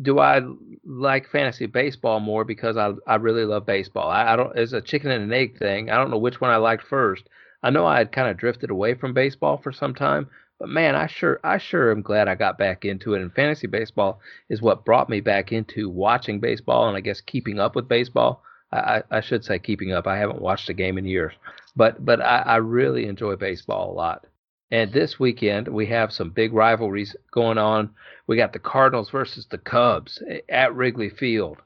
do 0.00 0.18
I 0.18 0.42
like 0.84 1.28
fantasy 1.28 1.66
baseball 1.66 2.20
more 2.20 2.44
because 2.44 2.76
I 2.76 2.92
I 3.06 3.16
really 3.16 3.44
love 3.44 3.66
baseball? 3.66 4.08
I, 4.08 4.34
I 4.34 4.36
don't. 4.36 4.56
It's 4.56 4.72
a 4.72 4.80
chicken 4.80 5.10
and 5.10 5.24
an 5.24 5.32
egg 5.32 5.58
thing. 5.58 5.90
I 5.90 5.96
don't 5.96 6.10
know 6.10 6.18
which 6.18 6.40
one 6.40 6.50
I 6.50 6.56
liked 6.56 6.84
first. 6.84 7.24
I 7.62 7.70
know 7.70 7.86
I 7.86 7.98
had 7.98 8.12
kind 8.12 8.28
of 8.28 8.36
drifted 8.36 8.70
away 8.70 8.94
from 8.94 9.14
baseball 9.14 9.56
for 9.56 9.72
some 9.72 9.94
time, 9.94 10.28
but 10.58 10.68
man, 10.68 10.94
I 10.94 11.06
sure 11.06 11.40
I 11.42 11.56
sure 11.58 11.90
am 11.90 12.02
glad 12.02 12.28
I 12.28 12.34
got 12.34 12.58
back 12.58 12.84
into 12.84 13.14
it. 13.14 13.22
And 13.22 13.32
fantasy 13.32 13.66
baseball 13.66 14.20
is 14.50 14.60
what 14.60 14.84
brought 14.84 15.08
me 15.08 15.20
back 15.20 15.50
into 15.50 15.88
watching 15.88 16.40
baseball 16.40 16.88
and 16.88 16.96
I 16.96 17.00
guess 17.00 17.22
keeping 17.22 17.58
up 17.58 17.74
with 17.74 17.88
baseball. 17.88 18.42
I, 18.72 19.02
I 19.10 19.20
should 19.20 19.44
say 19.44 19.58
keeping 19.58 19.92
up. 19.92 20.06
I 20.06 20.18
haven't 20.18 20.40
watched 20.42 20.68
a 20.68 20.74
game 20.74 20.98
in 20.98 21.04
years, 21.04 21.32
but 21.76 22.04
but 22.04 22.20
I, 22.20 22.38
I 22.38 22.56
really 22.56 23.06
enjoy 23.06 23.36
baseball 23.36 23.90
a 23.90 23.94
lot. 23.94 24.26
And 24.70 24.92
this 24.92 25.20
weekend 25.20 25.68
we 25.68 25.86
have 25.86 26.12
some 26.12 26.30
big 26.30 26.52
rivalries 26.52 27.14
going 27.30 27.58
on. 27.58 27.90
We 28.26 28.36
got 28.36 28.52
the 28.52 28.58
Cardinals 28.58 29.10
versus 29.10 29.46
the 29.46 29.58
Cubs 29.58 30.20
eh, 30.28 30.40
at 30.48 30.74
Wrigley 30.74 31.08
Field. 31.08 31.58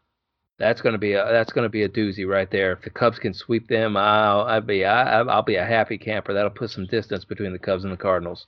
That's 0.58 0.82
gonna 0.82 0.98
be 0.98 1.14
a 1.14 1.24
that's 1.24 1.52
gonna 1.52 1.70
be 1.70 1.84
a 1.84 1.88
doozy 1.88 2.28
right 2.28 2.50
there. 2.50 2.72
If 2.72 2.82
the 2.82 2.90
Cubs 2.90 3.18
can 3.18 3.32
sweep 3.32 3.68
them, 3.68 3.96
I'll 3.96 4.42
I'll 4.42 4.60
be 4.60 4.84
I, 4.84 5.20
I'll 5.20 5.42
be 5.42 5.56
a 5.56 5.64
happy 5.64 5.96
camper. 5.96 6.34
That'll 6.34 6.50
put 6.50 6.70
some 6.70 6.86
distance 6.86 7.24
between 7.24 7.52
the 7.52 7.58
Cubs 7.58 7.84
and 7.84 7.92
the 7.92 7.96
Cardinals. 7.96 8.46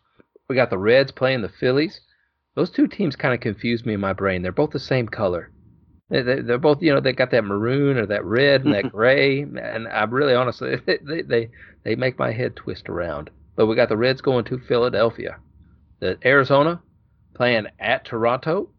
We 0.49 0.57
got 0.57 0.69
the 0.69 0.79
Reds 0.79 1.13
playing 1.13 1.41
the 1.41 1.49
Phillies. 1.49 2.03
Those 2.55 2.71
two 2.71 2.87
teams 2.87 3.17
kind 3.17 3.33
of 3.33 3.41
confuse 3.41 3.87
me 3.87 3.95
in 3.95 4.01
my 4.01 4.13
brain. 4.13 4.43
They're 4.43 4.53
both 4.53 4.73
the 4.73 4.79
same 4.79 5.09
color. 5.09 5.51
They're 6.13 6.59
both, 6.59 6.83
you 6.83 6.93
know, 6.93 7.01
they 7.01 7.15
got 7.15 7.31
that 7.31 7.45
maroon 7.45 7.97
or 7.97 8.05
that 8.05 8.25
red 8.25 8.65
and 8.65 8.75
that 8.75 8.93
gray, 8.93 9.41
and 9.41 9.89
I 9.89 10.05
really, 10.05 10.35
honestly, 10.35 10.77
they, 10.87 11.23
they 11.23 11.51
they 11.85 11.97
make 11.97 12.19
my 12.19 12.33
head 12.33 12.55
twist 12.55 12.89
around. 12.89 13.31
But 13.57 13.67
we 13.67 13.77
got 13.77 13.89
the 13.89 13.97
Reds 13.97 14.21
going 14.21 14.45
to 14.47 14.59
Philadelphia, 14.59 15.39
the 16.01 16.19
Arizona 16.25 16.83
playing 17.35 17.67
at 17.79 18.05
Toronto, 18.05 18.71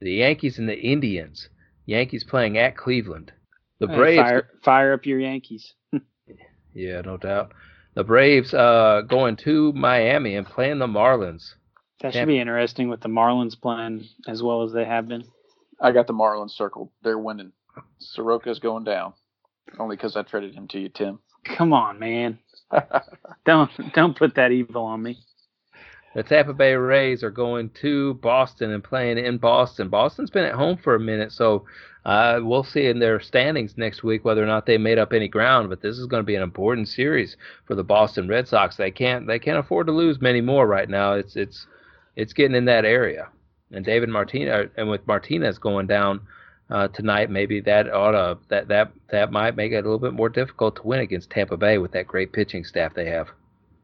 the 0.00 0.12
Yankees 0.12 0.58
and 0.58 0.68
the 0.68 0.78
Indians. 0.78 1.48
Yankees 1.86 2.24
playing 2.24 2.56
at 2.56 2.78
Cleveland. 2.78 3.30
The 3.78 3.86
Braves 3.88 4.22
fire, 4.22 4.48
fire 4.62 4.92
up 4.94 5.04
your 5.04 5.20
Yankees. 5.20 5.74
yeah, 6.74 7.02
no 7.02 7.18
doubt. 7.18 7.52
The 7.94 8.04
Braves 8.04 8.54
uh, 8.54 9.02
going 9.06 9.36
to 9.36 9.72
Miami 9.74 10.34
and 10.34 10.46
playing 10.46 10.78
the 10.78 10.86
Marlins. 10.86 11.54
That 12.00 12.14
should 12.14 12.26
be 12.26 12.40
interesting 12.40 12.88
with 12.88 13.00
the 13.00 13.08
Marlins 13.08 13.60
playing 13.60 14.08
as 14.26 14.42
well 14.42 14.62
as 14.62 14.72
they 14.72 14.84
have 14.84 15.08
been. 15.08 15.24
I 15.84 15.92
got 15.92 16.06
the 16.06 16.14
Marlins 16.14 16.52
circled. 16.52 16.90
They're 17.02 17.18
winning. 17.18 17.52
Soroka's 18.00 18.58
going 18.58 18.84
down. 18.84 19.12
Only 19.78 19.96
because 19.96 20.16
I 20.16 20.22
traded 20.22 20.54
him 20.54 20.66
to 20.68 20.80
you, 20.80 20.88
Tim. 20.88 21.18
Come 21.44 21.74
on, 21.74 21.98
man. 21.98 22.38
don't 23.44 23.70
don't 23.92 24.16
put 24.16 24.34
that 24.36 24.50
evil 24.50 24.82
on 24.82 25.02
me. 25.02 25.18
The 26.14 26.22
Tampa 26.22 26.54
Bay 26.54 26.72
Rays 26.72 27.22
are 27.22 27.30
going 27.30 27.68
to 27.82 28.14
Boston 28.14 28.70
and 28.70 28.82
playing 28.82 29.18
in 29.18 29.36
Boston. 29.36 29.90
Boston's 29.90 30.30
been 30.30 30.44
at 30.44 30.54
home 30.54 30.78
for 30.82 30.94
a 30.94 31.00
minute, 31.00 31.32
so 31.32 31.66
uh, 32.06 32.38
we'll 32.40 32.64
see 32.64 32.86
in 32.86 32.98
their 32.98 33.20
standings 33.20 33.76
next 33.76 34.02
week 34.02 34.24
whether 34.24 34.42
or 34.42 34.46
not 34.46 34.64
they 34.64 34.78
made 34.78 34.98
up 34.98 35.12
any 35.12 35.28
ground. 35.28 35.68
But 35.68 35.82
this 35.82 35.98
is 35.98 36.06
going 36.06 36.22
to 36.22 36.26
be 36.26 36.36
an 36.36 36.42
important 36.42 36.88
series 36.88 37.36
for 37.66 37.74
the 37.74 37.84
Boston 37.84 38.26
Red 38.26 38.48
Sox. 38.48 38.76
They 38.76 38.90
can't 38.90 39.26
they 39.26 39.38
can't 39.38 39.58
afford 39.58 39.88
to 39.88 39.92
lose 39.92 40.18
many 40.18 40.40
more 40.40 40.66
right 40.66 40.88
now. 40.88 41.12
It's 41.12 41.36
it's 41.36 41.66
it's 42.16 42.32
getting 42.32 42.56
in 42.56 42.64
that 42.66 42.86
area. 42.86 43.28
And 43.74 43.84
David 43.84 44.08
Martinez 44.08 44.70
and 44.76 44.88
with 44.88 45.06
Martinez 45.06 45.58
going 45.58 45.86
down 45.86 46.20
uh, 46.70 46.88
tonight, 46.88 47.30
maybe 47.30 47.60
that 47.60 47.92
ought 47.92 48.12
to 48.12 48.38
that 48.48 48.68
that 48.68 48.92
that 49.10 49.32
might 49.32 49.56
make 49.56 49.72
it 49.72 49.76
a 49.76 49.82
little 49.82 49.98
bit 49.98 50.14
more 50.14 50.28
difficult 50.28 50.76
to 50.76 50.86
win 50.86 51.00
against 51.00 51.30
Tampa 51.30 51.56
Bay 51.56 51.78
with 51.78 51.92
that 51.92 52.06
great 52.06 52.32
pitching 52.32 52.64
staff 52.64 52.94
they 52.94 53.06
have. 53.06 53.28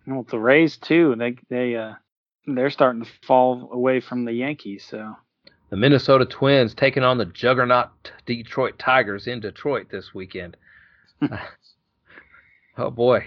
Well, 0.07 0.24
the 0.31 0.38
Rays 0.38 0.76
too. 0.76 1.14
They 1.18 1.37
they 1.48 1.76
uh 1.76 1.94
they're 2.46 2.70
starting 2.70 3.05
to 3.05 3.11
fall 3.26 3.68
away 3.72 4.00
from 4.00 4.24
the 4.24 4.33
Yankees. 4.33 4.87
So 4.88 5.16
the 5.68 5.76
Minnesota 5.76 6.24
Twins 6.24 6.74
taking 6.74 7.05
on 7.05 7.18
the 7.18 7.26
juggernaut 7.26 7.88
Detroit 8.26 8.79
Tigers 8.79 9.26
in 9.26 9.40
Detroit 9.40 9.88
this 9.90 10.14
weekend. 10.14 10.57
oh 12.79 12.90
boy, 12.90 13.24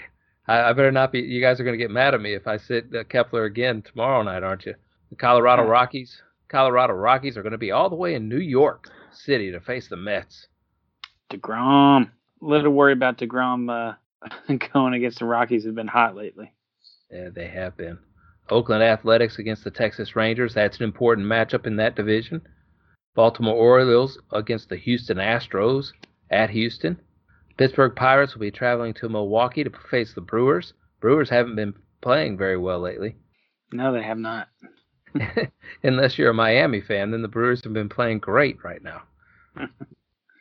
I, 0.48 0.62
I, 0.62 0.74
better 0.74 0.92
not 0.92 1.12
be. 1.12 1.20
You 1.20 1.42
guys 1.42 1.60
are 1.60 1.64
going 1.64 1.78
to 1.78 1.84
get 1.84 1.92
mad 1.92 2.14
at 2.14 2.22
me 2.22 2.34
if 2.34 2.48
I 2.48 2.58
sit 2.58 2.94
uh, 2.94 3.04
Kepler 3.04 3.46
again 3.46 3.82
tomorrow 3.82 4.24
night, 4.24 4.44
aren't 4.44 4.66
you? 4.66 4.76
The 5.10 5.16
Colorado 5.16 5.64
Rockies. 5.64 6.22
Colorado 6.54 6.94
Rockies 6.94 7.36
are 7.36 7.42
going 7.42 7.54
to 7.54 7.58
be 7.58 7.72
all 7.72 7.90
the 7.90 7.96
way 7.96 8.14
in 8.14 8.30
New 8.30 8.38
York 8.38 8.88
City 9.12 9.52
to 9.52 9.60
face 9.60 9.88
the 9.88 9.98
Mets. 9.98 10.46
Degrom. 11.32 12.12
A 12.44 12.46
little 12.46 12.72
worry 12.72 12.94
about 12.94 13.18
Degrom 13.18 13.72
uh, 13.72 13.96
going 14.74 14.94
against 14.94 15.18
the 15.18 15.26
Rockies. 15.26 15.66
Have 15.66 15.74
been 15.74 15.88
hot 15.88 16.16
lately. 16.16 16.54
Yeah, 17.10 17.30
they 17.34 17.48
have 17.48 17.76
been. 17.76 17.98
Oakland 18.52 18.84
Athletics 18.84 19.40
against 19.40 19.64
the 19.64 19.72
Texas 19.72 20.16
Rangers. 20.16 20.54
That's 20.54 20.78
an 20.78 20.84
important 20.84 21.26
matchup 21.26 21.66
in 21.66 21.78
that 21.78 21.96
division. 21.96 22.42
Baltimore 23.16 23.56
Orioles 23.56 24.20
against 24.32 24.70
the 24.70 24.78
Houston 24.78 25.18
Astros 25.18 25.88
at 26.30 26.52
Houston. 26.52 27.00
Pittsburgh 27.58 27.96
Pirates 27.96 28.36
will 28.36 28.42
be 28.42 28.52
traveling 28.52 28.94
to 28.96 29.10
Milwaukee 29.10 29.64
to 29.64 29.72
face 29.90 30.14
the 30.14 30.22
Brewers. 30.22 30.74
Brewers 31.02 31.32
haven't 31.32 31.56
been 31.56 31.74
playing 32.02 32.38
very 32.38 32.58
well 32.58 32.80
lately. 32.80 33.16
No, 33.72 33.92
they 33.92 34.04
have 34.04 34.20
not. 34.20 34.50
Unless 35.84 36.18
you're 36.18 36.30
a 36.30 36.34
Miami 36.34 36.82
fan, 36.82 37.12
then 37.12 37.22
the 37.22 37.28
Brewers 37.28 37.64
have 37.64 37.74
been 37.74 37.90
playing 37.90 38.20
great 38.20 38.64
right 38.64 38.82
now. 38.84 39.04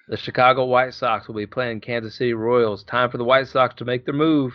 the 0.08 0.16
Chicago 0.16 0.64
White 0.64 0.94
Sox 0.94 1.28
will 1.28 1.34
be 1.34 1.46
playing 1.46 1.80
Kansas 1.80 2.16
City 2.16 2.34
Royals. 2.34 2.84
Time 2.84 3.10
for 3.10 3.18
the 3.18 3.24
White 3.24 3.48
Sox 3.48 3.74
to 3.76 3.84
make 3.84 4.04
their 4.04 4.14
move. 4.14 4.54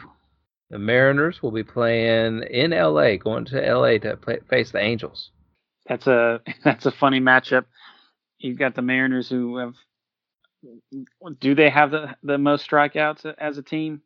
The 0.69 0.79
Mariners 0.79 1.41
will 1.41 1.51
be 1.51 1.63
playing 1.63 2.43
in 2.43 2.71
LA, 2.71 3.15
going 3.15 3.45
to 3.45 3.73
LA 3.73 3.99
to 3.99 4.17
play, 4.17 4.39
face 4.49 4.71
the 4.71 4.79
Angels. 4.79 5.31
That's 5.87 6.07
a 6.07 6.41
that's 6.63 6.85
a 6.85 6.91
funny 6.91 7.19
matchup. 7.19 7.65
You've 8.39 8.59
got 8.59 8.75
the 8.75 8.81
Mariners 8.81 9.29
who 9.29 9.57
have 9.57 9.73
do 11.39 11.55
they 11.55 11.69
have 11.69 11.91
the 11.91 12.15
the 12.23 12.37
most 12.37 12.69
strikeouts 12.69 13.33
as 13.37 13.57
a 13.57 13.63
team? 13.63 14.01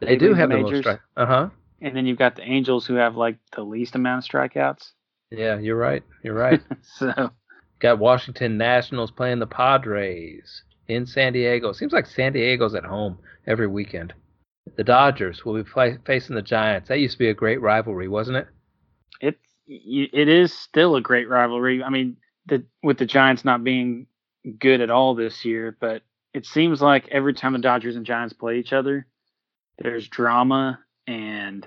They, 0.00 0.06
they 0.06 0.16
do 0.16 0.32
have 0.34 0.48
the, 0.48 0.56
the 0.56 0.62
most 0.62 0.84
strikeouts. 0.84 1.00
Uh 1.16 1.26
huh. 1.26 1.48
And 1.80 1.94
then 1.94 2.06
you've 2.06 2.18
got 2.18 2.36
the 2.36 2.42
Angels 2.42 2.86
who 2.86 2.94
have 2.94 3.16
like 3.16 3.36
the 3.54 3.62
least 3.62 3.94
amount 3.94 4.24
of 4.24 4.30
strikeouts. 4.30 4.92
Yeah, 5.30 5.58
you're 5.58 5.76
right. 5.76 6.02
You're 6.22 6.34
right. 6.34 6.60
so 6.82 7.30
got 7.80 7.98
Washington 7.98 8.56
Nationals 8.56 9.10
playing 9.10 9.38
the 9.38 9.46
Padres 9.46 10.62
in 10.88 11.06
San 11.06 11.32
Diego. 11.32 11.72
Seems 11.72 11.92
like 11.92 12.06
San 12.06 12.32
Diego's 12.32 12.74
at 12.74 12.84
home 12.84 13.18
every 13.46 13.66
weekend. 13.66 14.14
The 14.76 14.84
Dodgers 14.84 15.44
will 15.44 15.54
be 15.54 15.68
play, 15.68 15.98
facing 16.04 16.36
the 16.36 16.42
Giants. 16.42 16.88
That 16.88 17.00
used 17.00 17.14
to 17.14 17.18
be 17.18 17.28
a 17.28 17.34
great 17.34 17.60
rivalry, 17.60 18.08
wasn't 18.08 18.38
it? 18.38 18.46
It 19.20 19.38
it 19.66 20.28
is 20.28 20.52
still 20.52 20.96
a 20.96 21.00
great 21.00 21.28
rivalry. 21.28 21.82
I 21.82 21.90
mean, 21.90 22.16
the, 22.46 22.64
with 22.82 22.98
the 22.98 23.06
Giants 23.06 23.44
not 23.44 23.64
being 23.64 24.06
good 24.58 24.80
at 24.80 24.90
all 24.90 25.14
this 25.14 25.44
year, 25.44 25.76
but 25.78 26.02
it 26.32 26.46
seems 26.46 26.80
like 26.80 27.08
every 27.08 27.34
time 27.34 27.52
the 27.52 27.58
Dodgers 27.58 27.96
and 27.96 28.06
Giants 28.06 28.32
play 28.32 28.58
each 28.58 28.72
other, 28.72 29.06
there's 29.78 30.08
drama 30.08 30.80
and 31.06 31.66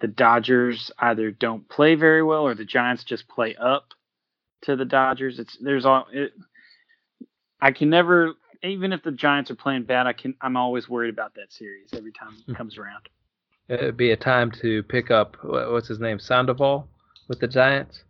the 0.00 0.08
Dodgers 0.08 0.90
either 0.98 1.30
don't 1.30 1.68
play 1.68 1.94
very 1.94 2.22
well 2.22 2.46
or 2.46 2.54
the 2.54 2.64
Giants 2.64 3.04
just 3.04 3.28
play 3.28 3.54
up 3.56 3.88
to 4.62 4.76
the 4.76 4.84
Dodgers. 4.84 5.38
It's 5.38 5.56
there's 5.60 5.84
all 5.84 6.06
it, 6.12 6.32
I 7.60 7.72
can 7.72 7.90
never 7.90 8.34
even 8.62 8.92
if 8.92 9.02
the 9.02 9.12
Giants 9.12 9.50
are 9.50 9.56
playing 9.56 9.84
bad, 9.84 10.06
I 10.06 10.12
can 10.12 10.34
I'm 10.40 10.56
always 10.56 10.88
worried 10.88 11.12
about 11.12 11.34
that 11.34 11.52
series 11.52 11.90
every 11.94 12.12
time 12.12 12.34
it 12.38 12.52
hmm. 12.52 12.54
comes 12.54 12.78
around. 12.78 13.08
it'd 13.68 13.96
be 13.96 14.10
a 14.10 14.16
time 14.16 14.50
to 14.62 14.82
pick 14.84 15.10
up 15.10 15.36
what's 15.42 15.88
his 15.88 16.00
name, 16.00 16.18
Sandoval, 16.18 16.88
with 17.28 17.40
the 17.40 17.48
Giants. 17.48 18.04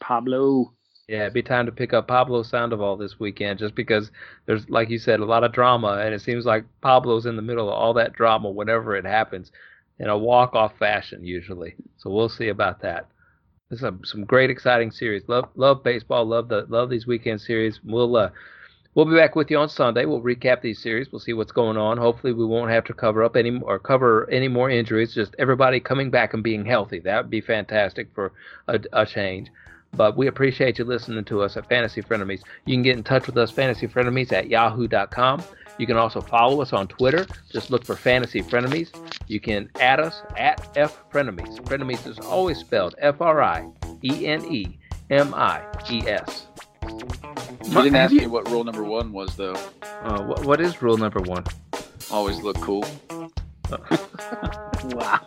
Pablo. 0.00 0.72
Yeah, 1.08 1.22
it'd 1.22 1.34
be 1.34 1.42
time 1.42 1.66
to 1.66 1.72
pick 1.72 1.92
up 1.92 2.08
Pablo 2.08 2.42
Sandoval 2.42 2.96
this 2.96 3.20
weekend, 3.20 3.58
just 3.58 3.74
because 3.74 4.10
there's, 4.46 4.68
like 4.70 4.88
you 4.88 4.98
said, 4.98 5.20
a 5.20 5.24
lot 5.24 5.44
of 5.44 5.52
drama, 5.52 6.00
and 6.02 6.14
it 6.14 6.22
seems 6.22 6.46
like 6.46 6.64
Pablo's 6.80 7.26
in 7.26 7.36
the 7.36 7.42
middle 7.42 7.68
of 7.68 7.74
all 7.74 7.92
that 7.94 8.14
drama 8.14 8.48
whenever 8.48 8.96
it 8.96 9.04
happens, 9.04 9.52
in 9.98 10.08
a 10.08 10.18
walk-off 10.18 10.72
fashion 10.78 11.24
usually. 11.24 11.76
So 11.98 12.10
we'll 12.10 12.28
see 12.28 12.48
about 12.48 12.82
that. 12.82 13.06
This 13.70 13.78
is 13.78 13.84
a, 13.84 13.98
some 14.04 14.24
great, 14.24 14.50
exciting 14.50 14.90
series. 14.90 15.22
Love, 15.26 15.48
love 15.54 15.82
baseball. 15.82 16.24
Love 16.24 16.48
the, 16.48 16.66
love 16.68 16.90
these 16.90 17.06
weekend 17.06 17.40
series. 17.40 17.80
We'll, 17.84 18.16
uh, 18.16 18.30
we'll 18.94 19.06
be 19.06 19.16
back 19.16 19.36
with 19.36 19.50
you 19.50 19.58
on 19.58 19.68
Sunday. 19.68 20.04
We'll 20.04 20.20
recap 20.20 20.60
these 20.60 20.82
series. 20.82 21.10
We'll 21.10 21.20
see 21.20 21.32
what's 21.32 21.52
going 21.52 21.76
on. 21.76 21.96
Hopefully, 21.96 22.32
we 22.32 22.44
won't 22.44 22.70
have 22.70 22.84
to 22.84 22.94
cover 22.94 23.24
up 23.24 23.36
any 23.36 23.60
or 23.60 23.78
cover 23.78 24.28
any 24.30 24.48
more 24.48 24.68
injuries. 24.70 25.14
Just 25.14 25.34
everybody 25.38 25.80
coming 25.80 26.10
back 26.10 26.34
and 26.34 26.42
being 26.42 26.66
healthy. 26.66 27.00
That 27.00 27.22
would 27.22 27.30
be 27.30 27.40
fantastic 27.40 28.08
for 28.14 28.32
a, 28.68 28.80
a 28.92 29.06
change. 29.06 29.48
But 29.96 30.16
we 30.16 30.26
appreciate 30.26 30.78
you 30.78 30.84
listening 30.84 31.24
to 31.24 31.42
us 31.42 31.56
at 31.56 31.68
Fantasy 31.68 32.02
Frienemies. 32.02 32.42
You 32.64 32.74
can 32.74 32.82
get 32.82 32.96
in 32.96 33.04
touch 33.04 33.26
with 33.26 33.36
us, 33.36 33.50
Fantasy 33.50 33.86
Frienemies, 33.86 34.32
at 34.32 34.48
yahoo.com. 34.48 35.42
You 35.78 35.86
can 35.86 35.96
also 35.96 36.20
follow 36.20 36.60
us 36.62 36.72
on 36.72 36.86
Twitter. 36.86 37.26
Just 37.50 37.70
look 37.70 37.84
for 37.84 37.96
Fantasy 37.96 38.42
Frienemies. 38.42 38.90
You 39.26 39.40
can 39.40 39.70
add 39.80 40.00
us 40.00 40.22
at 40.36 40.76
F 40.76 41.02
Frienemies. 41.10 41.60
Frienemies 41.64 42.06
is 42.06 42.18
always 42.18 42.58
spelled 42.58 42.94
F 42.98 43.20
R 43.20 43.42
I 43.42 43.68
E 44.02 44.26
N 44.26 44.44
E 44.44 44.78
M 45.10 45.34
I 45.34 45.64
E 45.90 46.02
S. 46.06 46.46
You 47.64 47.82
didn't 47.82 47.96
ask 47.96 48.12
me 48.12 48.26
what 48.26 48.48
rule 48.50 48.62
number 48.62 48.84
one 48.84 49.12
was, 49.12 49.34
though. 49.36 49.56
Uh, 49.82 50.22
what, 50.22 50.44
what 50.44 50.60
is 50.60 50.82
rule 50.82 50.96
number 50.96 51.20
one? 51.20 51.44
Always 52.10 52.38
look 52.40 52.60
cool. 52.60 52.84
wow. 54.84 55.26